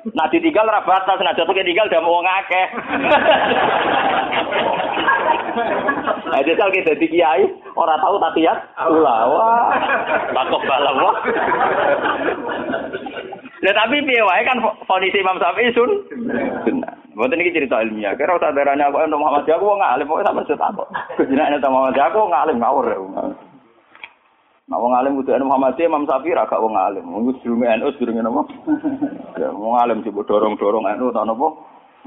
Nah 0.02 0.26
ditinggal 0.26 0.66
ra 0.66 0.82
batas, 0.82 1.18
nah 1.22 1.30
jatuh 1.30 1.54
tinggal 1.54 1.86
udah 1.86 2.02
mau 2.02 2.18
ngakeh. 2.26 2.66
Nah, 6.32 6.40
jajal 6.42 6.72
kita 6.72 6.96
di 6.96 7.06
kiai, 7.12 7.44
orang 7.76 8.00
tahu 8.00 8.16
tapi 8.16 8.48
ya, 8.48 8.56
ulah, 8.88 9.20
wah, 9.28 9.68
takut 10.32 10.62
balam 10.64 10.96
wah. 10.96 11.16
Nah 13.62 13.72
tapi 13.78 14.02
piye 14.02 14.22
wae 14.26 14.42
kan 14.42 14.58
kondisi 14.90 15.22
Imam 15.22 15.38
Syafi'i 15.38 15.70
sun. 15.76 15.90
Mboten 17.14 17.44
iki 17.44 17.54
cerita 17.54 17.84
ilmiah. 17.84 18.16
Kira 18.16 18.40
usah 18.40 18.50
darane 18.56 18.82
aku 18.82 19.06
Muhammad 19.12 19.46
aku 19.46 19.68
wong 19.68 19.84
alim 19.84 20.08
pokoke 20.08 20.26
sampe 20.26 20.42
cerita 20.48 20.72
kok. 20.72 20.88
Jenenge 21.28 21.60
nek 21.60 21.68
Muhammad 21.70 22.00
aku 22.00 22.16
wong 22.26 22.32
ngawur 22.32 22.86
ya. 22.88 22.98
Nah 24.72 24.80
wong 24.80 24.96
alim 24.96 25.20
kudu 25.20 25.36
Muhammad 25.44 25.76
Imam 25.76 26.08
Syafi'i 26.08 26.32
ra 26.32 26.48
gak 26.48 26.64
wong 26.64 26.72
alim. 26.72 27.04
Wong 27.04 27.36
sedurunge 27.44 27.68
NU 27.76 27.92
sedurunge 27.92 28.24
napa? 28.24 28.42
Ya 29.40 29.52
wong 29.52 29.76
alim 29.76 30.00
coba 30.00 30.24
dorong-dorong 30.24 30.88
NU 30.96 31.12
ta 31.12 31.28
napa? 31.28 31.52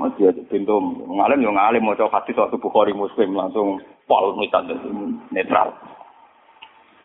Mau 0.01 0.09
dia 0.17 0.33
pintu 0.49 0.81
ngalim 1.05 1.45
yo 1.45 1.53
ngalim 1.53 1.85
mau 1.85 1.93
coba 1.93 2.25
hadis 2.25 2.33
waktu 2.33 2.57
Bukhari 2.57 2.97
Muslim 2.97 3.37
langsung 3.37 3.85
pol 4.09 4.33
misalnya 4.41 4.81
netral. 5.29 5.77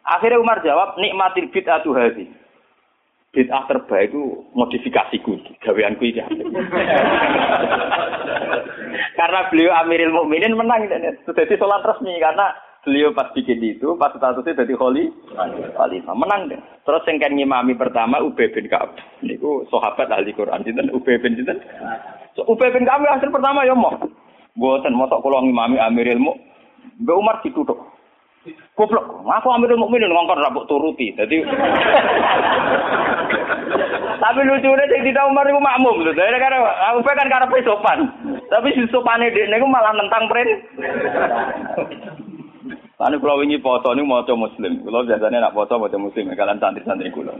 Akhirnya 0.08 0.40
Umar 0.40 0.64
jawab 0.64 0.96
nikmatil 0.96 1.52
bid'atu 1.52 1.92
hadhi. 1.92 2.24
Bid'ah 3.30 3.62
terbaik 3.68 4.10
itu 4.10 4.42
modifikasiku, 4.56 5.38
gaweanku 5.60 6.02
iki. 6.08 6.18
karena 9.20 9.40
beliau 9.52 9.76
Amirul 9.76 10.10
Mukminin 10.10 10.56
menang 10.56 10.88
jadi 10.88 11.54
sholat 11.54 11.84
resmi 11.84 12.16
karena 12.18 12.50
beliau 12.80 13.12
pas 13.12 13.28
bikin 13.36 13.60
itu 13.60 13.92
pas 14.00 14.12
statusnya 14.16 14.64
jadi 14.64 14.74
kholi 14.76 15.12
khalifah 15.76 16.14
menang 16.16 16.48
deh. 16.48 16.60
Terus 16.84 17.04
yang 17.06 17.16
kan 17.20 17.32
ngimami 17.36 17.74
pertama 17.76 18.24
Ubay 18.24 18.48
bin 18.48 18.66
Ka'ab. 18.72 18.96
Niku 19.20 19.68
sahabat 19.68 20.08
ahli 20.08 20.32
Quran 20.32 20.64
sinten 20.64 20.88
Ubay 20.96 21.20
bin 21.20 21.36
sinten 21.36 21.60
So, 22.38 22.46
Ubay 22.48 22.72
bin 22.72 22.88
Ka'ab 22.88 23.04
hasil 23.04 23.28
pertama 23.28 23.68
ya 23.68 23.76
mau. 23.76 23.96
Boten 24.56 24.96
mosok 24.96 25.20
kula 25.20 25.44
ngimami 25.44 25.76
Amirul 25.76 26.20
Muk. 26.20 26.36
Mbak 27.04 27.18
Umar 27.20 27.36
ditutup. 27.44 27.76
Goblok, 28.72 29.04
aku 29.28 29.48
Amirul 29.52 29.76
Mukminin 29.76 30.08
ngongkon 30.08 30.40
rabuk 30.40 30.64
turuti. 30.64 31.12
Jadi 31.12 31.44
Tapi 34.20 34.40
lucunya 34.44 34.84
sing 34.92 35.00
tidak 35.04 35.28
Umar 35.32 35.48
itu 35.48 35.56
makmum. 35.56 36.04
Dari 36.04 36.36
karena 36.36 36.60
aku 36.92 37.00
kan 37.02 37.24
karena 37.24 37.56
sopan. 37.64 37.98
Tapi 38.52 38.68
si 38.76 38.84
sopane 38.92 39.32
iku 39.32 39.66
malah 39.66 39.96
nentang 39.96 40.28
pren. 40.28 40.48
Lalu 43.00 43.16
kalau 43.16 43.40
wingi 43.40 43.56
foto 43.64 43.96
ini 43.96 44.04
mau 44.04 44.20
muslim, 44.20 44.84
kalau 44.84 45.08
biasanya 45.08 45.48
nak 45.48 45.56
foto 45.56 45.80
mau 45.80 45.88
muslim, 45.88 46.36
kalian 46.36 46.60
santri-santri 46.60 47.08
kulo. 47.08 47.32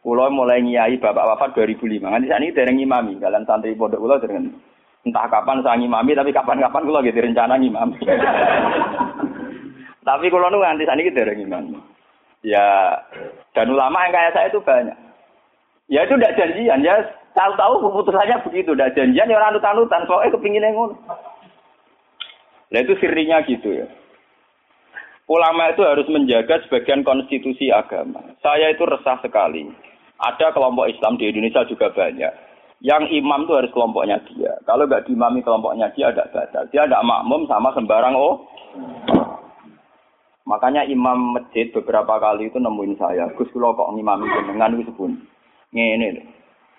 Kulo 0.00 0.24
mulai 0.32 0.64
ngiyai 0.64 0.96
bapak 0.96 1.28
wafat 1.28 1.52
2005, 1.52 2.08
nanti 2.08 2.32
saat 2.32 2.40
ini 2.40 2.56
dereng 2.56 2.80
ngimami, 2.80 3.20
kalian 3.20 3.44
santri 3.44 3.76
pondok 3.76 4.00
kulo 4.00 4.16
dereng 4.16 4.48
entah 5.04 5.28
kapan 5.28 5.60
saya 5.60 5.76
ngimami, 5.76 6.16
tapi 6.16 6.32
kapan-kapan 6.32 6.88
kulo 6.88 7.04
gitu 7.04 7.20
rencana 7.20 7.60
ngimami. 7.60 8.00
tapi 10.08 10.32
kulo 10.32 10.48
nu 10.48 10.64
nanti 10.64 10.88
saat 10.88 10.96
ini 10.96 11.12
dereng 11.12 11.36
ngimami. 11.36 11.76
Ya, 12.40 12.96
dan 13.52 13.68
ulama 13.68 14.08
yang 14.08 14.16
kayak 14.16 14.32
saya 14.32 14.48
itu 14.48 14.64
banyak. 14.64 14.96
Ya 15.92 16.08
itu 16.08 16.16
tidak 16.16 16.36
janjian, 16.40 16.80
ya 16.80 16.96
tahu-tahu 17.36 17.84
keputusannya 17.84 18.40
begitu, 18.40 18.72
tidak 18.72 18.96
janjian 18.96 19.28
ya 19.28 19.36
orang 19.36 19.52
anut-anutan, 19.52 20.08
soalnya 20.08 20.32
kepinginnya 20.32 20.72
ngono. 20.72 20.96
Nah 22.72 22.80
itu 22.80 22.96
sirinya 22.96 23.44
gitu 23.44 23.84
ya. 23.84 23.88
Ulama 25.28 25.76
itu 25.76 25.84
harus 25.84 26.08
menjaga 26.08 26.64
sebagian 26.64 27.04
konstitusi 27.04 27.68
agama. 27.68 28.24
Saya 28.40 28.72
itu 28.72 28.80
resah 28.88 29.20
sekali. 29.20 29.68
Ada 30.16 30.56
kelompok 30.56 30.88
Islam 30.88 31.20
di 31.20 31.28
Indonesia 31.28 31.68
juga 31.68 31.92
banyak. 31.92 32.32
Yang 32.80 33.12
imam 33.12 33.44
itu 33.44 33.52
harus 33.52 33.74
kelompoknya 33.76 34.16
dia. 34.24 34.56
Kalau 34.64 34.88
nggak 34.88 35.04
diimami 35.04 35.44
kelompoknya 35.44 35.92
dia 35.92 36.16
ada 36.16 36.24
batal. 36.32 36.64
Dia 36.72 36.88
ada 36.88 37.04
makmum 37.04 37.44
sama 37.44 37.76
sembarang 37.76 38.16
oh. 38.16 38.48
Makanya 40.48 40.88
imam 40.88 41.36
masjid 41.36 41.68
beberapa 41.76 42.16
kali 42.16 42.48
itu 42.48 42.56
nemuin 42.56 42.96
saya. 42.96 43.28
Gus 43.36 43.52
kula 43.52 43.76
kok 43.76 43.92
ngimami 43.92 44.24
jenengan 44.32 44.80
wis 44.80 44.88
pun. 44.96 45.12
Ngene. 45.76 46.24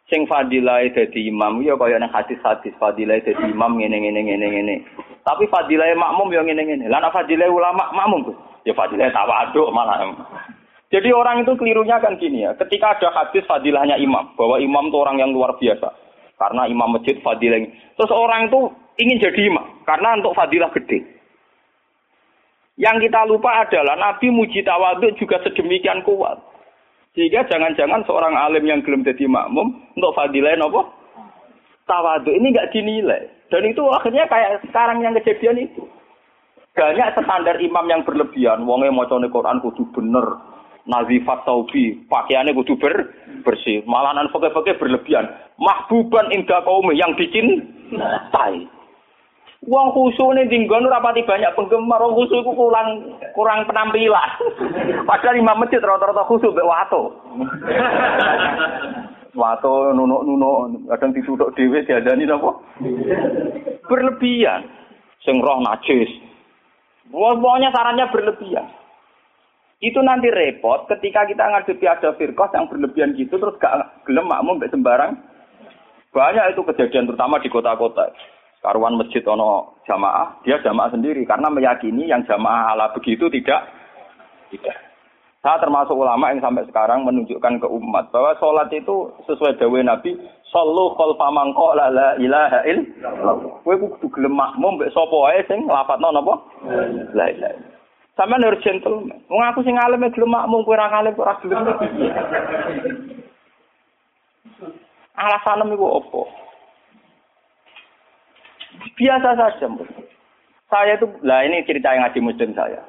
Sing 0.09 0.25
fadilah 0.25 0.81
dadi 0.89 1.29
imam 1.29 1.61
ya 1.61 1.77
kaya 1.77 2.01
nang 2.01 2.09
hadis-hadis 2.09 2.73
fadilah 2.81 3.21
dadi 3.21 3.45
imam 3.45 3.77
ngene 3.77 3.97
ngene 4.01 4.19
ngene 4.25 4.47
ngene. 4.49 4.75
Tapi 5.21 5.45
fadilah 5.45 5.93
makmum 5.93 6.33
ya 6.33 6.41
ngene-ngene. 6.41 6.89
Lah 6.89 7.13
fadilah 7.13 7.45
ulama 7.45 7.93
makmum 7.93 8.33
ya 8.65 8.73
fadilah 8.73 9.13
tawaduk 9.13 9.69
malah. 9.69 10.09
Jadi 10.89 11.13
orang 11.13 11.45
itu 11.45 11.53
kelirunya 11.53 12.01
kan 12.01 12.17
gini 12.17 12.49
ya. 12.49 12.57
Ketika 12.57 12.97
ada 12.97 13.13
hadis 13.13 13.45
fadilahnya 13.45 14.01
imam, 14.01 14.33
bahwa 14.33 14.57
imam 14.57 14.89
itu 14.89 14.97
orang 14.97 15.21
yang 15.21 15.29
luar 15.29 15.53
biasa. 15.61 15.93
Karena 16.41 16.65
imam 16.65 16.97
masjid 16.97 17.21
fadilah. 17.21 17.61
Terus 17.93 18.09
orang 18.09 18.49
itu 18.49 18.73
ingin 18.97 19.21
jadi 19.21 19.41
imam 19.53 19.85
karena 19.85 20.17
untuk 20.17 20.33
fadilah 20.33 20.73
gede. 20.73 21.05
Yang 22.79 23.11
kita 23.11 23.27
lupa 23.29 23.67
adalah 23.67 23.99
Nabi 23.99 24.33
muji 24.33 24.65
tawaduk 24.65 25.13
juga 25.19 25.43
sedemikian 25.45 26.01
kuat. 26.01 26.41
Sehingga 27.17 27.41
jangan-jangan 27.49 28.05
seorang 28.05 28.37
alim 28.37 28.65
yang 28.69 28.85
belum 28.85 29.01
jadi 29.01 29.25
makmum 29.25 29.73
untuk 29.97 30.13
fadilah 30.13 30.53
apa? 30.61 30.81
Tawaduk 31.89 32.37
ini 32.37 32.53
nggak 32.53 32.69
dinilai. 32.69 33.23
Dan 33.49 33.65
itu 33.65 33.81
akhirnya 33.89 34.29
kayak 34.29 34.61
sekarang 34.69 35.01
yang 35.01 35.17
kejadian 35.17 35.65
itu. 35.65 35.89
Banyak 36.77 37.17
standar 37.17 37.57
imam 37.57 37.85
yang 37.89 38.05
berlebihan. 38.05 38.61
Wongnya 38.63 38.93
mau 38.93 39.09
Quran 39.09 39.57
kudu 39.59 39.89
bener. 39.89 40.37
Nazifat 40.85 41.43
taubi. 41.49 41.97
Pakaiannya 42.05 42.53
kudu 42.55 42.77
ber, 42.77 42.93
bersih. 43.41 43.81
Malahan 43.89 44.29
pakai-pakai 44.29 44.77
berlebihan. 44.77 45.27
Mahbuban 45.57 46.29
indah 46.29 46.61
kaum 46.61 46.93
yang 46.93 47.17
bikin 47.17 47.65
tai. 48.29 48.69
Wong 49.67 49.91
ini 49.91 50.47
tinggal 50.47 50.87
rapati 50.87 51.27
banyak 51.27 51.51
penggemar. 51.51 51.99
Wong 51.99 52.15
khusyuk 52.15 52.47
itu 52.47 52.51
kurang 52.55 53.11
kurang 53.35 53.67
penampilan. 53.67 54.29
Padahal 55.09 55.35
imam 55.35 55.59
masjid 55.59 55.83
rata-rata 55.83 56.23
khusyuk 56.23 56.55
be 56.55 56.63
wato. 56.63 57.11
Wato 59.39 59.93
nunuk-nunuk 59.93 60.89
kadang 60.89 61.13
ditutuk 61.13 61.53
dhewe 61.53 61.85
diadani 61.85 62.25
napa? 62.25 62.55
Berlebihan. 63.91 64.63
Sing 65.21 65.43
roh 65.43 65.59
najis. 65.59 66.07
Pokoknya 67.11 67.69
sarannya 67.75 68.09
berlebihan. 68.15 68.67
Itu 69.79 69.99
nanti 70.03 70.31
repot 70.31 70.87
ketika 70.87 71.27
kita 71.27 71.45
ngadepi 71.45 71.85
ada 71.87 72.15
firqah 72.15 72.51
yang 72.51 72.67
berlebihan 72.67 73.15
gitu 73.15 73.39
terus 73.39 73.55
gak 73.59 74.03
gelem 74.07 74.27
makmum 74.27 74.55
mbek 74.55 74.71
sembarang. 74.71 75.19
Banyak 76.09 76.55
itu 76.55 76.63
kejadian 76.65 77.05
terutama 77.05 77.43
di 77.43 77.51
kota-kota. 77.51 78.09
Karuan 78.59 78.99
masjid 78.99 79.23
ono 79.23 79.79
jamaah, 79.87 80.43
dia 80.43 80.59
jamaah 80.59 80.91
sendiri 80.91 81.23
karena 81.23 81.47
meyakini 81.47 82.11
yang 82.11 82.27
jamaah 82.27 82.75
ala 82.75 82.91
begitu 82.91 83.31
tidak 83.31 83.63
tidak. 84.51 84.75
Saya 85.39 85.55
termasuk 85.63 85.95
ulama 85.95 86.35
yang 86.35 86.43
sampai 86.43 86.67
sekarang 86.67 87.07
menunjukkan 87.07 87.63
ke 87.63 87.67
umat 87.71 88.11
bahwa 88.11 88.35
sholat 88.43 88.67
itu 88.75 89.07
sesuai 89.23 89.55
dawe 89.55 89.79
Nabi, 89.87 90.19
Sallu 90.51 90.91
khalfa 90.99 91.27
man 91.31 91.55
qala 91.55 91.87
la 91.87 92.09
ilaha 92.19 92.59
illallah. 92.67 93.63
Kowe 93.63 93.75
kudu 93.79 94.11
gelem 94.11 94.35
makmum 94.35 94.75
mbek 94.75 94.91
sapa 94.91 95.15
wae 95.15 95.39
sing 95.47 95.63
nglafadzno 95.63 96.11
napa? 96.11 96.35
La 97.15 97.31
ilaha 97.31 97.55
Sampeyan 98.19 98.51
harus 98.51 98.59
gentleman. 98.59 99.15
Wong 99.31 99.39
aku 99.47 99.63
sing 99.63 99.79
alim 99.79 100.03
gelem 100.11 100.27
makmum 100.27 100.67
kowe 100.67 100.75
ora 100.75 100.91
alim 100.91 101.15
ora 101.15 101.39
gelem. 101.39 101.63
Alasan 105.15 105.71
iku 105.71 105.85
opo? 106.03 106.27
Biasa 108.95 109.29
saja. 109.35 109.67
Saya 110.69 111.01
itu, 111.01 111.07
lah 111.25 111.41
ini 111.45 111.65
cerita 111.65 111.97
yang 111.97 112.05
ngaji 112.05 112.19
muslim 112.21 112.51
saya. 112.53 112.85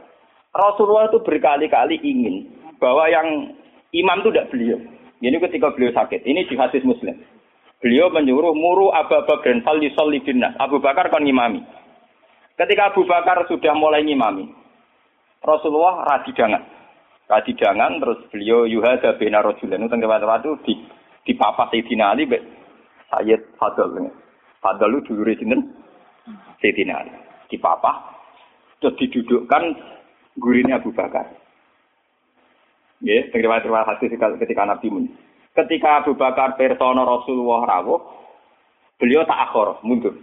Rasulullah 0.53 1.09
itu 1.09 1.23
berkali-kali 1.23 1.97
ingin 2.03 2.51
bahwa 2.83 3.07
yang 3.07 3.55
imam 3.95 4.19
itu 4.21 4.31
tidak 4.35 4.51
beliau. 4.51 4.79
Ini 5.21 5.37
ketika 5.37 5.71
beliau 5.77 5.93
sakit. 5.93 6.25
Ini 6.25 6.49
di 6.49 6.57
hadis 6.57 6.81
Muslim. 6.81 7.13
Beliau 7.81 8.09
menyuruh 8.13 8.57
muru 8.57 8.93
Abu 8.93 9.21
Bakar 9.25 9.57
fal 9.65 9.81
binnas. 9.81 10.57
Abu 10.57 10.81
Bakar 10.81 11.13
kan 11.13 11.25
ngimami. 11.25 11.61
Ketika 12.57 12.93
Abu 12.93 13.05
Bakar 13.09 13.45
sudah 13.49 13.73
mulai 13.77 14.05
ngimami, 14.05 14.49
Rasulullah 15.41 16.05
radidangan. 16.05 16.61
Radidangan 17.29 18.01
terus 18.01 18.21
beliau 18.33 18.69
yuhada 18.69 19.17
bina 19.17 19.41
rajulan. 19.41 19.87
Itu 19.87 19.97
waktu 19.97 20.51
di 20.67 20.75
di 21.25 21.33
papa 21.37 21.69
Sayyidina 21.73 22.17
Ali 22.17 22.29
Sayyid 23.13 23.57
Fadl. 23.57 24.13
Fadl 24.61 24.93
itu 25.01 25.17
dulu 25.17 25.33
sinten 25.37 25.61
Sayyidina 26.61 26.95
Ali. 27.01 27.13
Di 27.49 27.57
papa 27.57 28.21
terus 28.81 28.97
didudukkan 28.97 29.63
gurine 30.41 30.77
Abu 30.77 30.93
Bakar. 30.93 31.29
Ya, 33.01 33.25
terima 33.33 33.61
kasih 33.65 34.13
ketika 34.13 34.63
Nabi 34.69 34.87
Mun. 34.93 35.05
Ketika 35.57 36.05
Abu 36.05 36.13
Bakar 36.15 36.55
persona 36.61 37.01
Rasulullah 37.03 37.81
rawuh, 37.81 38.01
beliau 39.01 39.25
tak 39.25 39.51
akhor, 39.51 39.81
mundur. 39.83 40.15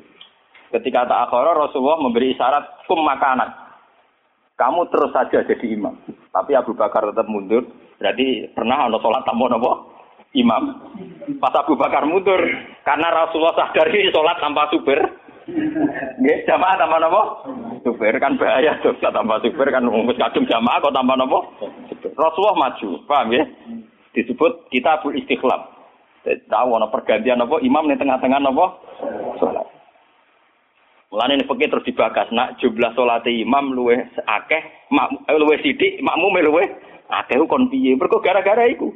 Ketika 0.69 1.09
tak 1.09 1.27
akhor, 1.27 1.57
Rasulullah 1.57 1.99
memberi 1.99 2.38
isyarat 2.38 2.85
kum 2.85 3.01
makanan. 3.01 3.49
Kamu 4.57 4.89
terus 4.89 5.13
saja 5.13 5.45
jadi 5.45 5.65
imam. 5.73 5.97
Tapi 6.33 6.53
Abu 6.53 6.73
Bakar 6.77 7.05
tetap 7.09 7.25
mundur. 7.29 7.65
Berarti 7.97 8.53
pernah 8.53 8.85
ada 8.85 8.97
sholat 9.01 9.25
tanpa 9.25 9.45
nopo 9.49 9.96
imam. 10.36 10.63
Pas 11.38 11.53
Abu 11.59 11.75
Bakar 11.75 12.07
mundur, 12.07 12.39
karena 12.84 13.07
Rasulullah 13.11 13.55
sadar 13.55 13.88
ini 13.91 14.11
sholat 14.11 14.39
tanpa 14.39 14.71
super. 14.71 14.99
Nggih, 16.19 16.43
jamaah 16.43 16.75
tanpa 16.75 16.99
nopo? 16.99 17.21
Super 17.84 18.19
kan 18.19 18.36
bahaya 18.36 18.75
tuh, 18.84 18.95
tanpa 18.99 19.39
super 19.39 19.67
kan 19.71 19.88
wis 19.88 20.19
kadung 20.19 20.43
jamaah 20.47 20.84
kok 20.84 20.95
tanpa 20.95 21.13
nopo? 21.15 21.39
Rasulullah 22.15 22.57
maju, 22.57 22.89
paham 23.07 23.32
ya? 23.32 23.43
disebut 24.17 24.73
kitabul 24.73 25.13
istiqlal. 25.13 25.69
Tahu 26.25 26.69
ana 26.75 26.89
pergantian 26.89 27.39
apa 27.39 27.61
imam 27.61 27.88
ning 27.88 28.01
tengah-tengah 28.01 28.41
apa 28.41 28.65
salat. 29.38 29.67
Mulane 31.07 31.39
ini 31.39 31.47
pergi 31.47 31.71
terus 31.71 31.88
dibahas 31.88 32.28
nak 32.36 32.59
jumlah 32.59 32.91
salat 32.97 33.23
imam 33.30 33.71
luwe 33.71 33.95
akeh, 34.25 34.91
mak 34.91 35.07
eh, 35.30 35.38
luwe 35.39 35.55
sithik, 35.63 36.03
makmum 36.03 36.36
luwe 36.43 36.67
akeh 37.07 37.39
kon 37.47 37.71
piye? 37.71 37.95
Mergo 37.95 38.19
gara-gara 38.19 38.67
iku. 38.67 38.91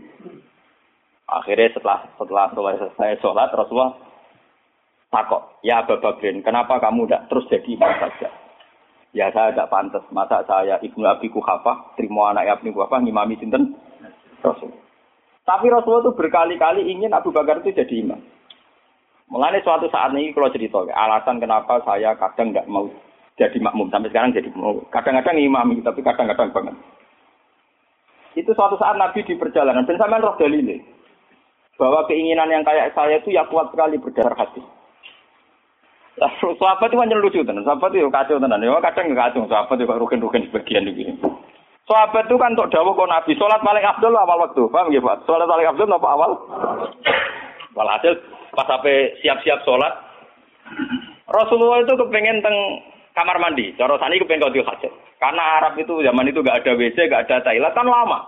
Akhirnya 1.31 1.71
setelah 1.71 1.99
setelah 2.19 2.51
selesai 2.51 3.23
sholat 3.23 3.55
Rasulullah 3.55 3.95
takok, 5.07 5.63
ya 5.63 5.79
Abu 5.79 5.95
Bakrin, 6.03 6.43
kenapa 6.43 6.75
kamu 6.83 7.07
tidak 7.07 7.31
terus 7.31 7.47
jadi 7.47 7.69
imam 7.71 7.91
saja? 8.03 8.27
Ya 9.15 9.31
saya 9.31 9.55
tidak 9.55 9.71
pantas, 9.71 10.03
masa 10.11 10.43
saya 10.43 10.75
ibnu 10.83 11.07
Abi 11.07 11.31
Kuhafah, 11.31 11.95
terima 11.95 12.31
anak 12.31 12.59
Ibnu 12.59 12.75
Kuhafah, 12.75 12.99
ngimami 13.03 13.39
sinten 13.39 13.75
Rasul. 14.43 14.71
Tapi 15.43 15.67
Rasulullah 15.67 16.07
itu 16.07 16.15
berkali-kali 16.15 16.87
ingin 16.91 17.11
Abu 17.11 17.31
Bakar 17.31 17.59
itu 17.59 17.75
jadi 17.75 17.91
imam. 18.07 18.19
Mulanya 19.31 19.63
suatu 19.63 19.87
saat 19.87 20.11
ini 20.11 20.35
kalau 20.35 20.51
cerita, 20.51 20.83
alasan 20.91 21.39
kenapa 21.39 21.79
saya 21.87 22.15
kadang 22.19 22.51
nggak 22.51 22.67
mau 22.67 22.91
jadi 23.39 23.55
makmum 23.63 23.87
sampai 23.87 24.11
sekarang 24.11 24.35
jadi 24.35 24.51
mau. 24.51 24.83
Kadang-kadang 24.91 25.39
imam, 25.39 25.79
tapi 25.79 26.03
kadang-kadang 26.03 26.51
banget. 26.51 26.75
Itu 28.35 28.51
suatu 28.51 28.75
saat 28.75 28.99
Nabi 28.99 29.23
di 29.23 29.35
perjalanan, 29.39 29.87
dan 29.87 29.95
sama 29.95 30.19
roh 30.19 30.35
dalilnya. 30.35 30.79
Bahwa 31.79 32.07
keinginan 32.07 32.51
yang 32.51 32.63
kayak 32.63 32.95
saya 32.95 33.19
itu 33.19 33.35
ya 33.35 33.47
kuat 33.47 33.71
sekali 33.71 33.99
berdasar 33.99 34.35
hati. 34.35 34.61
Sahabat 36.59 36.91
itu 36.91 37.01
hanya 37.01 37.17
lucu 37.17 37.41
tenan, 37.41 37.65
sahabat 37.65 37.95
itu 37.95 38.05
kacau 38.11 38.37
tenan. 38.37 38.61
Ya 38.61 38.77
kadang 38.83 39.09
nggak 39.09 39.33
kacau, 39.33 39.47
sahabat 39.49 39.79
itu 39.79 39.89
rugen-rugen 39.89 40.45
sebagian 40.51 40.85
begini. 40.85 41.13
Sahabat 41.89 42.29
itu 42.29 42.37
kan 42.37 42.53
untuk 42.53 42.69
dawuh 42.69 42.93
kok 42.93 43.09
Nabi 43.09 43.33
salat 43.35 43.63
paling 43.65 43.81
abdul 43.81 44.13
awal 44.13 44.45
waktu. 44.45 44.63
Paham 44.69 44.93
nggih, 44.93 45.01
Pak? 45.01 45.25
Salat 45.25 45.49
paling 45.49 45.67
abdul 45.67 45.89
apa 45.89 46.07
awal? 46.07 46.31
Walhasil 47.73 48.13
pas 48.51 48.67
sampai 48.67 49.15
siap-siap 49.23 49.63
salat 49.63 49.95
Rasulullah 51.31 51.79
itu 51.81 51.95
kepengen 51.95 52.43
teng 52.43 52.55
kamar 53.15 53.39
mandi. 53.39 53.71
Cara 53.79 53.95
sani 53.97 54.19
kepengen 54.19 54.43
kau 54.43 54.51
hajat. 54.51 54.91
Karena 55.21 55.43
Arab 55.61 55.77
itu 55.77 56.01
zaman 56.01 56.27
itu 56.27 56.41
gak 56.41 56.65
ada 56.65 56.73
WC, 56.73 56.97
gak 57.07 57.29
ada 57.29 57.45
toilet 57.45 57.73
kan 57.77 57.85
lama. 57.85 58.25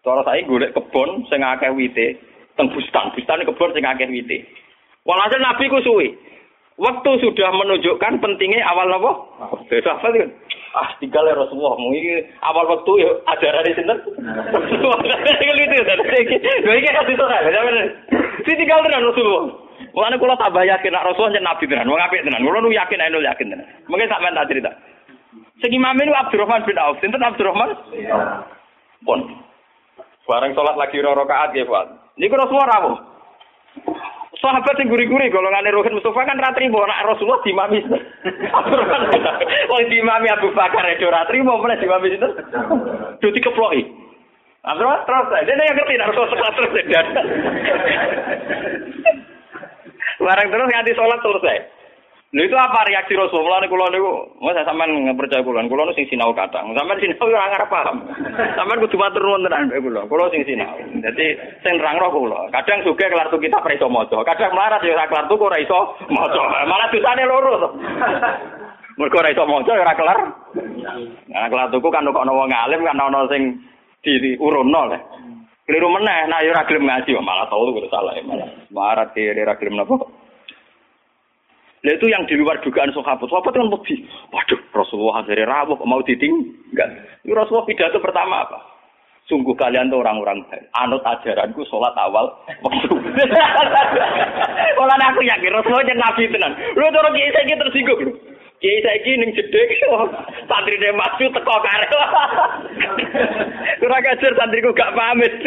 Cara 0.00 0.24
saya 0.24 0.40
golek 0.48 0.72
kebon 0.72 1.24
sing 1.28 1.40
wite, 1.76 2.16
teng 2.56 2.70
bustan, 2.72 3.10
bustan 3.14 3.44
kebon 3.44 3.74
sing 3.74 3.84
akeh 3.84 4.08
wite. 4.10 4.48
Walhasil 5.04 5.40
Nabi 5.40 5.70
ku 5.70 5.80
suwi. 5.84 6.08
Waktu 6.74 7.10
sudah 7.22 7.54
menunjukkan 7.54 8.18
pentingnya 8.18 8.66
awal 8.66 8.90
apa? 8.98 9.10
Besok 9.70 9.94
apa 9.94 10.10
kan? 10.10 10.30
ah 10.74 10.90
tinggal 10.98 11.22
ya 11.22 11.38
Rasulullah 11.38 11.78
ini 11.94 12.26
awal 12.42 12.66
waktu 12.66 12.92
ya 13.06 13.10
ajaran 13.30 13.62
di 13.62 13.78
sini 13.78 13.94
tinggal 15.38 15.58
itu 15.62 15.76
dan 15.86 15.98
ini 16.02 16.34
ini 16.66 16.90
kasih 16.90 17.14
tuh 17.14 17.26
kan 17.30 17.46
si 18.42 18.52
tinggal 18.58 18.82
tenan 18.82 19.06
Rasulullah 19.06 19.62
Mulane 19.94 20.18
kula 20.18 20.34
tambah 20.34 20.66
yakin 20.66 20.90
nek 20.90 21.06
Rasulullah 21.06 21.38
yen 21.38 21.46
nabi 21.46 21.70
tenan, 21.70 21.86
wong 21.86 22.02
apik 22.02 22.26
tenan. 22.26 22.42
Kula 22.42 22.58
nu 22.62 22.74
yakin 22.74 22.98
nek 22.98 23.14
yakin 23.14 23.46
tenan. 23.54 23.66
Mungkin 23.86 24.10
sampean 24.10 24.34
tak 24.34 24.50
cerita. 24.50 24.70
Sing 25.62 25.70
imam 25.70 25.98
ini 26.02 26.10
Abdurrahman 26.10 26.66
bin 26.66 26.78
Auf, 26.82 26.98
sinten 26.98 27.22
Abdurrahman? 27.22 27.78
Pun. 29.06 29.38
Bareng 30.26 30.50
salat 30.58 30.74
lagi 30.74 30.98
ora 30.98 31.14
rakaat 31.14 31.54
nggih, 31.54 31.70
Pak. 31.70 32.03
Niku 32.14 32.34
Rasulullah 32.38 32.70
rawuh. 32.78 32.96
Sahabat 34.38 34.76
yang 34.76 34.92
guri-guri 34.92 35.32
golongan 35.32 35.66
Rohin 35.72 35.96
Mustafa 35.96 36.26
kan 36.28 36.36
ratri 36.36 36.68
mau 36.68 36.84
nak 36.84 37.06
Rasulullah 37.06 37.40
dimami. 37.42 37.80
Wong 39.70 39.84
dimami 39.88 40.28
Abu 40.28 40.52
Bakar 40.52 40.84
itu 40.92 41.08
ratri 41.08 41.40
mau 41.40 41.58
mulai 41.58 41.80
dimami 41.80 42.12
itu. 42.12 42.28
Duti 43.24 43.40
keploki. 43.40 43.82
Abdul 44.64 44.96
terus 45.08 45.26
dia 45.48 45.54
yang 45.54 45.76
ngerti 45.76 45.94
nak 45.96 46.08
Rasulullah 46.12 46.54
terus 46.54 46.72
dan. 46.92 47.06
Barang 50.20 50.48
terus 50.52 50.68
nganti 50.70 50.92
sholat 50.92 51.20
selesai. 51.24 51.58
Lha 52.34 52.50
itu 52.50 52.56
apa 52.58 52.82
reaksi 52.90 53.14
Rasulullah 53.14 53.62
niku 53.62 53.78
kula 53.78 53.94
niku, 53.94 54.26
saya 54.42 54.66
sampean 54.66 54.90
percaya 55.14 55.38
kula, 55.46 55.62
kula 55.70 55.86
nu 55.86 55.94
sing 55.94 56.10
sinau 56.10 56.34
kadang. 56.34 56.66
Sampean 56.74 56.98
sinau 56.98 57.30
ora 57.30 57.46
ngarep 57.46 57.70
paham. 57.70 57.96
Sampean 58.58 58.82
kudu 58.82 58.98
matur 58.98 59.22
nuwun 59.22 59.46
tenan 59.46 59.70
mbek 59.70 59.78
kula. 59.78 60.02
Kula 60.10 60.26
sing 60.34 60.42
sinau. 60.42 60.74
Dadi 60.98 61.26
sing 61.62 61.78
nerangno 61.78 62.10
kula. 62.10 62.50
Kadang 62.50 62.82
sugih 62.82 63.06
kelar 63.06 63.30
tuh 63.30 63.38
kita 63.38 63.62
ora 63.62 63.78
iso 63.78 63.86
maca. 63.86 64.18
Kadang 64.26 64.50
melarat 64.50 64.82
ya 64.82 64.98
ora 64.98 65.06
kelar 65.06 65.24
tuh 65.30 65.38
ora 65.46 65.58
iso 65.62 65.78
maca. 66.10 66.42
Malah 66.66 66.88
dosane 66.90 67.22
loro 67.22 67.52
to. 67.54 67.68
Mergo 68.98 69.16
ora 69.22 69.30
iso 69.30 69.44
maca 69.46 69.70
ora 69.78 69.94
kelar. 69.94 70.18
Nah, 71.30 71.46
kelar 71.46 71.70
tuku 71.70 71.86
kan 71.86 72.02
kok 72.02 72.18
ana 72.18 72.34
wong 72.34 72.50
alim 72.50 72.82
kan 72.82 72.98
ana 72.98 73.30
sing 73.30 73.62
diurunno 74.02 74.90
le. 74.90 74.98
Keliru 75.70 75.86
meneh, 75.86 76.26
nah 76.26 76.42
ya 76.42 76.50
ora 76.50 76.66
gelem 76.66 76.90
ngaji 76.90 77.14
malah 77.22 77.46
tau 77.46 77.70
salah 77.94 78.18
malah. 78.26 78.50
Marat 78.74 79.14
dia 79.14 79.38
ora 79.38 79.54
gelem 79.54 79.78
napa. 79.78 80.23
Nah 81.84 81.92
itu 81.92 82.08
yang 82.08 82.24
di 82.24 82.40
luar 82.40 82.56
dugaan 82.64 82.88
sahabat. 82.96 83.28
Sahabat 83.28 83.52
kan 83.52 83.68
lebih, 83.68 84.08
waduh 84.32 84.60
Rasulullah 84.72 85.20
akhirnya 85.20 85.44
rawuh 85.44 85.76
mau 85.84 86.00
ditinggal. 86.00 86.90
Itu 87.20 87.36
Rasulullah 87.36 87.68
pidato 87.68 88.00
pertama 88.00 88.40
apa? 88.48 88.58
Sungguh 89.28 89.52
kalian 89.56 89.92
tuh 89.92 90.00
orang-orang 90.00 90.44
baik. 90.48 90.64
Anut 90.80 91.04
ajaranku 91.04 91.64
sholat 91.68 91.92
awal 91.96 92.28
waktu. 92.64 92.88
Kalau 94.76 94.96
aku 94.96 95.20
yakin 95.24 95.52
Rasulullah 95.52 95.84
yang 95.84 96.00
nabi 96.00 96.28
tenan. 96.28 96.52
Lu 96.76 96.88
tuh 96.88 97.04
kiai 97.12 97.32
saya 97.36 97.56
tersinggung. 97.56 98.00
Kiai 98.64 98.84
saya 98.84 99.00
ini 99.04 99.28
ning 99.28 99.30
santri 100.48 100.76
dia 100.80 100.92
maju 100.92 101.24
teko 101.24 101.56
kare. 101.60 101.88
Kurang 103.84 104.08
ajar 104.08 104.32
santriku 104.40 104.72
gak 104.72 104.92
pamit. 104.96 105.32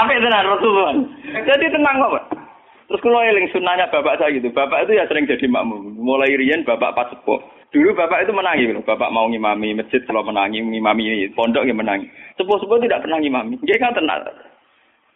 Apa 0.00 0.12
tenan 0.16 0.48
Rasulullah. 0.48 0.96
Jadi 1.44 1.64
tenang 1.72 1.96
kok. 1.96 2.51
Terus 2.92 3.08
kalau 3.08 3.24
eling 3.24 3.48
sunnahnya 3.56 3.88
bapak 3.88 4.20
saya 4.20 4.36
gitu. 4.36 4.52
Bapak 4.52 4.84
itu 4.84 5.00
ya 5.00 5.08
sering 5.08 5.24
jadi 5.24 5.48
makmum. 5.48 5.96
Mulai 5.96 6.36
rian 6.36 6.60
bapak 6.60 6.92
pas 6.92 7.08
sepuh. 7.08 7.40
Dulu 7.72 7.96
bapak 7.96 8.28
itu 8.28 8.36
menangi, 8.36 8.68
gitu. 8.68 8.84
bapak 8.84 9.08
mau 9.08 9.24
ngimami 9.32 9.72
masjid, 9.72 10.04
kalau 10.04 10.20
menangi, 10.20 10.60
ngimami 10.60 11.24
pondok 11.32 11.64
yang 11.64 11.80
menangi. 11.80 12.04
Sepuh-sepuh 12.36 12.84
tidak 12.84 13.00
pernah 13.00 13.16
ngimami. 13.16 13.56
Dia 13.64 13.80
kan 13.80 13.96
tenang. 13.96 14.28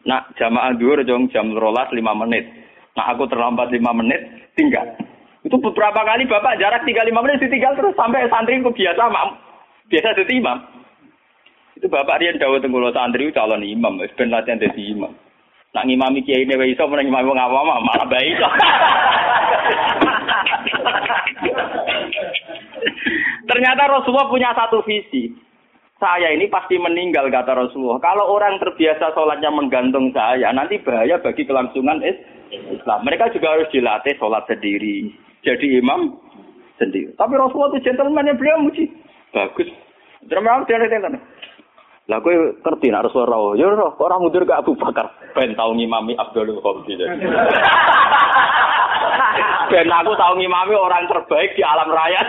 Nah, 0.09 0.25
jamaah 0.41 0.73
dulu 0.73 1.05
jong 1.05 1.29
jam 1.37 1.53
rolas 1.53 1.93
lima 1.93 2.17
menit. 2.17 2.49
Nah, 2.97 3.13
aku 3.13 3.29
terlambat 3.29 3.69
lima 3.69 3.93
menit, 3.93 4.25
tinggal. 4.57 4.89
Itu 5.45 5.61
beberapa 5.61 6.01
kali 6.01 6.25
bapak 6.25 6.57
jarak 6.57 6.89
tiga 6.89 7.05
lima 7.05 7.21
menit 7.21 7.45
ditinggal 7.45 7.77
terus 7.77 7.93
sampai 7.93 8.25
santri 8.33 8.57
ku 8.65 8.73
biasa 8.73 9.05
mak 9.13 9.37
biasa 9.93 10.17
jadi 10.17 10.33
imam. 10.41 10.59
Itu 11.77 11.93
bapak 11.93 12.25
Rian 12.25 12.41
Dawa 12.41 12.57
Tenggulo 12.57 12.89
santri 12.97 13.29
calon 13.37 13.69
imam, 13.69 14.01
ben 14.01 14.33
latihan 14.33 14.57
jadi 14.57 14.81
imam. 14.97 15.13
Nak 15.77 15.85
ngimami 15.85 16.25
kiai 16.25 16.49
ini 16.49 16.73
iso 16.73 16.89
menang 16.89 17.13
ngimami 17.13 17.29
wong 17.29 17.37
awam 17.37 17.85
malah 17.85 18.09
baik. 18.09 18.33
Ternyata 23.45 23.83
Rasulullah 23.93 24.33
punya 24.33 24.57
satu 24.57 24.81
visi. 24.89 25.37
Saya 26.01 26.33
ini 26.33 26.49
pasti 26.49 26.81
meninggal 26.81 27.29
kata 27.29 27.53
Rasulullah. 27.53 28.01
Kalau 28.01 28.25
orang 28.33 28.57
terbiasa 28.57 29.13
sholatnya 29.13 29.53
menggantung 29.53 30.13
saya, 30.17 30.49
nanti 30.53 30.81
bahaya 30.81 31.21
bagi 31.21 31.45
kelangsungan 31.45 32.01
Islam. 32.73 33.05
Mereka 33.05 33.33
juga 33.37 33.57
harus 33.57 33.69
dilatih 33.69 34.17
sholat 34.17 34.49
sendiri. 34.49 35.13
Jadi 35.45 35.77
imam 35.77 36.17
sendiri. 36.81 37.13
Tapi 37.21 37.37
Rasulullah 37.37 37.77
itu 37.77 37.85
gentleman 37.85 38.29
yang 38.29 38.41
beliau 38.41 38.65
muji. 38.65 38.89
Bagus. 39.33 39.69
Drama 40.25 40.65
dia 40.65 40.81
ada 40.81 41.21
Lah 42.07 42.23
kowe 42.23 42.31
ngerti 42.31 42.87
nek 42.87 43.11
Rasulullah 43.11 43.35
rawuh. 43.35 43.59
Ya 43.59 43.67
ora, 43.67 43.91
kok 43.91 44.07
ora 44.07 44.23
mundur 44.23 44.47
ke 44.47 44.55
Abu 44.55 44.79
Bakar. 44.79 45.11
Ben 45.35 45.59
tau 45.59 45.75
ngimami 45.75 46.15
Abdul 46.15 46.55
Khamsi. 46.63 46.95
ben 49.75 49.91
aku 49.91 50.15
tau 50.15 50.39
ngimami 50.39 50.75
orang 50.79 51.11
terbaik 51.11 51.59
di 51.59 51.67
alam 51.67 51.91
raya. 51.91 52.23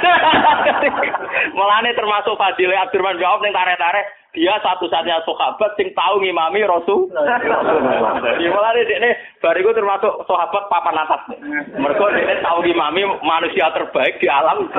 Mulane 1.58 1.94
termasuk 1.94 2.34
Fadil 2.42 2.74
Abdurrahman 2.74 3.22
Auf 3.22 3.46
ning 3.46 3.54
tarik-tarik 3.54 4.06
dia 4.38 4.54
satu-satunya 4.62 5.26
sahabat 5.26 5.74
sing 5.82 5.90
tahu 5.98 6.22
ngimami 6.22 6.62
Rasul. 6.62 7.10
Jadi 7.10 8.46
mulane 8.54 8.86
dekne 8.86 9.18
bariku 9.42 9.74
termasuk 9.74 10.14
sahabat 10.30 10.70
papan 10.70 11.02
atas. 11.02 11.22
Mergo 11.74 12.06
dekne 12.14 12.38
tahu 12.46 12.62
ngimami 12.62 13.02
manusia 13.26 13.74
terbaik 13.74 14.22
di 14.22 14.30
alam. 14.30 14.70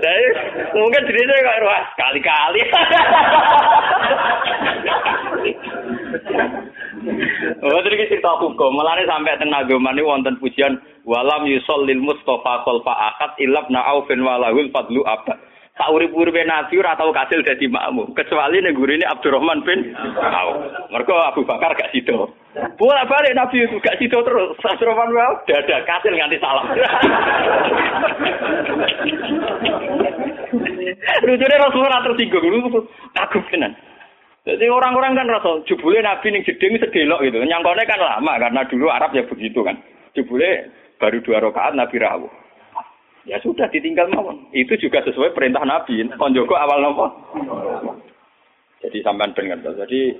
Jadi 0.00 0.26
mungkin 0.72 1.04
cerita 1.04 1.32
kok 1.44 1.60
wah 1.68 1.82
kali-kali. 2.00 2.62
Oh, 7.62 7.78
terus 7.84 8.08
cerita 8.08 8.32
hukum. 8.40 8.80
Mulane 8.80 9.04
sampai 9.04 9.36
teng 9.36 9.52
nagoman 9.52 10.00
ini 10.00 10.08
wonten 10.08 10.40
pujian 10.40 10.80
walam 11.04 11.44
yusol 11.44 11.84
lil 11.84 12.00
Mustafa 12.00 12.64
khalfa 12.64 12.94
akad 13.12 13.36
ilab 13.44 13.68
na'aufin 13.68 14.24
walahul 14.24 14.72
fadlu 14.72 15.04
abad. 15.04 15.51
Saurip-uripe 15.82 16.46
Nabi 16.46 16.78
ora 16.78 16.94
tau 16.94 17.10
kasil 17.10 17.42
dadi 17.42 17.66
makmum, 17.66 18.14
kecuali 18.14 18.62
ning 18.62 18.78
gurine 18.78 19.02
Abdurrahman 19.02 19.66
bin 19.66 19.90
Auf. 20.14 20.62
Mergo 20.94 21.18
Abu 21.18 21.42
Bakar 21.42 21.74
gak 21.74 21.90
sido. 21.90 22.30
Bolak 22.78 23.10
balik 23.10 23.34
Nabi 23.34 23.66
itu 23.66 23.82
gak 23.82 23.98
sido 23.98 24.22
terus. 24.22 24.54
Abdurrahman 24.62 25.10
bin 25.10 25.18
Auf 25.18 25.42
dada 25.50 25.82
kasil 25.82 26.14
nganti 26.14 26.38
salam. 26.38 26.70
Lucunya 31.26 31.58
Rasulullah 31.58 32.06
tersinggung, 32.06 32.46
lu 32.46 32.86
kagum 33.18 33.42
tenan. 33.50 33.74
Jadi 34.46 34.66
orang-orang 34.70 35.18
kan 35.18 35.26
rasa 35.26 35.66
jebule 35.66 35.98
Nabi 35.98 36.30
ning 36.30 36.46
jeding 36.46 36.78
sedelok 36.78 37.26
gitu. 37.26 37.42
Nyangkone 37.42 37.82
kan 37.90 37.98
lama 37.98 38.38
karena 38.38 38.62
dulu 38.70 38.86
Arab 38.86 39.10
ya 39.18 39.26
begitu 39.26 39.66
kan. 39.66 39.82
Jebule 40.14 40.70
baru 41.02 41.18
dua 41.26 41.42
rakaat 41.42 41.74
Nabi 41.74 41.98
rawuh. 41.98 42.41
Ya 43.22 43.38
sudah 43.38 43.70
ditinggal 43.70 44.10
mawon. 44.10 44.50
Itu 44.50 44.74
juga 44.82 44.98
sesuai 45.06 45.30
perintah 45.34 45.62
Nabi. 45.62 46.02
Konjoko 46.18 46.58
awal 46.58 46.82
nopo. 46.82 47.06
Jadi 48.82 48.98
sampean 49.06 49.30
dengar. 49.38 49.62
Jadi 49.62 50.18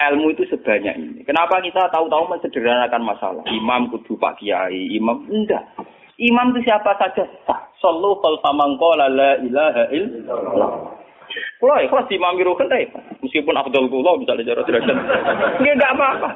ilmu 0.00 0.36
itu 0.36 0.44
sebanyak 0.52 0.96
ini. 1.00 1.20
Kenapa 1.24 1.64
kita 1.64 1.88
tahu-tahu 1.88 2.28
mensederhanakan 2.28 3.02
masalah? 3.04 3.44
Imam 3.48 3.88
kudu 3.88 4.20
Pak 4.20 4.40
Kiai, 4.40 4.96
imam 4.96 5.24
enggak. 5.32 5.64
Imam 6.20 6.52
itu 6.52 6.68
siapa 6.68 6.92
saja 7.00 7.24
sah. 7.48 7.72
Sallu 7.80 8.20
fal 8.20 8.36
famangqala 8.44 9.08
la 9.08 9.40
ilaha 9.40 9.84
illallah. 9.88 10.72
Kulo 11.56 11.72
ikhlas 11.80 12.08
di 12.12 12.20
imam 12.20 12.36
biru 12.36 12.52
Meskipun 13.24 13.56
Abdul 13.56 13.88
Kulo 13.88 14.20
bisa 14.20 14.36
cara 14.36 14.60
derajat. 14.60 14.96
Enggak 15.56 15.92
apa-apa. 15.96 16.30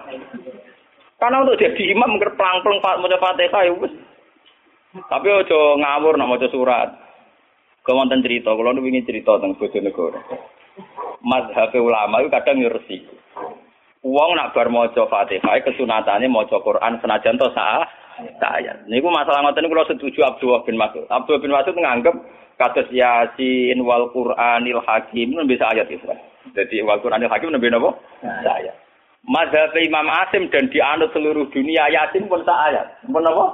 Karena 1.21 1.45
untuk 1.45 1.61
jadi 1.61 1.93
imam 1.93 2.21
ngerplang-plang 2.21 2.81
mau 2.81 3.09
Fatihah 3.21 3.63
ya 3.69 3.73
tapi 4.95 5.29
ojo 5.31 5.79
ngawur 5.83 6.15
nak 6.15 6.31
maca 6.31 6.47
surat. 6.51 6.89
Kau 7.85 7.99
wonten 7.99 8.25
cerita, 8.25 8.55
kalau 8.55 8.73
nu 8.73 8.81
ingin 8.81 9.05
cerita 9.05 9.37
tentang 9.37 9.61
Bojonegoro. 9.61 10.17
Mazhab 11.21 11.75
ulama 11.77 12.25
itu 12.25 12.33
kadang 12.33 12.63
ngerti. 12.63 13.05
Uang 14.01 14.37
nak 14.37 14.57
bar 14.57 14.73
maca 14.73 15.05
Fatihah 15.05 15.61
kesunatannya 15.65 16.29
maca 16.33 16.61
Quran 16.65 17.01
senajan 17.01 17.37
to 17.37 17.49
sah 17.53 17.85
saya. 18.41 18.79
Niku 18.87 19.11
masalah 19.11 19.45
ngoten 19.45 19.69
kalau 19.69 19.89
setuju 19.89 20.21
Abdullah 20.25 20.63
bin 20.65 20.79
Mas'ud. 20.79 21.09
Abdullah 21.11 21.43
bin 21.43 21.53
Mas'ud 21.53 21.75
menganggap 21.75 22.15
kados 22.61 22.89
Yasin 22.95 23.83
wal 23.83 24.09
Qur'anil 24.15 24.81
Hakim 24.85 25.35
bisa 25.49 25.73
ayat 25.75 25.91
itu. 25.91 26.07
Jadi 26.55 26.85
wal 26.85 27.01
Qur'anil 27.03 27.33
Hakim 27.33 27.51
nabi 27.51 27.73
napa? 27.73 27.97
Saya. 28.23 28.84
Mazhab 29.25 29.73
Imam 29.81 30.05
Asim 30.05 30.53
dan 30.53 30.69
dianut 30.69 31.09
seluruh 31.17 31.49
dunia 31.49 31.89
Yasin 31.89 32.29
pun 32.29 32.45
tak 32.45 32.61
ayat. 32.69 32.85
Pun 33.09 33.25
apa? 33.25 33.47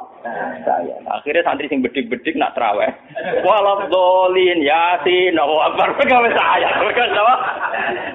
Saya. 0.66 0.99
Akhirnya 1.07 1.47
santri 1.47 1.71
sing 1.71 1.79
bedik-bedik 1.79 2.35
nak 2.35 2.59
teraweh. 2.59 2.91
Walau 3.47 3.87
dolin 3.87 4.66
Yasin, 4.66 5.39
Allah 5.39 5.71
Akbar. 5.71 5.95
Mereka 5.95 6.35
saya. 6.35 6.68
Mereka 6.75 7.03
apa? 7.14 7.35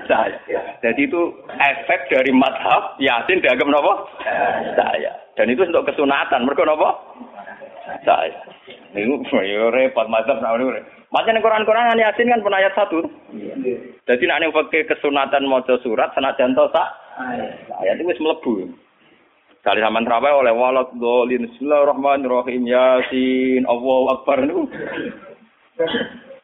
Saya. 0.03 0.35
Jadi 0.83 1.07
itu 1.07 1.31
efek 1.55 2.11
dari 2.11 2.35
mazhab 2.35 2.99
Yasin 2.99 3.39
dianggap 3.39 3.71
apa? 3.71 3.93
Saya. 4.75 5.11
Dan 5.39 5.47
itu 5.47 5.63
untuk 5.63 5.87
kesunatan. 5.87 6.43
Mereka 6.43 6.67
apa? 6.67 6.89
Saya. 8.03 8.35
Ini 8.99 9.15
repot 9.71 10.11
mazhab. 10.11 10.43
Macam 10.43 11.39
Quran-Quran 11.39 12.03
Yasin 12.03 12.27
kan 12.35 12.43
pun 12.43 12.51
ayat 12.51 12.75
satu. 12.75 12.99
Jadi 14.03 14.23
nak 14.27 14.43
pakai 14.51 14.91
kesunatan 14.91 15.47
mau 15.47 15.63
surat, 15.63 16.11
senajan 16.11 16.51
to 16.51 16.67
sak 16.75 17.04
Ayat 17.15 17.95
itu 17.95 18.11
wis 18.11 18.19
mlebu. 18.19 18.75
Kali 19.63 19.79
sampean 19.81 20.03
terawih 20.05 20.45
oleh 20.45 20.53
walad 20.53 20.91
dolin 20.99 21.47
Bismillahirrahmanirrahim 21.47 22.67
Yasin 22.67 23.63
Allahu 23.65 24.11
Akbar 24.13 24.43
niku. 24.43 24.67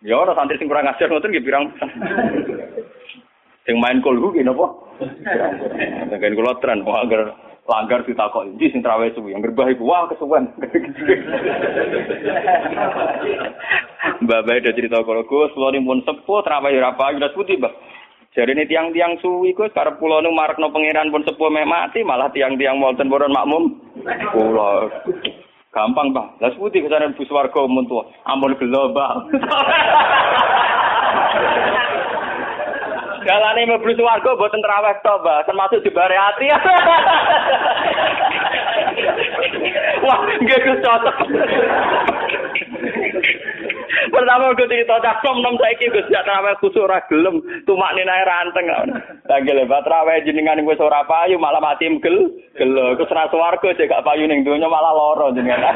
Ya 0.01 0.15
ora 0.17 0.33
santri 0.33 0.57
sing 0.57 0.71
kurang 0.71 0.87
ajar 0.87 1.11
ngoten 1.11 1.29
nggih 1.29 1.43
pirang. 1.45 1.75
Sing 3.67 3.77
main 3.77 4.01
kulhu 4.01 4.33
ki 4.33 4.47
napa? 4.47 4.73
Dengan 6.07 6.35
kula 6.39 6.57
tren 6.63 6.87
kok 6.87 7.01
agar 7.03 7.21
langgar 7.69 8.01
ditakok 8.07 8.49
iki 8.57 8.73
sing 8.73 8.81
trawe 8.81 9.05
suwi 9.13 9.35
yang 9.35 9.43
gerbah 9.45 9.69
iku 9.69 9.85
wah 9.85 10.09
kesuwen. 10.09 10.49
Mbak 14.25 14.43
Bae 14.49 14.65
cerita 14.65 15.05
kalau 15.05 15.25
Gus, 15.29 15.53
pun 15.53 15.99
sepuh, 16.05 16.41
terawih 16.41 16.77
apa, 16.81 17.13
udah 17.13 17.33
putih, 17.37 17.57
Mbak. 17.57 17.73
Jadi 18.31 18.55
ini 18.55 18.63
tiang-tiang 18.63 19.19
suwi 19.19 19.51
ku 19.51 19.67
sekarang 19.67 19.99
pulau 19.99 20.23
nu 20.23 20.31
marak 20.31 20.55
no 20.55 20.71
pangeran 20.71 21.11
pun 21.11 21.19
sepuh 21.27 21.51
meh 21.51 21.67
mati 21.67 21.99
malah 21.99 22.31
tiang-tiang 22.31 22.79
Walton 22.79 23.11
boron 23.11 23.35
makmum. 23.35 23.75
Pulau 24.31 24.87
gampang 25.71 26.11
bang. 26.15 26.27
Lah 26.39 26.51
putih 26.55 26.83
ke 26.83 26.87
sana 26.87 27.11
bus 27.11 27.27
warga 27.27 27.59
umum 27.59 27.83
tua. 27.91 28.07
Ampun 28.27 28.55
gelo 28.55 28.95
bang. 28.95 29.35
Galane 33.21 33.69
mlebu 33.69 33.93
swarga 33.93 34.33
boten 34.33 34.65
traweh 34.65 34.97
to, 35.05 35.13
Mbak, 35.21 35.45
termasuk 35.45 35.85
dibare 35.85 36.17
ati. 36.17 36.49
Wah, 40.01 40.25
nggih 40.41 40.57
Gus 40.65 40.81
cocok. 40.81 41.21
Pertama 44.11 44.55
gue 44.55 44.67
cerita 44.67 44.99
cak 45.01 45.23
nom 45.23 45.55
saiki 45.59 45.91
gue 45.91 46.03
sejak 46.07 46.23
terawih 46.23 46.55
kusuk 46.59 46.85
ora 46.85 47.03
gelem 47.07 47.43
tumak 47.67 47.93
ninae 47.95 48.23
ranteng. 48.23 48.65
Lagi 49.27 49.51
lebat 49.51 49.83
terawih 49.83 50.23
jenengan 50.23 50.63
gue 50.63 50.75
ora 50.79 51.03
payu 51.05 51.35
malah 51.37 51.59
mati 51.59 51.89
gel 51.99 52.17
gelo. 52.55 52.95
Gue 52.95 53.07
serah 53.07 53.27
swarga 53.29 53.69
cek 53.75 53.89
gak 53.89 54.05
payu 54.05 54.27
ning 54.27 54.43
donya 54.47 54.67
malah 54.71 54.93
loro 54.95 55.35
jenengan. 55.35 55.61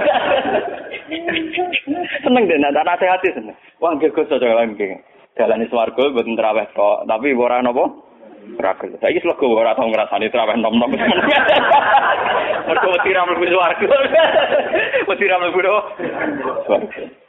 seneng 2.24 2.44
deh 2.50 2.58
nada 2.60 2.82
nasihati 2.84 3.30
seneng. 3.36 3.58
Wah 3.84 3.94
gue 4.00 4.12
gue 4.12 4.26
cocok 4.26 4.56
lagi. 4.56 4.96
Jalani 5.36 5.68
swarga 5.68 6.16
buat 6.16 6.24
terawih 6.24 6.68
kok, 6.72 6.98
tapi 7.12 7.36
ora 7.36 7.60
nopo. 7.60 8.08
Ragil. 8.56 8.96
Saiki 9.02 9.20
slego 9.20 9.58
ora 9.58 9.76
tau 9.76 9.90
ngrasani 9.90 10.32
terawih 10.32 10.56
nom-nom. 10.62 10.94
Mergo 12.70 12.88
wedi 12.94 13.12
ra 13.12 13.26
mlebu 13.26 13.46
swarga. 13.52 13.88
Wedi 15.10 15.26
ra 15.28 15.38
mlebu 15.42 15.60
swarga. 16.66 17.25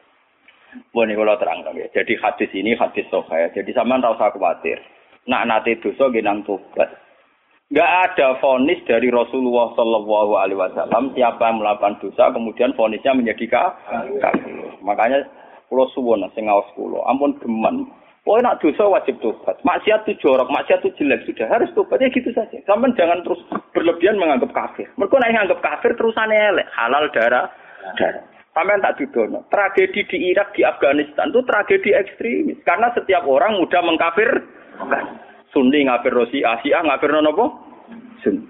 Bon 0.93 1.09
kalau 1.09 1.37
terang 1.41 1.61
ya. 1.77 1.87
Jadi 1.93 2.16
hadis 2.18 2.51
ini 2.57 2.72
hadis 2.77 3.07
soha 3.12 3.49
Jadi 3.53 3.70
sama 3.77 4.01
tak 4.01 4.16
usah 4.16 4.31
khawatir. 4.33 4.79
Nak 5.27 5.45
nate 5.51 5.79
dosa 5.83 6.07
genang 6.14 6.47
tobat. 6.47 6.89
Gak 7.74 7.91
ada 8.14 8.39
fonis 8.39 8.79
dari 8.87 9.11
Rasulullah 9.11 9.74
Shallallahu 9.74 10.39
Alaihi 10.39 10.55
Wasallam 10.55 11.11
siapa 11.18 11.51
yang 11.51 11.59
melakukan 11.59 11.99
dosa 11.99 12.31
kemudian 12.31 12.70
fonisnya 12.79 13.11
menjadi 13.11 13.59
kafir. 14.22 14.70
Makanya 14.87 15.27
pulau 15.66 15.91
suwon 15.91 16.22
sing 16.39 16.47
ngawas 16.47 16.70
pulau. 16.79 17.03
Ampun 17.11 17.35
geman. 17.43 17.91
Oh 18.27 18.39
nak 18.39 18.62
dosa 18.62 18.87
wajib 18.87 19.18
tobat. 19.18 19.59
Maksiat 19.66 20.07
itu 20.07 20.18
jorok, 20.22 20.51
maksiat 20.51 20.83
itu 20.83 20.95
jelek 20.99 21.27
sudah 21.27 21.47
harus 21.47 21.70
tobat 21.74 22.03
ya 22.03 22.11
gitu 22.11 22.31
saja. 22.35 22.59
Sampai 22.66 22.95
jangan 22.95 23.22
terus 23.27 23.39
berlebihan 23.74 24.18
menganggap 24.18 24.51
kafir. 24.55 24.87
Mereka 24.95 25.14
naik 25.18 25.35
menganggap 25.35 25.59
kafir 25.62 25.91
terusannya 25.99 26.39
elek 26.55 26.70
halal 26.74 27.07
darah 27.14 27.51
darah. 27.99 28.36
Sampai 28.57 28.81
tak 28.81 28.97
didono. 28.97 29.45
Tragedi 29.53 30.01
di 30.09 30.33
Irak, 30.33 30.57
di 30.57 30.65
Afghanistan 30.65 31.29
itu 31.29 31.45
tragedi 31.45 31.93
ekstremis. 31.93 32.57
Karena 32.65 32.89
setiap 32.97 33.29
orang 33.29 33.61
mudah 33.61 33.85
mengkafir. 33.85 34.33
Sunni 35.53 35.85
ngafir 35.85 36.17
Rosi, 36.17 36.41
Asia 36.41 36.81
ngafir 36.81 37.13
nopo? 37.21 37.53
Sunni. 38.25 38.49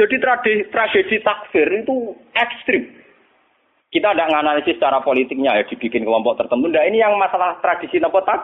Jadi 0.00 0.16
tragedi, 0.16 0.64
tragedi 0.72 1.16
takfir 1.20 1.68
itu 1.76 2.16
ekstrim. 2.32 2.88
Kita 3.92 4.10
tidak 4.10 4.32
menganalisis 4.32 4.80
secara 4.80 5.04
politiknya 5.04 5.60
ya 5.60 5.64
dibikin 5.68 6.08
kelompok 6.08 6.40
tertentu. 6.40 6.66
Nah 6.66 6.82
ini 6.88 7.04
yang 7.04 7.14
masalah 7.20 7.60
tradisi 7.60 8.00
nopo 8.00 8.24
tak? 8.24 8.40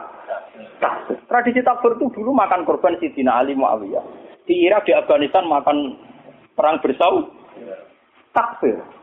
Tradisi 1.27 1.65
takfir 1.65 1.97
itu 1.97 2.13
dulu 2.13 2.37
makan 2.37 2.69
korban 2.69 3.01
Sidina 3.01 3.41
Ali 3.41 3.57
Muawiyah. 3.57 4.05
Di 4.45 4.69
Irak, 4.69 4.85
di 4.85 4.93
Afghanistan 4.93 5.49
makan 5.49 5.97
perang 6.55 6.77
bersau. 6.85 7.33
Takfir. 8.37 9.00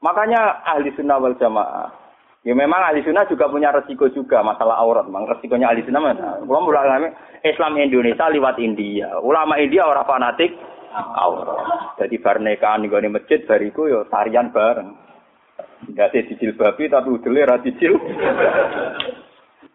Makanya 0.00 0.64
ahli 0.64 0.92
sunnah 0.96 1.20
wal 1.20 1.36
jamaah 1.36 2.00
Ya 2.40 2.56
memang 2.56 2.80
ahli 2.80 3.04
sunnah 3.04 3.28
juga 3.28 3.52
punya 3.52 3.68
resiko 3.68 4.08
juga 4.08 4.40
masalah 4.40 4.80
aurat. 4.80 5.04
Memang 5.04 5.28
resikonya 5.28 5.68
ahli 5.68 5.84
sunnah 5.84 6.00
mana? 6.00 6.40
Kalau 6.40 6.64
mulai 6.64 7.12
Islam 7.44 7.76
Indonesia 7.76 8.32
lewat 8.32 8.56
India. 8.56 9.12
Ulama 9.20 9.60
India 9.60 9.84
orang 9.84 10.08
fanatik 10.08 10.56
aurat. 10.96 12.00
Jadi 12.00 12.16
bar 12.16 12.40
nikahan 12.40 12.80
di 12.80 13.12
masjid 13.12 13.44
bariku 13.44 13.92
yo 13.92 14.08
tarian 14.08 14.48
bareng. 14.56 14.96
Gak 15.92 16.16
sih 16.16 16.24
babi 16.56 16.88
tapi 16.88 17.08
udele 17.12 17.44
ra 17.44 17.60
cicil. 17.60 18.00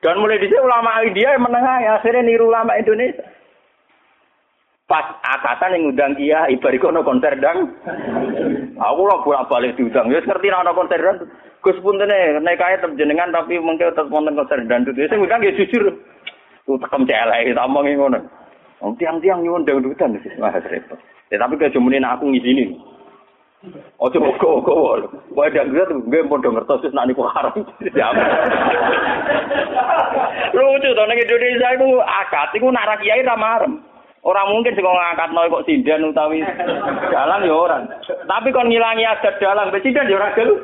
Dan 0.01 0.21
mulai 0.21 0.41
di 0.41 0.49
ulama 0.57 1.05
India 1.05 1.37
yang 1.37 1.45
menengah 1.45 1.77
ya 1.85 1.91
akhirnya 2.01 2.25
niru 2.25 2.49
ulama 2.49 2.73
Indonesia. 2.81 3.34
Pas 4.85 5.17
akatan 5.25 5.73
yang 5.73 5.81
ngundang 5.89 6.13
dia, 6.13 6.45
ibarat 6.45 6.93
no 6.93 7.01
konser 7.01 7.33
dang. 7.41 7.73
Aku 8.77 9.01
lah 9.09 9.17
bolak 9.25 9.49
balik 9.49 9.73
diundang. 9.81 10.13
Ya 10.13 10.21
ngerti 10.21 10.53
ana 10.53 10.77
konser 10.77 11.01
dang. 11.01 11.25
Gus 11.65 11.81
puntene 11.81 12.37
nek 12.37 12.61
kae 12.61 12.77
jenengan 12.93 13.33
tapi 13.33 13.57
mengke 13.57 13.89
tetep 13.89 14.13
wonten 14.13 14.37
konser 14.37 14.61
dangdut. 14.69 14.93
Ya 14.93 15.09
sing 15.09 15.25
ngundang 15.25 15.41
ya 15.41 15.57
jujur. 15.57 15.89
Ku 16.69 16.77
tekem 16.77 17.09
celek 17.09 17.57
tamongi 17.57 17.97
ngono. 17.97 18.21
Wong 18.85 18.93
tiang-tiang 19.01 19.41
nyuwun 19.41 19.65
dangdutan 19.65 20.21
wis 20.21 20.29
wah 20.37 20.53
repot. 20.53 21.01
Ya 21.33 21.41
tapi 21.41 21.57
kejemunin 21.57 22.05
aku 22.05 22.29
ngizini. 22.29 22.77
Ojo 23.97 24.17
kok-kok. 24.21 25.33
Wae 25.33 25.49
dangdut 25.49 25.89
gue 26.13 26.29
padha 26.29 26.49
ngertos 26.53 26.85
wis 26.85 26.93
nak 26.93 27.09
niku 27.09 27.25
haram. 27.25 27.57
Ya. 27.89 28.13
Lucu 30.53 30.89
to 30.93 31.03
ning 31.09 31.17
Indonesia 31.25 31.73
iku 31.73 32.05
akad 32.05 32.53
iku 32.53 32.69
nak 32.69 33.01
kiai 33.01 33.25
ra 33.25 33.33
marem. 33.33 33.81
Orang 34.25 34.57
mungkin 34.57 34.73
sih 34.73 34.81
ngangkat 34.81 35.29
noy 35.37 35.53
kok 35.53 35.69
sindan 35.69 36.09
utawi 36.09 36.41
jalan 37.13 37.45
ya 37.45 37.53
orang. 37.53 37.85
Tapi 38.25 38.49
kon 38.49 38.73
ngilangi 38.73 39.05
adat 39.05 39.37
jalan, 39.37 39.69
sindan 39.85 40.09
ya 40.09 40.17
orang 40.17 40.33
gaul. 40.33 40.57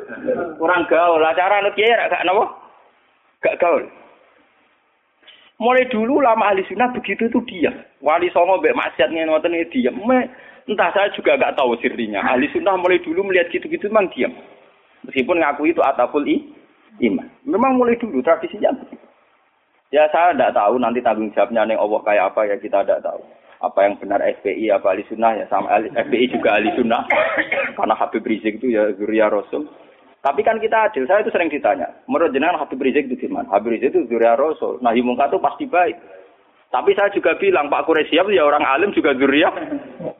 Orang 0.58 0.82
gaul. 0.90 1.22
Lah 1.22 1.30
cara 1.38 1.62
nut 1.62 1.78
kiai 1.78 1.94
gak 2.10 2.26
nopo? 2.26 2.50
Gak 3.38 3.62
gaul. 3.62 3.86
Mulai 5.62 5.86
dulu 5.94 6.18
lama 6.18 6.50
ahli 6.50 6.66
sunnah 6.66 6.90
begitu 6.90 7.30
itu 7.30 7.38
dia. 7.46 7.70
Wali 8.02 8.34
songo 8.34 8.58
mbek 8.58 8.74
maksiat 8.74 9.14
ngoten 9.14 9.54
ini 9.54 9.70
diam. 9.70 9.94
Entah 10.66 10.90
saya 10.90 11.14
juga 11.14 11.38
gak 11.38 11.54
tahu 11.54 11.78
sirinya. 11.78 12.18
Ahli 12.18 12.50
sunnah 12.50 12.74
mulai 12.74 12.98
dulu 12.98 13.30
melihat 13.30 13.46
gitu-gitu 13.54 13.86
memang 13.94 14.10
diam. 14.10 14.34
Meskipun 15.06 15.38
ngaku 15.38 15.70
itu 15.70 15.78
atapul 15.86 16.26
i, 16.26 16.42
iman. 16.98 17.30
Memang 17.46 17.78
mulai 17.78 17.94
dulu 17.94 18.26
tradisinya. 18.26 18.74
Ya 19.94 20.10
saya 20.10 20.34
tidak 20.34 20.50
tahu 20.58 20.82
nanti 20.82 20.98
tanggung 20.98 21.30
jawabnya 21.30 21.62
neng 21.62 21.78
Allah 21.78 22.00
kayak 22.02 22.34
apa 22.34 22.40
ya 22.50 22.56
kita 22.58 22.82
tidak 22.82 23.06
tahu 23.06 23.22
apa 23.62 23.78
yang 23.86 23.94
benar 24.02 24.18
FPI 24.18 24.74
apa 24.74 24.90
ahli 24.90 25.06
sunnah 25.06 25.38
ya 25.38 25.46
sama 25.46 25.70
FPI 25.78 26.34
juga 26.34 26.58
ahli 26.58 26.74
sunnah. 26.74 27.06
Karena 27.78 27.94
Habib 27.94 28.26
Rizik 28.26 28.58
itu 28.58 28.74
ya 28.74 28.90
Zuriya 28.98 29.30
Rasul. 29.30 29.70
Tapi 30.22 30.42
kan 30.46 30.58
kita 30.58 30.90
adil 30.90 31.06
saya 31.06 31.22
itu 31.22 31.34
sering 31.34 31.50
ditanya 31.50 31.86
menurut 32.10 32.34
jenengan 32.34 32.58
Habib 32.58 32.82
Rizik 32.82 33.06
itu 33.06 33.26
gimana? 33.26 33.46
Habib 33.54 33.78
Rizik 33.78 33.94
itu 33.94 34.10
Zuriya 34.10 34.34
Rasul. 34.34 34.82
Nah 34.82 34.90
Mungkar 34.98 35.30
itu 35.30 35.38
pasti 35.38 35.64
baik. 35.70 35.96
Tapi 36.72 36.96
saya 36.96 37.12
juga 37.12 37.36
bilang 37.36 37.68
Pak 37.68 37.84
Quraisyab 37.84 38.32
ya 38.32 38.48
orang 38.48 38.64
alim 38.64 38.96
juga 38.96 39.12
Zuriya 39.12 39.52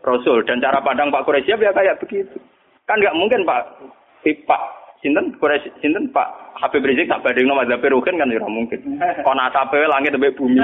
Rasul. 0.05 0.45
Dan 0.45 0.61
cara 0.61 0.85
pandang 0.85 1.09
Pak 1.09 1.25
Quraisyab 1.25 1.59
ya 1.59 1.73
kayak 1.73 1.99
begitu. 1.99 2.37
Kan 2.85 3.01
nggak 3.01 3.17
mungkin 3.17 3.43
Pak 3.49 3.81
Pak 4.23 4.82
Sinten 5.03 5.35
Quraisy 5.43 5.83
Sinten 5.83 6.15
Pak 6.15 6.55
Habib 6.63 6.87
Rizik 6.87 7.11
tak 7.11 7.27
bandingno 7.27 7.59
madzhab 7.59 7.83
Rukin 7.83 8.23
kan 8.23 8.31
ya 8.31 8.39
mungkin. 8.47 9.03
Kon 9.27 9.43
asape 9.43 9.83
langit 9.91 10.15
sampai 10.15 10.31
bumi. 10.31 10.63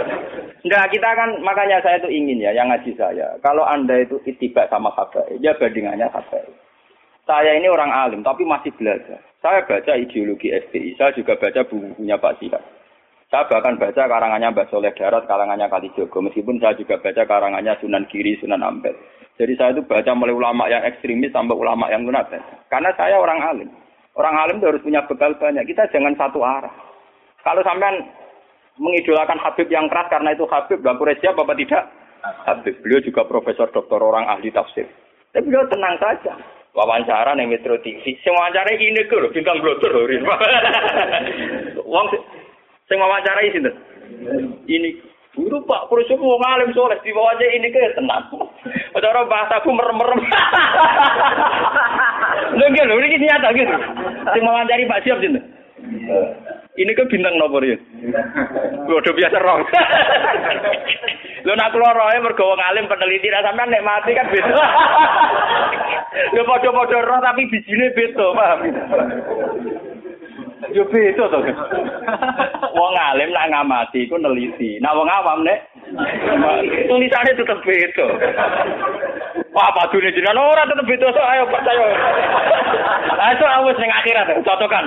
Enggak, 0.64 0.88
kita 0.90 1.08
kan 1.12 1.30
makanya 1.44 1.84
saya 1.84 2.00
itu 2.00 2.08
ingin 2.08 2.40
ya 2.40 2.56
yang 2.56 2.72
ngaji 2.72 2.96
saya. 2.96 3.36
Kalau 3.44 3.68
Anda 3.68 4.00
itu 4.00 4.16
itiba 4.24 4.64
sama 4.72 4.88
Habib, 4.96 5.28
ya 5.44 5.52
bandingannya 5.60 6.08
Habib. 6.08 6.48
Saya 7.28 7.52
ini 7.52 7.68
orang 7.68 7.92
alim 7.92 8.24
tapi 8.24 8.48
masih 8.48 8.72
belajar. 8.80 9.20
Saya 9.44 9.60
baca 9.68 9.92
ideologi 9.92 10.50
FPI, 10.50 10.96
saya 10.96 11.12
juga 11.12 11.36
baca 11.36 11.60
buku-bukunya 11.68 12.16
Pak 12.16 12.34
Sihab. 12.40 12.64
Saya 13.26 13.42
bahkan 13.50 13.74
baca 13.74 14.06
karangannya 14.06 14.54
Mbak 14.54 14.70
Soleh 14.70 14.94
Darat, 14.94 15.26
karangannya 15.26 15.66
Kali 15.66 15.90
Jogo. 15.98 16.22
Meskipun 16.22 16.62
saya 16.62 16.78
juga 16.78 17.02
baca 17.02 17.26
karangannya 17.26 17.74
Sunan 17.82 18.06
Giri, 18.06 18.38
Sunan 18.38 18.62
Ampel. 18.62 18.94
Jadi 19.36 19.52
saya 19.60 19.76
itu 19.76 19.84
baca 19.84 20.12
mulai 20.16 20.32
ulama 20.32 20.64
yang 20.72 20.80
ekstremis 20.88 21.28
sampai 21.28 21.52
ulama 21.52 21.92
yang 21.92 22.08
munafik. 22.08 22.40
Karena 22.72 22.88
saya 22.96 23.20
orang 23.20 23.40
alim. 23.44 23.68
Orang 24.16 24.32
alim 24.32 24.56
itu 24.60 24.68
harus 24.72 24.80
punya 24.80 25.04
bekal 25.04 25.36
banyak. 25.36 25.68
Kita 25.68 25.92
jangan 25.92 26.16
satu 26.16 26.40
arah. 26.40 26.72
Kalau 27.44 27.60
sampean 27.60 28.00
mengidolakan 28.80 29.36
Habib 29.40 29.68
yang 29.68 29.92
keras 29.92 30.08
karena 30.08 30.32
itu 30.32 30.48
Habib, 30.48 30.80
Bang 30.80 30.96
siapa 31.20 31.44
apa 31.44 31.52
tidak? 31.52 31.84
Habib. 32.48 32.80
Beliau 32.80 33.04
juga 33.04 33.28
profesor 33.28 33.68
doktor 33.68 34.00
orang 34.00 34.24
ahli 34.24 34.48
tafsir. 34.48 34.88
Tapi 35.36 35.44
beliau 35.44 35.68
tenang 35.68 36.00
saja. 36.00 36.32
Wawancara 36.76 37.32
nih 37.36 37.48
Metro 37.48 37.76
TV. 37.80 38.16
Semua 38.20 38.48
wawancara 38.48 38.72
ini 38.76 39.00
ke 39.08 39.16
loh, 39.16 39.32
bintang 39.32 39.60
blotor 39.64 39.92
loh. 39.96 40.04
Wong 41.92 42.06
sing 42.88 42.96
wawancarai 43.00 43.52
sinten? 43.52 43.72
Ini 44.68 45.15
Guru 45.36 45.60
Pak 45.68 45.92
Kursup 45.92 46.16
mau 46.16 46.40
ngalim 46.40 46.72
soleh 46.72 46.96
di 47.04 47.12
bawah 47.12 47.36
ini 47.36 47.68
ke 47.68 47.92
tenang. 47.92 48.24
Cara 48.96 49.20
bahasaku 49.28 49.68
merem-merem. 49.68 50.24
Lho 52.56 52.66
lho 52.72 52.96
ini 53.04 53.20
nyata 53.20 53.52
gitu. 53.52 53.76
Sing 54.32 54.42
wawancari 54.48 54.88
Pak 54.88 55.04
Siap 55.04 55.20
sini. 55.20 55.36
Ini 56.76 56.92
ke 56.96 57.04
bintang 57.12 57.36
nomor 57.36 57.60
ya. 57.60 57.76
Udah 58.88 59.12
biasa 59.12 59.36
roh. 59.44 59.60
Lho 61.44 61.52
nak 61.52 61.76
keluar 61.76 61.92
roe 61.92 62.16
mergo 62.24 62.56
wong 62.56 62.60
alim 62.64 62.88
peneliti 62.88 63.28
ra 63.28 63.44
sampean 63.44 63.68
nek 63.68 63.84
mati 63.84 64.16
kan 64.16 64.32
beda. 64.32 64.50
Lho 66.32 66.42
padha-padha 66.48 67.04
roh 67.04 67.20
tapi 67.20 67.44
bijine 67.52 67.92
beda, 67.92 68.24
paham? 68.32 68.60
Yo 70.72 70.88
beda 70.88 71.28
to. 71.28 71.38
Wong 72.78 72.94
alim 72.96 73.30
nak 73.32 73.48
ngamati 73.52 74.08
iku 74.08 74.16
neliti. 74.16 74.80
Nah 74.80 74.96
wong 74.96 75.08
awam 75.08 75.44
nek 75.44 75.68
tulisane 76.88 77.36
tetep 77.36 77.60
beda. 77.60 78.06
Wah, 79.52 79.72
padune 79.72 80.12
jenengan 80.12 80.40
ora 80.40 80.68
tetep 80.68 80.88
beda 80.88 81.12
so 81.12 81.20
ayo 81.20 81.44
percaya. 81.48 81.86
Ayo 83.16 83.46
awis 83.60 83.80
ning 83.80 83.92
akhirat 83.92 84.32
cocokan. 84.44 84.86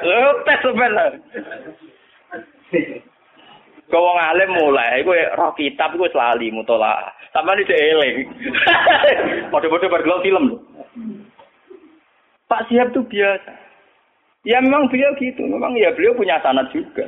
Lho 0.00 0.30
tes 0.48 0.60
sebenarnya. 0.64 1.20
Kau 3.90 4.06
wong 4.06 4.18
alim 4.22 4.54
mulai, 4.54 5.02
gue 5.02 5.34
roh 5.34 5.50
kitab 5.58 5.98
gue 5.98 6.06
selalu 6.14 6.54
mutola. 6.54 7.10
Sama 7.34 7.58
ini 7.58 7.66
eling. 7.66 8.16
Padha-padha 9.52 9.90
bergelau 9.90 10.22
film. 10.22 10.62
Pak 12.50 12.66
Siap 12.66 12.90
itu 12.90 13.06
biasa. 13.06 13.52
Ya 14.42 14.58
memang 14.58 14.90
beliau 14.90 15.14
gitu, 15.22 15.46
memang 15.46 15.78
ya 15.78 15.94
beliau 15.94 16.18
punya 16.18 16.42
sanat 16.42 16.66
juga. 16.74 17.06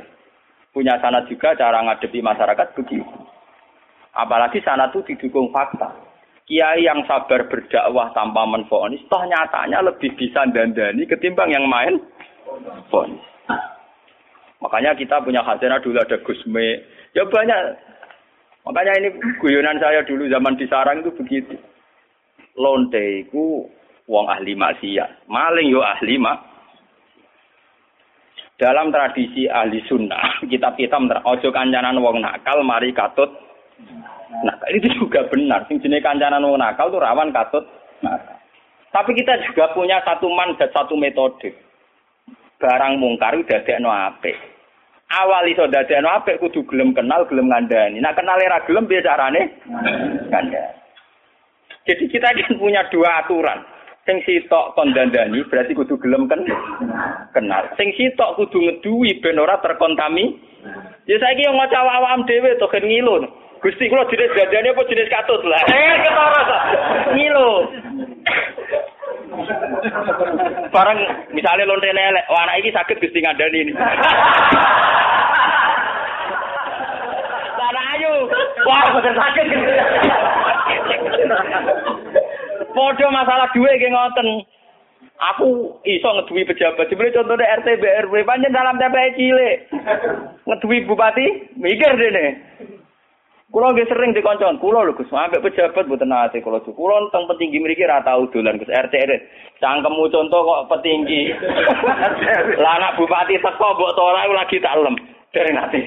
Punya 0.71 0.95
sanat 1.03 1.27
juga 1.27 1.51
cara 1.59 1.83
ngadepi 1.83 2.23
masyarakat 2.23 2.67
begitu. 2.79 3.17
Apalagi 4.15 4.63
sanat 4.63 4.95
itu 4.95 5.03
didukung 5.13 5.51
fakta. 5.51 5.91
Kiai 6.47 6.87
yang 6.87 7.03
sabar 7.07 7.47
berdakwah 7.47 8.11
tanpa 8.15 8.43
menfonis, 8.47 9.03
toh 9.07 9.23
nyatanya 9.23 9.79
lebih 9.83 10.11
bisa 10.15 10.43
dandani 10.51 11.07
ketimbang 11.07 11.51
yang 11.51 11.65
main 11.67 11.99
fonis. 12.91 13.23
Makanya 14.63 14.95
kita 14.95 15.19
punya 15.23 15.43
khazanah 15.43 15.79
dulu 15.83 15.99
ada 15.99 16.19
Gusme. 16.23 16.83
Ya 17.11 17.27
banyak. 17.27 17.59
Makanya 18.63 18.93
ini 19.03 19.09
guyonan 19.43 19.75
saya 19.79 20.07
dulu 20.07 20.23
zaman 20.31 20.55
di 20.55 20.63
Sarang 20.71 21.03
itu 21.03 21.11
begitu. 21.19 21.55
Lonte 22.55 23.27
itu 23.27 23.67
wong 24.07 24.25
ahli 24.27 24.53
maksiat. 24.55 25.27
Maling 25.27 25.71
yo 25.71 25.81
ahli 25.83 26.15
mak. 26.19 26.39
Dalam 28.59 28.93
tradisi 28.93 29.49
ahli 29.49 29.81
sunnah, 29.89 30.39
kita 30.51 30.77
kita 30.77 30.97
ojo 31.25 31.49
kancanan 31.51 31.99
wong 31.99 32.21
nakal, 32.21 32.61
mari 32.63 32.93
katut. 32.93 33.27
Nah, 34.33 34.55
itu 34.71 34.89
juga 34.97 35.25
benar. 35.27 35.65
Sing 35.67 35.81
jenis 35.81 36.03
kancanan 36.05 36.45
wong 36.45 36.61
nakal 36.61 36.93
tuh 36.93 37.01
rawan 37.01 37.33
katut. 37.33 37.65
Nah, 38.05 38.19
tapi 38.93 39.17
kita 39.17 39.41
juga 39.49 39.73
punya 39.73 39.99
satu 40.05 40.29
mandat, 40.29 40.69
satu 40.69 40.93
metode. 40.93 41.49
Barang 42.61 43.01
mungkar 43.01 43.35
no 43.81 43.89
apik. 43.91 44.37
Awal 45.13 45.51
iso 45.51 45.67
no 45.67 46.09
apik 46.13 46.39
kudu 46.39 46.63
gelem 46.69 46.95
kenal, 46.95 47.25
gelem 47.27 47.49
ngandani. 47.51 47.99
Nah, 47.99 48.13
kenal 48.15 48.39
era 48.39 48.63
gelem 48.63 48.87
piye 48.87 49.03
carane? 49.03 49.59
Ngandani. 50.29 50.83
Jadi 51.83 52.07
kita 52.07 52.31
kan 52.31 52.55
punya 52.55 52.87
dua 52.87 53.25
aturan. 53.25 53.59
Sing 54.03 54.19
sitok 54.27 54.75
kon 54.75 54.91
dandani 54.91 55.47
berarti 55.47 55.71
kudu 55.71 55.95
gelem 55.95 56.27
kan 56.27 56.43
kenal. 57.31 57.63
Sing 57.79 57.95
sitok 57.95 58.35
kudu 58.35 58.59
ngeduwi 58.59 59.23
ben 59.23 59.39
ora 59.39 59.55
terkontami. 59.63 60.35
Ya 61.07 61.15
saiki 61.23 61.47
yo 61.47 61.55
ngaca 61.55 61.79
awam 61.79 62.27
dhewe 62.27 62.51
to 62.59 62.67
gen 62.67 62.83
ngilu. 62.83 63.23
Gusti 63.63 63.87
kula 63.87 64.03
jenis 64.11 64.35
dandani 64.35 64.75
apa 64.75 64.83
jenis 64.91 65.07
katut 65.07 65.39
lah. 65.47 65.63
Eh 65.71 65.95
ketara 66.03 66.41
ngilu. 67.15 67.51
Barang 70.75 70.99
misalnya 71.31 71.63
lonte 71.63 71.87
elek, 71.87 72.27
wah 72.27 72.43
anak 72.43 72.59
ini 72.59 72.75
sakit 72.75 72.99
Gusti 72.99 73.23
ngandani 73.23 73.71
ini. 73.71 73.73
Lah 77.55 77.87
ayo. 77.95 78.27
Wah, 78.67 78.83
bener 78.99 79.15
sakit. 79.15 79.47
Podo 82.73 83.05
masalah 83.13 83.53
duwe 83.53 83.77
ge 83.77 83.89
ngoten. 83.89 84.45
Aku 85.13 85.77
iso 85.85 86.09
ngeduwi 86.09 86.43
pejabat. 86.43 86.89
Jebule 86.89 87.13
contohnya 87.13 87.61
RT 87.61 87.79
BRW 87.79 88.25
pancen 88.25 88.51
dalam 88.51 88.75
TPE 88.81 89.15
cilik. 89.15 89.57
Ngeduwi 90.43 90.83
bupati, 90.89 91.53
mikir 91.55 91.95
dene. 91.95 92.25
Kulo 93.53 93.69
nggih 93.69 93.85
sering 93.85 94.17
dikoncon, 94.17 94.57
kulo 94.57 94.81
lho 94.81 94.97
Gus, 94.97 95.13
ambek 95.13 95.45
pejabat 95.45 95.85
mboten 95.85 96.09
nate 96.09 96.41
kulo. 96.41 96.57
Kulo 96.65 97.13
teng 97.13 97.29
petinggi 97.29 97.61
mriki 97.61 97.85
ra 97.85 98.01
tau 98.01 98.25
dolan 98.33 98.57
Gus 98.57 98.73
RT. 98.73 98.95
Cangkemmu 99.61 100.09
contoh 100.09 100.41
kok 100.41 100.73
petinggi. 100.73 101.29
Lah 102.65 102.73
anak 102.81 102.97
bupati 102.97 103.37
teko 103.37 103.77
mbok 103.77 103.93
ora 104.01 104.25
lagi 104.25 104.57
tak 104.57 104.73
lem. 104.81 104.97
Dereng 105.33 105.57
nate. 105.57 105.79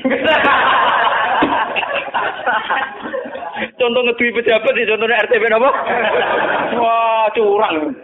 Contoh 3.79 4.03
ngeduwi 4.03 4.37
pejabat 4.43 4.73
di 4.75 4.89
contohnya 4.91 5.23
RT 5.23 5.33
napa? 5.47 5.71
Wah, 6.77 7.27
curang. 7.33 7.95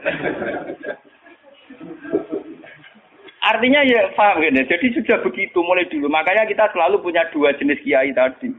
Artinya 3.43 3.83
ya 3.83 4.07
paham 4.15 4.39
gini. 4.39 4.63
Jadi 4.71 4.95
sudah 4.95 5.19
begitu 5.27 5.59
mulai 5.67 5.91
dulu. 5.91 6.07
Makanya 6.07 6.47
kita 6.47 6.71
selalu 6.71 7.03
punya 7.03 7.27
dua 7.35 7.51
jenis 7.59 7.83
kiai 7.83 8.15
tadi. 8.15 8.55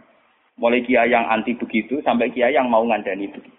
Mulai 0.59 0.83
kiai 0.83 1.09
yang 1.09 1.23
anti 1.31 1.55
begitu 1.55 2.03
sampai 2.03 2.29
kiai 2.35 2.51
yang 2.51 2.67
mau 2.67 2.83
ngandani 2.83 3.31
begitu. 3.31 3.57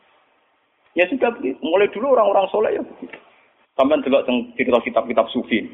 Ya 0.93 1.09
sudah 1.09 1.33
begitu. 1.33 1.57
Mulai 1.65 1.89
dulu 1.91 2.13
orang-orang 2.13 2.47
soleh 2.53 2.77
ya 2.77 2.83
begitu. 2.85 3.17
Sampai 3.75 4.05
delok 4.05 4.29
cerita 4.55 4.79
kitab-kitab 4.85 5.27
sufi. 5.33 5.65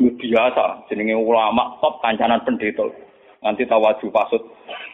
Biasa, 0.00 0.88
jenenge 0.88 1.14
ulama 1.18 1.76
top 1.84 2.00
kancanan 2.00 2.40
pendeta. 2.46 2.88
Nanti 3.42 3.66
tawaju 3.66 4.06
pasut. 4.14 4.42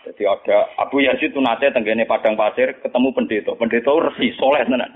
Jadi 0.08 0.24
ada 0.24 0.72
Abu 0.80 1.04
Yazid 1.04 1.36
itu 1.36 1.40
nate 1.40 1.68
tenggene 1.68 2.08
padang 2.08 2.32
pasir 2.34 2.72
ketemu 2.80 3.12
pendeta. 3.12 3.52
Pendeta 3.54 3.92
resi 3.92 4.32
soleh 4.40 4.64
tenan. 4.64 4.88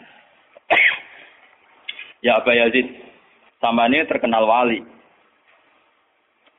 ya 2.26 2.40
Abu 2.40 2.57
Yazid, 2.57 2.88
sama 3.61 3.86
ini 3.92 4.09
terkenal 4.09 4.48
wali. 4.48 4.80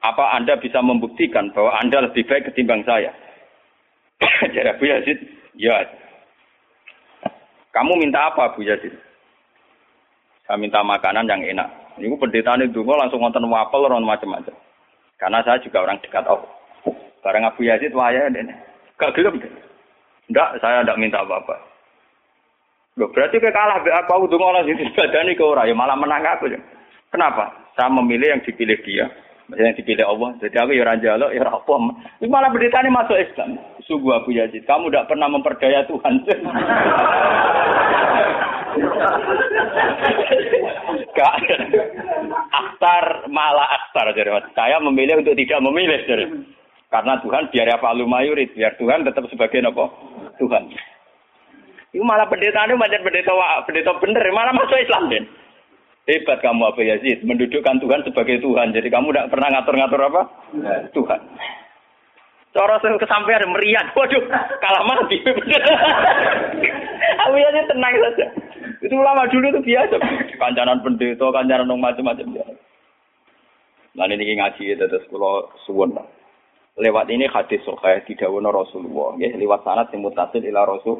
Apa 0.04 0.38
Anda 0.38 0.60
bisa 0.60 0.84
membuktikan 0.84 1.50
bahwa 1.56 1.80
Anda 1.80 2.06
lebih 2.06 2.28
baik 2.28 2.52
ketimbang 2.52 2.84
saya? 2.86 3.12
Jadi 4.54 4.68
Abu 4.70 4.86
Yazid, 4.86 5.18
ya. 5.58 5.84
Kamu 7.74 7.98
minta 7.98 8.30
apa 8.30 8.54
Abu 8.54 8.62
Yazid? 8.68 8.94
Saya 10.46 10.60
minta 10.60 10.84
makanan 10.84 11.26
yang 11.26 11.42
enak. 11.42 11.83
Ini 11.98 12.16
pendeta 12.18 12.58
ini 12.58 12.74
dulu 12.74 12.98
langsung 12.98 13.22
nonton 13.22 13.46
wapel 13.50 13.86
orang 13.86 14.02
macam-macam. 14.02 14.56
Karena 15.22 15.40
saya 15.46 15.62
juga 15.62 15.86
orang 15.86 16.02
dekat 16.02 16.26
Allah. 16.26 16.50
Barang 17.24 17.48
Abu 17.48 17.64
Yazid 17.64 17.96
waya 17.96 18.28
dene. 18.28 18.58
Gak 19.00 19.16
gelem. 19.16 19.40
Enggak, 20.28 20.60
saya 20.60 20.84
enggak 20.84 21.00
minta 21.00 21.24
apa-apa. 21.24 21.56
Loh, 23.00 23.10
berarti 23.10 23.42
kayak 23.42 23.58
kalah 23.58 23.82
be 23.82 23.90
aku 23.90 24.12
aku 24.14 24.26
dongo 24.30 24.54
nang 24.54 24.70
sisi 24.70 24.86
badani 24.94 25.34
ke 25.34 25.42
ora 25.42 25.66
ya 25.66 25.74
malah 25.74 25.98
menang 25.98 26.22
aku 26.22 26.46
ya. 26.46 26.62
Kenapa? 27.10 27.50
Saya 27.74 27.90
memilih 27.90 28.38
yang 28.38 28.42
dipilih 28.46 28.78
dia. 28.86 29.10
Maksudnya 29.50 29.74
yang 29.74 29.78
dipilih 29.82 30.06
Allah. 30.06 30.30
Jadi 30.38 30.56
aku 30.62 30.72
ya 30.78 30.94
jaluk 31.02 31.32
ya 31.34 31.42
apa. 31.50 31.74
Ini 32.22 32.30
malah 32.30 32.54
beritanya 32.54 32.94
masuk 32.94 33.18
Islam. 33.18 33.58
Sungguh 33.90 34.14
Abu 34.14 34.32
Yazid, 34.38 34.64
kamu 34.70 34.94
tidak 34.94 35.10
pernah 35.10 35.28
memperdaya 35.28 35.84
Tuhan. 35.90 36.14
Gak. 41.14 41.34
Aktar 42.54 43.04
malah 43.30 43.70
aktar 43.78 44.14
jadi 44.18 44.32
Saya 44.58 44.82
memilih 44.82 45.22
untuk 45.22 45.38
tidak 45.38 45.60
memilih 45.62 46.00
jadi. 46.06 46.26
Karena 46.94 47.18
Tuhan 47.26 47.50
biar 47.50 47.74
apa 47.74 47.90
lu 47.98 48.06
mayurit, 48.06 48.54
biar 48.54 48.78
Tuhan 48.78 49.02
tetap 49.02 49.26
sebagai 49.26 49.66
apa? 49.66 49.90
Tuhan. 50.38 50.70
Itu 51.90 52.06
malah 52.06 52.30
pendeta 52.30 52.66
ini 52.70 52.78
macam 52.78 53.02
pendeta 53.02 53.34
pendeta 53.66 53.98
bener, 53.98 54.22
malah 54.30 54.54
masuk 54.54 54.78
Islam 54.78 55.10
den. 55.10 55.26
Hebat 56.04 56.44
kamu 56.44 56.68
apa 56.68 56.82
Yazid, 56.84 57.24
mendudukkan 57.24 57.80
Tuhan 57.80 58.04
sebagai 58.04 58.44
Tuhan. 58.44 58.76
Jadi 58.76 58.92
kamu 58.92 59.10
tidak 59.10 59.30
pernah 59.32 59.48
ngatur-ngatur 59.56 60.02
apa? 60.04 60.22
Tuhan. 60.92 61.22
Cara 62.54 62.76
sing 62.84 62.94
kesampaian 63.02 63.50
meriah. 63.50 63.88
Waduh, 63.98 64.24
kalah 64.62 64.84
mati. 64.86 65.18
Aku 67.26 67.36
Yazid 67.40 67.66
tenang 67.72 67.96
saja. 67.98 68.26
Itu 68.84 69.00
lama 69.00 69.32
dulu 69.32 69.48
itu 69.48 69.62
biasa. 69.64 69.96
Kancanan 70.36 70.84
pendeta, 70.84 71.26
kancanan 71.32 71.72
macam-macam. 71.80 72.28
Nah 73.94 74.06
ini 74.10 74.36
ngaji 74.36 74.74
itu 74.74 74.86
terus 74.90 75.06
kalau 75.08 75.48
suwun 75.64 75.94
lewat 76.82 77.06
ini 77.14 77.30
hadis 77.30 77.62
sahih 77.62 78.02
didhawuhna 78.10 78.50
Rasulullah 78.50 79.14
nggih 79.14 79.38
lewat 79.38 79.62
sanad 79.62 79.86
sing 79.94 80.02
mutasil 80.02 80.42
ila 80.42 80.66
Rasul 80.66 80.98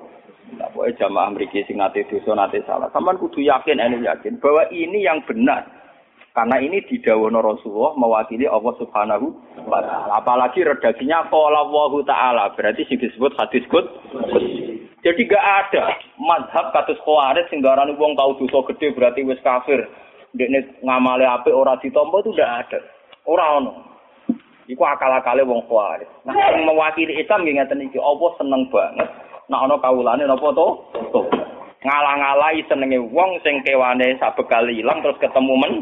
Nah, 0.54 0.68
pokoknya 0.70 1.08
jamaah 1.08 1.32
mriki 1.34 1.64
sing 1.66 1.80
nate 1.80 2.04
dosa 2.12 2.36
nate 2.36 2.62
salah. 2.68 2.92
Sampeyan 2.92 3.16
kudu 3.16 3.42
yakin 3.42 3.80
ene 3.80 4.04
yakin 4.04 4.38
bahwa 4.44 4.68
ini 4.70 5.02
yang 5.02 5.24
benar. 5.24 5.66
Karena 6.36 6.60
ini 6.60 6.84
didhawuhna 6.84 7.40
Rasulullah 7.40 7.96
mewakili 7.96 8.46
Allah 8.46 8.76
Subhanahu 8.78 9.34
wa 9.66 9.82
taala. 9.82 10.20
Apalagi 10.20 10.68
redaksinya 10.68 11.32
qala 11.32 11.64
Allah 11.64 11.94
taala, 12.06 12.44
berarti 12.54 12.86
sing 12.86 13.00
disebut 13.00 13.34
hadis 13.40 13.64
kut. 13.72 13.88
Jadi 15.04 15.28
gak 15.28 15.44
ada 15.44 16.00
madhab 16.16 16.72
kados 16.72 17.00
khawarij 17.04 17.52
sing 17.52 17.60
darani 17.60 17.92
wong 18.00 18.16
tau 18.16 18.40
dosa 18.40 18.64
gede 18.72 18.96
berarti 18.96 19.28
wis 19.28 19.44
kafir. 19.44 19.84
Dekne 20.34 20.80
ngamale 20.82 21.28
apik 21.28 21.54
ora 21.54 21.76
ditampa 21.78 22.24
itu 22.24 22.32
ndak 22.34 22.52
ada. 22.66 22.80
Ora 23.28 23.60
ono. 23.60 23.72
Iku 24.64 24.80
akal-akale 24.80 25.44
wong 25.44 25.68
Khawarij. 25.68 26.08
Nah, 26.24 26.34
sing 26.56 26.64
mewakili 26.64 27.20
Islam 27.20 27.44
nggih 27.44 27.60
ngeten 27.60 27.84
iki, 27.84 28.00
apa 28.00 28.26
seneng 28.40 28.64
banget 28.72 29.12
nek 29.52 29.60
ana 29.60 29.76
kawulane 29.78 30.24
napa? 30.24 30.50
To. 30.56 30.68
Ngalang-alai 31.84 32.64
senenge 32.72 32.96
wong 33.12 33.44
sing 33.44 33.60
kewane 33.68 34.16
sabekal 34.18 34.64
ilang 34.72 35.04
terus 35.04 35.20
ketemu 35.20 35.54
men 35.60 35.74